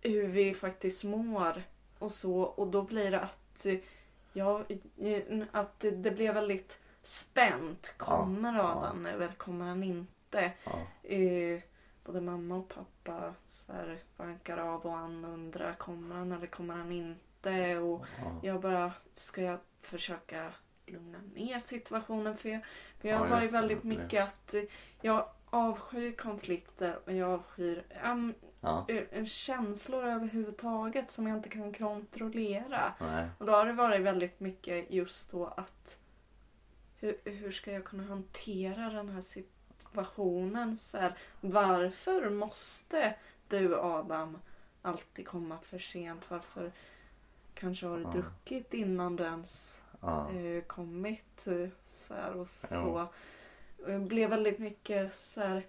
hur 0.00 0.28
vi 0.28 0.54
faktiskt 0.54 1.04
mår 1.04 1.62
och 1.98 2.12
så. 2.12 2.42
Och 2.42 2.66
då 2.66 2.82
blir 2.82 3.10
det 3.10 3.20
att, 3.20 3.66
eh, 3.66 3.78
ja, 4.32 4.64
att 5.52 5.80
det 5.80 6.10
blir 6.10 6.32
väldigt 6.32 6.78
spänt. 7.02 7.94
Kommer 7.96 8.54
Ja, 8.54 8.62
Adam 8.62 9.06
eller 9.06 9.28
kommer 9.28 9.64
han 9.64 9.82
inte? 9.82 10.52
Ja. 10.64 11.08
Eh, 11.10 11.60
både 12.04 12.20
mamma 12.20 12.56
och 12.56 12.68
pappa 12.68 13.34
så 13.46 13.72
här, 13.72 13.98
vankar 14.16 14.58
av 14.58 14.86
och 14.86 14.96
Ann 14.96 15.24
undrar 15.24 15.74
kommer 15.74 16.16
han 16.16 16.32
eller 16.32 16.46
kommer 16.46 16.74
han 16.74 16.92
inte? 16.92 17.31
Och 17.50 18.06
Ja. 18.22 18.40
jag 18.42 18.60
bara, 18.60 18.92
ska 19.14 19.42
jag 19.42 19.58
försöka 19.82 20.52
lugna 20.86 21.18
ner 21.34 21.58
situationen? 21.58 22.36
För 22.36 22.48
jag, 22.48 22.60
för 23.00 23.08
jag 23.08 23.20
Ja, 23.20 23.26
har 23.26 23.40
det, 23.40 23.46
väldigt 23.48 23.82
det. 23.82 23.88
mycket 23.88 24.22
att 24.28 24.54
eh, 24.54 24.62
jag 25.00 25.28
avskyr 25.50 26.12
konflikter 26.12 26.98
och 27.06 27.12
jag 27.12 27.30
avskyr 27.30 27.84
um, 28.04 28.34
Ja. 28.60 28.86
känslor 29.26 30.04
överhuvudtaget 30.04 31.10
som 31.10 31.26
jag 31.26 31.36
inte 31.38 31.48
kan 31.48 31.72
kontrollera. 31.72 32.94
Nej. 33.00 33.28
Och 33.38 33.46
då 33.46 33.52
har 33.52 33.66
det 33.66 33.72
varit 33.72 34.00
väldigt 34.00 34.40
mycket 34.40 34.90
just 34.90 35.30
då 35.30 35.46
att 35.46 35.98
hur, 36.96 37.16
hur 37.24 37.52
ska 37.52 37.72
jag 37.72 37.84
kunna 37.84 38.02
hantera 38.04 38.90
den 38.90 39.08
här 39.08 39.20
situationen? 39.20 40.76
Så 40.76 40.98
här, 40.98 41.14
varför 41.40 42.30
måste 42.30 43.14
du 43.48 43.76
Adam 43.76 44.38
alltid 44.82 45.26
komma 45.28 45.58
för 45.62 45.78
sent? 45.78 46.30
Varför 46.30 46.72
kanske 47.62 47.86
har 47.86 47.98
Ja. 48.00 48.10
druckit 48.10 48.74
innan 48.74 49.16
du 49.16 49.24
ens 49.24 49.80
Ja. 50.00 50.30
eh, 50.32 50.62
kommit? 50.62 51.46
eh, 51.46 51.68
Så 51.84 52.14
här, 52.14 52.32
och 52.36 52.48
så. 52.48 53.08
Det 53.86 53.98
blev 53.98 54.30
väldigt 54.30 54.58
mycket 54.58 55.14
så 55.14 55.40
här 55.40 55.66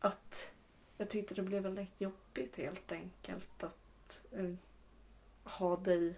att 0.00 0.50
jag 0.96 1.08
tyckte 1.10 1.34
det 1.34 1.42
blev 1.42 1.62
väldigt 1.62 2.00
jobbigt 2.00 2.56
helt 2.56 2.92
enkelt 2.92 3.62
att 3.62 4.20
eh, 4.32 4.54
ha 5.44 5.76
dig 5.76 6.14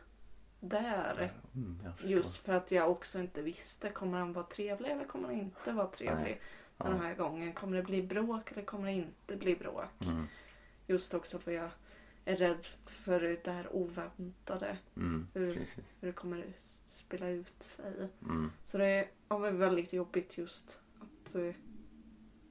där. 0.61 1.33
Mm. 1.55 1.79
Just 2.05 2.37
för 2.37 2.53
att 2.53 2.71
jag 2.71 2.91
också 2.91 3.19
inte 3.19 3.43
visste, 3.43 3.91
kommer 3.91 4.19
han 4.19 4.33
vara 4.33 4.47
trevlig 4.47 4.91
eller 4.91 5.05
kommer 5.05 5.29
han 5.29 5.37
inte 5.39 5.73
vara 5.73 5.87
trevlig 5.87 6.41
den 6.77 7.01
här 7.01 7.15
gången? 7.15 7.53
Kommer 7.53 7.77
det 7.77 7.83
bli 7.83 8.03
bråk 8.03 8.53
eller 8.53 8.63
kommer 8.63 8.85
det 8.87 8.93
inte 8.93 9.37
bli 9.37 9.57
bråk? 9.57 9.85
Mm. 10.01 10.27
Just 10.87 11.15
också 11.15 11.39
för 11.39 11.53
jag 11.53 11.71
är 12.25 12.37
rädd 12.37 12.67
för 12.87 13.41
det 13.45 13.51
här 13.51 13.73
oväntade, 13.77 14.79
Mm. 14.97 15.27
Hur- 15.35 15.55
Precis. 15.55 15.85
hur 16.01 16.07
det 16.09 16.13
kommer 16.13 16.53
spela 16.93 17.29
ut 17.29 17.63
sig. 17.63 18.09
Mm. 18.23 18.51
Så 18.65 18.79
det 18.79 19.09
har 19.29 19.39
varit 19.39 19.55
väldigt 19.55 19.93
jobbigt 19.93 20.39
just 20.39 20.79
att 21.01 21.35
eh, 21.35 21.55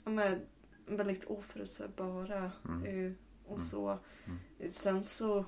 ja, 0.04 0.12
men, 0.12 0.40
väldigt 0.86 1.24
oförutsägbara 1.26 2.52
Mm. 2.66 2.84
eh, 3.08 3.12
och 3.46 3.56
Mm. 3.58 3.68
så. 3.68 4.00
Mm. 4.26 4.72
Sen 4.72 5.04
så 5.04 5.46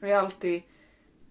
har 0.00 0.08
jag 0.08 0.24
alltid 0.24 0.62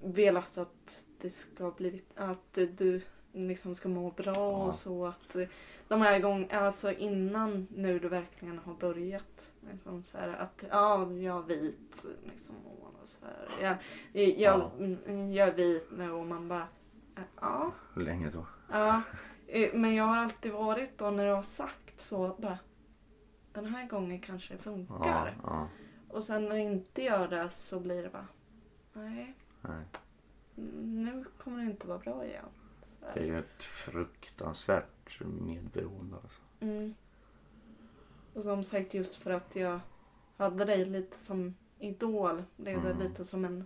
velat 0.03 0.57
att 0.57 1.05
det 1.21 1.29
ska 1.29 1.71
blivit 1.71 2.11
att 2.17 2.53
du 2.53 3.01
liksom 3.37 3.75
ska 3.75 3.89
må 3.89 4.11
bra 4.11 4.33
Ja. 4.35 4.41
och 4.65 4.73
så 4.73 5.05
att 5.05 5.35
eh, 5.35 5.47
de 5.87 6.01
här 6.01 6.19
gångerna, 6.19 6.59
alltså 6.59 6.91
innan 6.91 7.67
nu 7.75 7.99
du 7.99 8.09
verkligen 8.09 8.57
har 8.59 8.73
börjat 8.73 9.51
liksom 9.71 10.03
så 10.03 10.17
här, 10.17 10.27
att 10.29 10.63
ja, 10.71 11.11
jag 11.13 11.37
är 11.37 11.47
vit 11.47 12.05
liksom 12.23 12.55
och 12.65 13.07
så 13.07 13.17
här. 13.25 13.47
Jag, 13.61 14.29
jag, 14.39 14.59
Ja. 14.59 14.71
mm, 14.79 15.33
jag 15.33 15.47
är 15.47 15.53
vit 15.53 15.87
nu 15.97 16.11
och 16.11 16.25
man 16.25 16.47
bara 16.47 16.67
eh, 17.15 17.23
ja, 17.41 17.71
Hur 17.93 18.01
länge 18.03 18.29
då? 18.29 18.45
ja. 18.71 19.01
Eh, 19.47 19.69
Men 19.73 19.95
jag 19.95 20.03
har 20.03 20.17
alltid 20.17 20.51
varit 20.53 20.97
då 20.97 21.09
när 21.11 21.25
du 21.25 21.31
har 21.31 21.43
sagt 21.43 22.01
så 22.01 22.35
bara 22.39 22.57
den 23.53 23.65
här 23.65 23.87
gången 23.87 24.19
kanske 24.19 24.53
det 24.53 24.59
funkar. 24.59 24.97
Ja, 25.43 25.49
ja, 25.49 25.67
Och 26.09 26.23
sen 26.23 26.45
när 26.45 26.55
det 26.55 26.61
inte 26.61 27.01
gör 27.03 27.27
det 27.27 27.49
så 27.49 27.79
blir 27.79 28.03
det 28.03 28.09
bara, 28.09 28.27
nej, 28.93 29.33
nej. 29.61 29.83
nu 30.83 31.25
kommer 31.37 31.57
det 31.63 31.71
inte 31.71 31.87
vara 31.87 31.99
bra 31.99 32.25
igen. 32.25 32.45
Det 33.13 33.19
är 33.19 33.25
ju 33.25 33.39
ett 33.39 33.63
fruktansvärt 33.63 35.21
medberoende 35.21 36.15
alltså. 36.15 36.41
Mm. 36.59 36.95
Och 38.33 38.43
som 38.43 38.63
sagt 38.63 38.93
just 38.93 39.15
för 39.15 39.31
att 39.31 39.55
jag 39.55 39.79
hade 40.37 40.65
dig 40.65 40.85
lite 40.85 41.17
som 41.17 41.55
idol 41.79 42.43
blev 42.57 42.83
det 42.83 42.91
Mm. 42.91 43.07
lite 43.07 43.25
som 43.25 43.45
en 43.45 43.65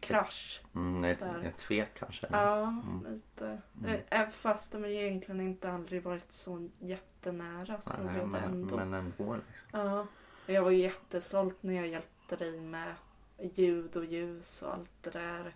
krasch. 0.00 0.62
Mm, 0.74 1.04
ett, 1.04 1.22
ett 1.22 1.60
svek 1.60 1.88
kanske. 1.98 2.26
Ja, 2.30 2.82
lite. 3.10 3.60
Mm. 3.84 4.30
Fast 4.30 4.74
vi 4.74 4.96
egentligen 4.96 5.40
inte 5.40 5.72
aldrig 5.72 6.02
varit 6.02 6.32
så 6.32 6.68
jättenära 6.80 7.80
så 7.80 8.02
Nej, 8.02 8.12
blev 8.14 8.24
det 8.24 8.26
men, 8.30 8.44
ändå. 8.44 8.76
men 8.76 8.94
ändå 8.94 9.34
liksom. 9.36 9.80
Ja. 9.80 10.06
Och 10.46 10.50
jag 10.52 10.62
var 10.62 10.70
ju 10.70 10.78
jättestolt 10.78 11.62
när 11.62 11.74
jag 11.74 11.88
hjälpte 11.88 12.36
dig 12.36 12.60
med 12.60 12.94
ljud 13.38 13.96
och 13.96 14.04
ljus 14.04 14.62
och 14.62 14.74
allt 14.74 14.90
det 15.02 15.10
där 15.10 15.54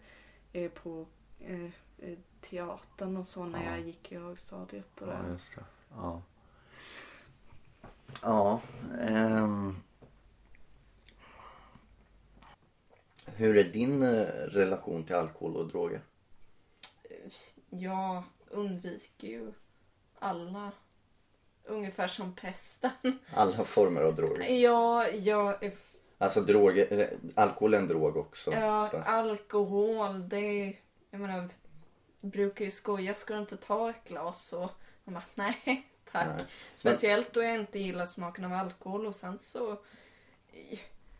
på 0.68 1.06
eh, 1.40 1.70
teatern 2.40 3.16
och 3.16 3.26
så 3.26 3.44
när 3.44 3.64
Ja. 3.64 3.70
jag 3.70 3.80
gick 3.80 4.12
i 4.12 4.16
högstadiet. 4.16 5.00
Och 5.00 5.08
Ja, 5.08 5.12
det. 5.12 5.32
just 5.32 5.54
det. 5.54 5.64
Ja. 5.96 6.22
Ja. 8.22 8.60
ehm. 9.00 9.76
Hur 13.26 13.56
är 13.56 13.64
din 13.64 14.02
eh, 14.02 14.24
relation 14.48 15.04
till 15.04 15.14
alkohol 15.16 15.56
och 15.56 15.66
droger? 15.68 16.00
Jag 17.70 18.22
undviker 18.48 19.28
ju 19.28 19.52
alla 20.18 20.72
ungefär 21.64 22.08
som 22.08 22.34
pesten. 22.34 22.90
Alla 23.34 23.64
former 23.64 24.00
av 24.00 24.14
droger. 24.14 24.48
Ja, 24.48 25.08
jag 25.08 25.62
är 25.62 25.72
Alltså 26.20 26.40
droger, 26.40 26.92
eh, 27.00 27.08
alkohol 27.34 27.74
är 27.74 27.78
en 27.78 27.86
drog 27.86 28.16
också. 28.16 28.52
Ja, 28.52 28.88
så. 28.90 28.96
alkohol, 28.98 30.28
det... 30.28 30.76
Jag 31.10 31.20
menar, 31.20 31.48
brukar 32.20 32.64
ju 32.64 32.70
skoja, 32.70 33.14
ska 33.14 33.34
du 33.34 33.40
inte 33.40 33.56
ta 33.56 33.90
ett 33.90 34.04
glas? 34.04 34.52
Och 34.52 34.70
man 35.04 35.14
bara, 35.14 35.24
nej 35.34 35.86
tack. 36.12 36.36
Nej. 36.36 36.44
Speciellt 36.74 37.32
då 37.32 37.42
jag 37.42 37.54
inte 37.54 37.78
gillar 37.78 38.06
smaken 38.06 38.44
av 38.44 38.52
alkohol 38.52 39.06
och 39.06 39.14
sen 39.16 39.38
så 39.38 39.68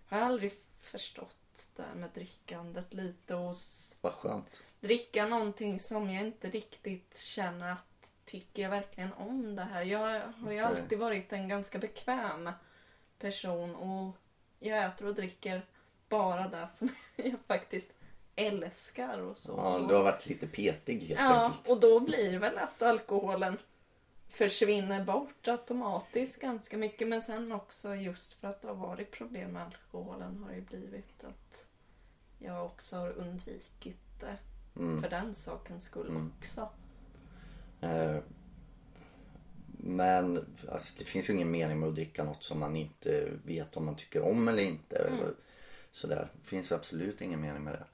har 0.07 0.19
jag 0.19 0.27
aldrig 0.27 0.53
förstått 0.81 1.69
det 1.77 1.83
här 1.83 1.95
med 1.95 2.11
drickandet 2.15 2.95
lite 2.95 3.35
och 3.35 3.55
Vad 4.01 4.13
skönt. 4.13 4.63
dricka 4.81 5.27
någonting 5.27 5.81
som 5.81 6.11
jag 6.11 6.27
inte 6.27 6.51
riktigt 6.51 7.19
känner 7.19 7.73
att 7.73 8.13
tycker 8.25 8.63
jag 8.63 8.71
verkligen 8.71 9.13
om 9.13 9.57
det 9.57 9.63
här. 9.65 9.83
Jag 9.83 10.01
har 10.21 10.21
ju 10.21 10.45
Okej. 10.45 10.59
alltid 10.61 10.99
varit 10.99 11.33
en 11.33 11.49
ganska 11.49 11.79
bekväm 11.79 12.51
person 13.19 13.75
och 13.75 14.17
jag 14.59 14.85
äter 14.85 15.07
och 15.09 15.15
dricker 15.15 15.63
bara 16.09 16.49
det 16.49 16.69
som 16.69 16.89
jag 17.17 17.35
faktiskt 17.47 17.93
älskar 18.39 19.19
och 19.19 19.37
så. 19.37 19.53
Ja, 19.57 19.87
du 19.89 19.95
har 19.95 20.03
varit 20.03 20.27
lite 20.27 20.47
petig 20.47 20.99
helt 21.01 21.21
Ja, 21.21 21.45
enkelt. 21.45 21.71
och 21.71 21.81
då 21.81 22.01
blir 22.01 22.39
väl 22.39 22.59
att 22.59 22.83
alkoholen 22.83 23.59
försvinner 24.29 25.05
bort 25.05 25.49
automatiskt 25.49 26.41
ganska 26.41 26.77
mycket. 26.79 27.09
Men 27.09 27.23
sen 27.23 27.53
också 27.53 27.95
just 27.95 28.33
för 28.33 28.49
att 28.49 28.63
det 28.63 28.69
har 28.69 28.75
varit 28.75 29.11
problem 29.11 29.51
med 29.53 29.63
alkoholen 29.63 30.45
har 30.47 30.55
det 30.55 30.61
blivit 30.61 31.25
att 31.25 31.67
jag 32.39 32.67
också 32.67 32.97
har 32.97 33.11
undvikit 33.13 34.21
det. 34.21 34.37
Mm. 34.81 35.03
För 35.03 35.11
den 35.11 35.35
sakens 35.35 35.85
skull 35.85 36.09
Mm. 36.09 36.33
också. 36.41 36.69
Eh, 37.81 38.17
Men 39.81 40.45
alltså, 40.73 40.95
det 40.99 41.05
finns 41.05 41.31
ju 41.31 41.35
ingen 41.35 41.51
mening 41.51 41.79
med 41.81 41.89
att 41.89 41.95
dricka 41.95 42.25
något 42.25 42.43
som 42.43 42.59
man 42.59 42.77
inte 42.77 43.29
vet 43.45 43.77
om 43.77 43.85
man 43.85 43.97
tycker 43.97 44.23
om 44.23 44.49
eller 44.49 44.63
inte. 44.63 44.97
Mm. 44.99 45.35
Sådär. 45.93 46.29
Det 46.43 46.49
finns 46.49 46.71
ju 46.71 46.75
absolut 46.75 47.21
ingen 47.21 47.41
mening 47.41 47.65
med 47.65 47.73
det. 47.75 47.85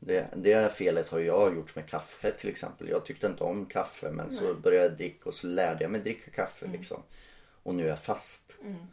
Det. 0.00 0.28
Det 0.36 0.72
felet 0.72 1.08
har 1.08 1.18
jag 1.18 1.54
gjort 1.54 1.76
med 1.76 1.88
kaffe 1.88 2.32
till 2.32 2.50
exempel. 2.50 2.88
Jag 2.88 3.04
tyckte 3.04 3.26
inte 3.26 3.44
om 3.44 3.66
kaffe 3.66 4.10
men 4.10 4.32
så 4.32 4.54
började 4.54 4.86
jag 4.86 4.96
dricka 4.96 5.28
och 5.28 5.34
så 5.34 5.46
lärde 5.46 5.84
jag 5.84 5.90
mig 5.90 6.00
dricka 6.00 6.30
kaffe 6.30 6.66
liksom. 6.66 7.02
Och 7.62 7.74
nu 7.74 7.84
är 7.84 7.88
jag 7.88 7.98
fast. 7.98 8.56
Mm. 8.62 8.86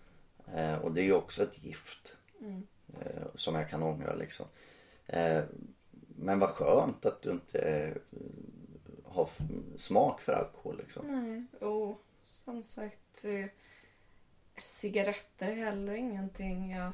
Eh, 0.56 0.80
och 0.80 0.92
det 0.92 1.02
är 1.02 1.06
ju 1.06 1.14
också 1.14 1.44
ett 1.44 1.64
gift. 1.64 2.16
Mm. 2.42 2.68
Eh, 3.00 3.28
som 3.36 3.56
jag 3.56 3.70
kan 3.70 3.84
ångra 3.84 4.16
liksom. 4.16 4.46
Eh, 5.06 5.44
men 6.08 6.40
vad 6.40 6.50
skönt 6.50 7.06
att 7.06 7.22
du 7.22 7.32
inte 7.32 7.60
eh, 7.60 7.96
har 9.06 9.30
smak 9.78 10.22
för 10.22 10.34
alkohol 10.34 10.78
liksom. 10.78 11.08
Nej, 11.08 11.70
och 11.70 12.04
som 12.24 12.64
sagt 12.64 13.26
eh, 13.26 13.46
cigaretter 14.58 15.48
är 15.48 15.56
heller 15.56 15.94
ingenting 15.94 16.72
jag 16.72 16.92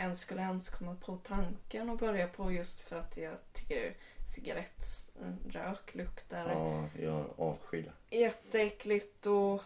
ens 0.00 0.20
skulle 0.20 0.40
ens 0.40 0.68
komma 0.68 0.94
på 0.94 1.16
tanken 1.16 1.90
att 1.90 1.98
börja 1.98 2.28
på 2.28 2.52
just 2.52 2.80
för 2.80 2.96
att 2.96 3.16
jag 3.16 3.34
tycker 3.52 3.94
cigarettrök 4.34 5.94
luktar 5.94 6.50
Ja, 6.50 6.88
jag 7.02 7.24
avskyr 7.36 7.92
det. 8.10 8.16
jätteäckligt 8.16 9.26
och 9.26 9.62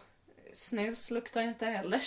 snus 0.53 1.11
luktar 1.11 1.41
inte 1.41 1.65
heller. 1.65 2.01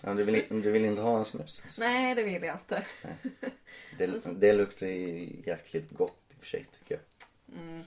Ja, 0.00 0.14
du, 0.14 0.22
vill, 0.24 0.62
du 0.62 0.70
vill 0.70 0.84
inte 0.84 1.02
ha 1.02 1.18
en 1.18 1.24
snus? 1.24 1.60
Alltså. 1.64 1.80
Nej, 1.82 2.14
det 2.14 2.22
vill 2.22 2.42
jag 2.42 2.56
inte. 2.56 2.86
Det, 3.98 4.40
det 4.40 4.52
luktar 4.52 4.86
ju 4.86 5.28
jäkligt 5.46 5.90
gott 5.90 6.22
i 6.30 6.34
och 6.34 6.38
för 6.38 6.46
sig 6.46 6.66
tycker 6.78 6.94
jag. 6.94 7.58
Mm. 7.60 7.84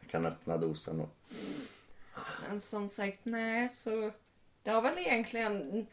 Jag 0.00 0.10
kan 0.10 0.26
öppna 0.26 0.56
dosen 0.56 1.00
och... 1.00 1.08
Men 2.48 2.60
som 2.60 2.88
sagt, 2.88 3.18
nej 3.22 3.68
så 3.68 4.12
det 4.62 4.70
har 4.70 4.82
väl 4.82 4.98
egentligen 4.98 5.86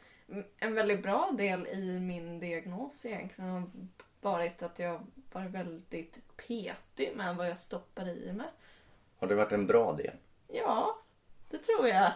en 0.59 0.76
väldigt 0.76 1.03
bra 1.03 1.32
del 1.38 1.67
i 1.67 1.99
min 1.99 2.39
diagnos 2.39 3.05
egentligen 3.05 3.51
har 3.51 3.63
varit 4.21 4.63
att 4.63 4.80
jag 4.80 5.01
varit 5.32 5.51
väldigt 5.51 6.19
petig 6.47 7.11
med 7.15 7.36
vad 7.36 7.49
jag 7.49 7.59
stoppar 7.59 8.09
i 8.09 8.34
mig. 8.34 8.47
Har 9.19 9.28
det 9.28 9.36
varit 9.36 9.51
en 9.51 9.67
bra 9.67 9.93
del? 9.93 10.15
Ja, 10.47 10.99
det 11.49 11.57
tror 11.57 11.88
jag. 11.88 12.11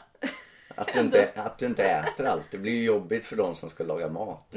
Att 0.76 0.93
du 0.93 0.99
inte, 0.99 1.32
att 1.36 1.58
du 1.58 1.66
inte 1.66 1.84
äter 1.84 2.26
allt. 2.26 2.51
Det 2.51 2.58
blir 2.58 2.74
ju 2.74 2.84
jobbigt 2.84 3.26
för 3.26 3.36
de 3.36 3.55
som 3.55 3.70
ska 3.70 3.84
laga 3.84 4.10
mat. 4.10 4.55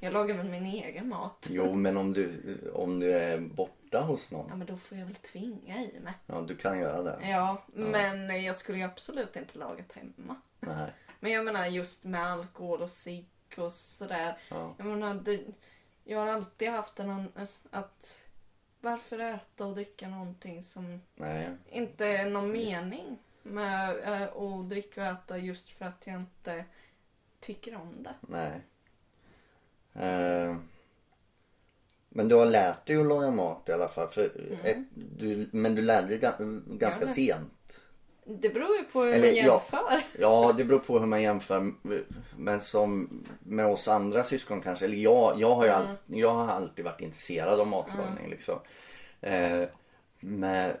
Jag 0.00 0.12
lagar 0.12 0.36
väl 0.36 0.48
min 0.48 0.66
egen 0.66 1.08
mat. 1.08 1.46
Jo, 1.50 1.74
men 1.74 1.96
om 1.96 2.12
du, 2.12 2.32
om 2.74 3.00
du 3.00 3.12
är 3.12 3.38
borta 3.38 4.00
hos 4.00 4.30
någon. 4.30 4.46
Ja, 4.48 4.56
men 4.56 4.66
då 4.66 4.76
får 4.76 4.98
jag 4.98 5.06
väl 5.06 5.14
tvinga 5.14 5.74
i 5.82 6.00
mig. 6.00 6.12
Ja, 6.26 6.40
du 6.40 6.56
kan 6.56 6.78
göra 6.78 7.02
det. 7.02 7.12
alltså. 7.12 7.28
Ja, 7.28 7.62
men 7.74 8.42
jag 8.44 8.56
skulle 8.56 8.78
ju 8.78 8.84
absolut 8.84 9.36
inte 9.36 9.58
lagat 9.58 9.92
hemma. 9.92 10.36
Nej. 10.60 10.92
Men 11.20 11.32
jag 11.32 11.44
menar 11.44 11.66
just 11.66 12.04
med 12.04 12.24
alkohol 12.26 12.82
och 12.82 12.90
cigg 12.90 13.26
och 13.56 13.72
sådär. 13.72 14.38
Ja. 14.50 14.74
Jag 14.78 14.86
menar, 14.86 15.14
det, 15.14 15.44
jag 16.04 16.18
har 16.18 16.26
alltid 16.26 16.70
haft 16.70 16.98
en 17.00 17.32
att 17.70 18.20
varför 18.80 19.18
äta 19.18 19.66
och 19.66 19.74
dricka 19.74 20.08
någonting 20.08 20.62
som 20.64 21.00
Nej. 21.14 21.50
inte 21.70 22.06
är 22.06 22.30
någon 22.30 22.52
mening 22.52 23.18
med 23.42 23.98
eh, 23.98 24.22
att 24.36 24.68
dricka 24.68 25.00
och 25.02 25.06
äta 25.08 25.38
just 25.38 25.68
för 25.70 25.84
att 25.84 26.06
jag 26.06 26.16
inte 26.16 26.64
tycker 27.40 27.76
om 27.76 28.02
det. 28.02 28.14
Nej. 28.20 28.60
Eh, 29.94 30.56
men 32.08 32.28
du 32.28 32.34
har 32.34 32.46
lärt 32.46 32.86
dig 32.86 32.96
att 32.96 33.06
laga 33.06 33.30
mat 33.30 33.68
i 33.68 33.72
alla 33.72 33.88
fall. 33.88 34.08
För 34.08 34.24
ett, 34.64 34.76
du, 34.94 35.48
men 35.52 35.74
du 35.74 35.82
lärde 35.82 36.08
dig 36.08 36.18
ga- 36.18 36.76
ganska 36.78 37.00
Ja. 37.00 37.06
sent. 37.06 37.52
Det 38.30 38.48
beror 38.48 38.76
ju 38.76 38.84
på 38.84 39.02
hur 39.02 39.12
Eller, 39.12 39.28
man 39.28 39.36
ja. 39.36 39.44
jämför. 39.44 40.02
Ja, 40.18 40.54
det 40.56 40.64
beror 40.64 40.78
på 40.78 40.98
hur 40.98 41.06
man 41.06 41.22
jämför. 41.22 41.72
Men 42.36 42.60
som 42.60 43.24
med 43.40 43.66
oss 43.66 43.88
andra 43.88 44.24
syskon 44.24 44.60
kanske. 44.60 44.84
Eller 44.84 44.96
jag, 44.96 45.40
jag, 45.40 45.54
har, 45.54 45.64
ju 45.64 45.70
alltid, 45.70 45.96
jag 46.06 46.34
har 46.34 46.48
alltid 46.48 46.84
varit 46.84 47.00
intresserad 47.00 47.60
av 47.60 47.66
matlagning. 47.66 48.30
Liksom. 48.30 48.58
Eh, 49.20 49.62
men, 50.20 50.72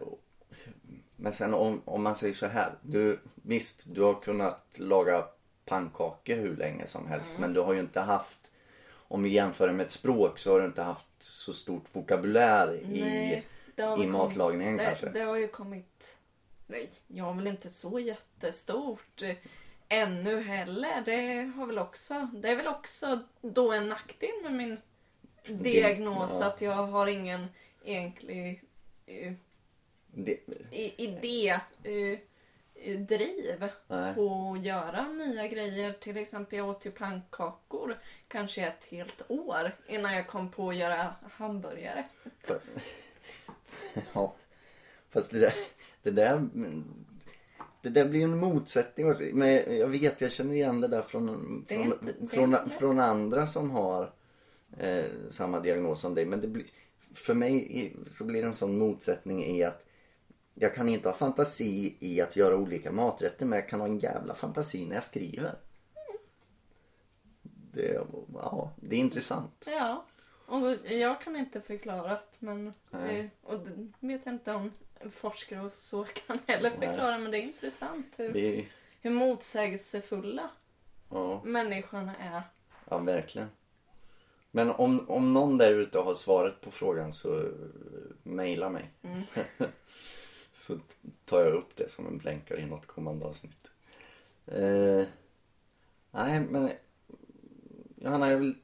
men 1.16 1.32
sen 1.32 1.54
om, 1.54 1.82
om 1.84 2.02
man 2.02 2.16
säger 2.16 2.34
så 2.34 2.46
här. 2.46 2.72
Du, 2.82 3.18
visst, 3.34 3.82
du 3.86 4.02
har 4.02 4.14
kunnat 4.14 4.64
laga 4.76 5.24
pannkakor 5.64 6.36
hur 6.36 6.56
länge 6.56 6.86
som 6.86 7.06
helst. 7.06 7.38
Men 7.38 7.52
du 7.52 7.60
har 7.60 7.72
ju 7.72 7.80
inte 7.80 8.00
haft, 8.00 8.50
om 8.92 9.22
vi 9.22 9.28
jämför 9.28 9.72
med 9.72 9.86
ett 9.86 9.92
språk 9.92 10.38
så 10.38 10.52
har 10.52 10.60
du 10.60 10.66
inte 10.66 10.82
haft 10.82 11.06
så 11.20 11.52
stort 11.52 11.84
vokabulär 11.92 12.74
i, 12.74 13.00
Nej, 13.00 13.46
det 13.74 14.02
i 14.02 14.06
matlagningen 14.06 14.76
det, 14.76 14.84
kanske. 14.84 15.08
Det 15.08 15.20
har 15.20 15.36
ju 15.36 15.48
kommit... 15.48 16.17
Nej, 16.70 16.90
jag 17.06 17.24
har 17.24 17.34
väl 17.34 17.46
inte 17.46 17.68
så 17.68 17.98
jättestort 18.00 19.22
eh, 19.22 19.36
ännu 19.88 20.42
heller. 20.42 21.02
Det 21.04 21.52
har 21.56 21.66
väl 21.66 21.78
också... 21.78 22.28
Det 22.32 22.48
är 22.48 22.56
väl 22.56 22.66
också 22.66 23.20
då 23.40 23.72
en 23.72 23.88
nackdel 23.88 24.42
med 24.42 24.52
min 24.52 24.76
diagnos 25.46 26.36
ja. 26.40 26.46
att 26.46 26.60
jag 26.60 26.74
har 26.74 27.06
ingen 27.06 27.46
egentlig 27.84 28.62
eh, 29.06 29.32
Det, 30.06 30.38
i- 30.72 31.04
idé 31.04 31.60
driv 32.98 33.68
Nej. 33.86 34.14
på 34.14 34.52
att 34.58 34.64
göra 34.64 35.08
nya 35.08 35.48
grejer. 35.48 35.92
Till 35.92 36.16
exempel 36.16 36.58
jag 36.58 36.68
åt 36.68 36.86
ju 36.86 36.90
pannkakor 36.90 37.98
kanske 38.28 38.66
ett 38.66 38.84
helt 38.84 39.22
år 39.30 39.76
innan 39.86 40.14
jag 40.14 40.26
kom 40.28 40.50
på 40.50 40.68
att 40.68 40.76
göra 40.76 41.14
hamburgare. 41.32 42.04
För, 42.44 42.60
ja. 44.12 44.34
Fast 45.10 45.30
det 45.30 45.38
där, 45.38 45.54
det 46.02 46.10
där 46.10 46.48
Det 47.82 47.88
där 47.88 48.08
blir 48.08 48.24
en 48.24 48.38
motsättning 48.38 49.08
också. 49.08 49.22
Men 49.32 49.78
jag 49.78 49.88
vet, 49.88 50.20
jag 50.20 50.32
känner 50.32 50.54
igen 50.54 50.80
det 50.80 50.88
där 50.88 51.02
från, 51.02 51.28
från, 51.68 51.80
inte- 51.80 52.26
från, 52.30 52.70
från 52.70 53.00
andra 53.00 53.46
som 53.46 53.70
har 53.70 54.12
eh, 54.78 55.04
samma 55.30 55.60
diagnos 55.60 56.00
som 56.00 56.14
dig. 56.14 56.26
Men 56.26 56.40
det 56.40 56.48
blir, 56.48 56.66
för 57.14 57.34
mig 57.34 57.96
så 58.18 58.24
blir 58.24 58.40
det 58.42 58.46
en 58.48 58.54
sån 58.54 58.78
motsättning 58.78 59.44
i 59.44 59.64
att 59.64 59.84
jag 60.54 60.74
kan 60.74 60.88
inte 60.88 61.08
ha 61.08 61.14
fantasi 61.16 61.96
i 62.00 62.20
att 62.20 62.36
göra 62.36 62.56
olika 62.56 62.92
maträtter 62.92 63.46
men 63.46 63.58
jag 63.58 63.68
kan 63.68 63.80
ha 63.80 63.86
en 63.86 63.98
jävla 63.98 64.34
fantasi 64.34 64.86
när 64.86 64.94
jag 64.94 65.04
skriver. 65.04 65.54
Det, 67.72 68.00
ja, 68.34 68.70
det 68.76 68.96
är 68.96 69.00
intressant. 69.00 69.64
Ja. 69.66 70.04
Och 70.46 70.76
jag 70.86 71.20
kan 71.20 71.36
inte 71.36 71.60
förklara 71.60 72.08
det, 72.10 72.20
men 72.38 72.72
Nej. 72.90 73.30
och 73.42 73.58
det 73.58 74.06
vet 74.06 74.20
jag 74.26 74.34
inte 74.34 74.52
om 74.52 74.72
forskare 75.10 75.60
och 75.60 75.72
så 75.72 76.04
kan 76.04 76.38
heller 76.46 76.72
Nej. 76.78 76.88
förklara 76.88 77.18
men 77.18 77.30
det 77.30 77.38
är 77.38 77.42
intressant 77.42 78.14
hur, 78.18 78.32
Det, 78.32 78.66
hur 79.00 79.10
motsägelsefulla 79.10 80.50
ja, 81.10 81.42
människorna 81.44 82.16
är. 82.16 82.42
ja, 82.88 82.98
verkligen. 82.98 83.48
Men 84.50 84.70
om, 84.70 85.10
om 85.10 85.32
någon 85.32 85.58
där 85.58 85.74
ute 85.74 85.98
har 85.98 86.14
svaret 86.14 86.60
på 86.60 86.70
frågan 86.70 87.12
så 87.12 87.38
eh, 87.38 87.46
mejla 88.22 88.70
mig. 88.70 88.90
Mm. 89.02 89.22
så 90.52 90.78
tar 91.24 91.44
jag 91.44 91.54
upp 91.54 91.76
det 91.76 91.90
som 91.90 92.06
en 92.06 92.18
blänkare 92.18 92.60
i 92.60 92.66
något 92.66 92.86
kommande 92.86 93.26
avsnitt. 93.26 93.70
Eh, 94.46 95.04
nej 96.10 96.40
men 96.40 96.70
Johanna 97.96 98.30
jag 98.30 98.38
vill 98.38 98.54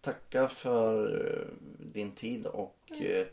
tacka 0.00 0.48
för 0.48 1.16
eh, 1.26 1.46
din 1.92 2.12
tid 2.12 2.46
och 2.46 2.92
eh, 3.00 3.26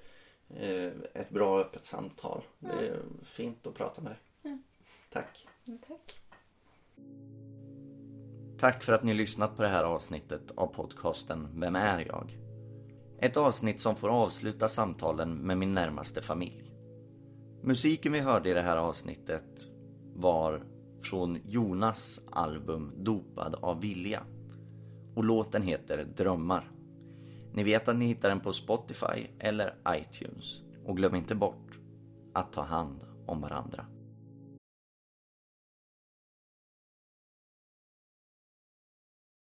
ett 1.14 1.30
bra 1.30 1.60
öppet 1.60 1.86
samtal. 1.86 2.43
Det 2.60 2.88
är 2.88 3.00
fint 3.24 3.68
att 3.68 3.74
prata 3.74 4.02
med 4.02 4.12
dig. 4.12 4.20
Mm. 4.43 4.64
Tack. 5.10 5.47
Tack. 5.88 6.20
Tack 8.60 8.84
för 8.84 8.93
att 8.93 9.04
ni 9.04 9.14
lyssnat 9.14 9.56
på 9.56 9.62
det 9.62 9.68
här 9.68 9.84
avsnittet 9.84 10.52
av 10.56 10.68
podcasten 10.68 11.47
Vem 11.60 11.76
är 11.76 12.06
jag? 12.08 12.38
Ett 13.20 13.38
avsnitt 13.38 13.82
som 13.82 13.95
får 13.95 14.10
avsluta 14.10 14.70
samtalen 14.70 15.34
med 15.34 15.58
min 15.58 15.74
närmaste 15.74 16.22
familj. 16.22 16.72
Musiken 17.64 18.14
vi 18.14 18.20
hörde 18.20 18.50
i 18.50 18.54
det 18.54 18.62
här 18.62 18.78
avsnittet 18.78 19.68
var 20.16 20.64
från 21.04 21.38
Jonas 21.45 22.22
album 22.32 22.93
Dopad 22.97 23.56
av 23.56 23.82
vilja. 23.82 24.24
Och 25.16 25.24
låten 25.24 25.62
heter 25.62 26.04
Drömmar. 26.18 26.72
Ni 27.54 27.64
vet 27.64 27.88
att 27.88 27.95
ni 27.95 28.06
hittar 28.06 28.30
den 28.30 28.39
på 28.39 28.54
Spotify 28.54 29.28
eller 29.39 29.76
iTunes. 29.89 30.62
Och 30.86 30.97
glöm 30.97 31.16
inte 31.16 31.36
bort 31.36 31.80
att 32.34 32.54
ta 32.54 32.62
hand 32.62 33.00
om 33.26 33.41
varandra. 33.41 33.86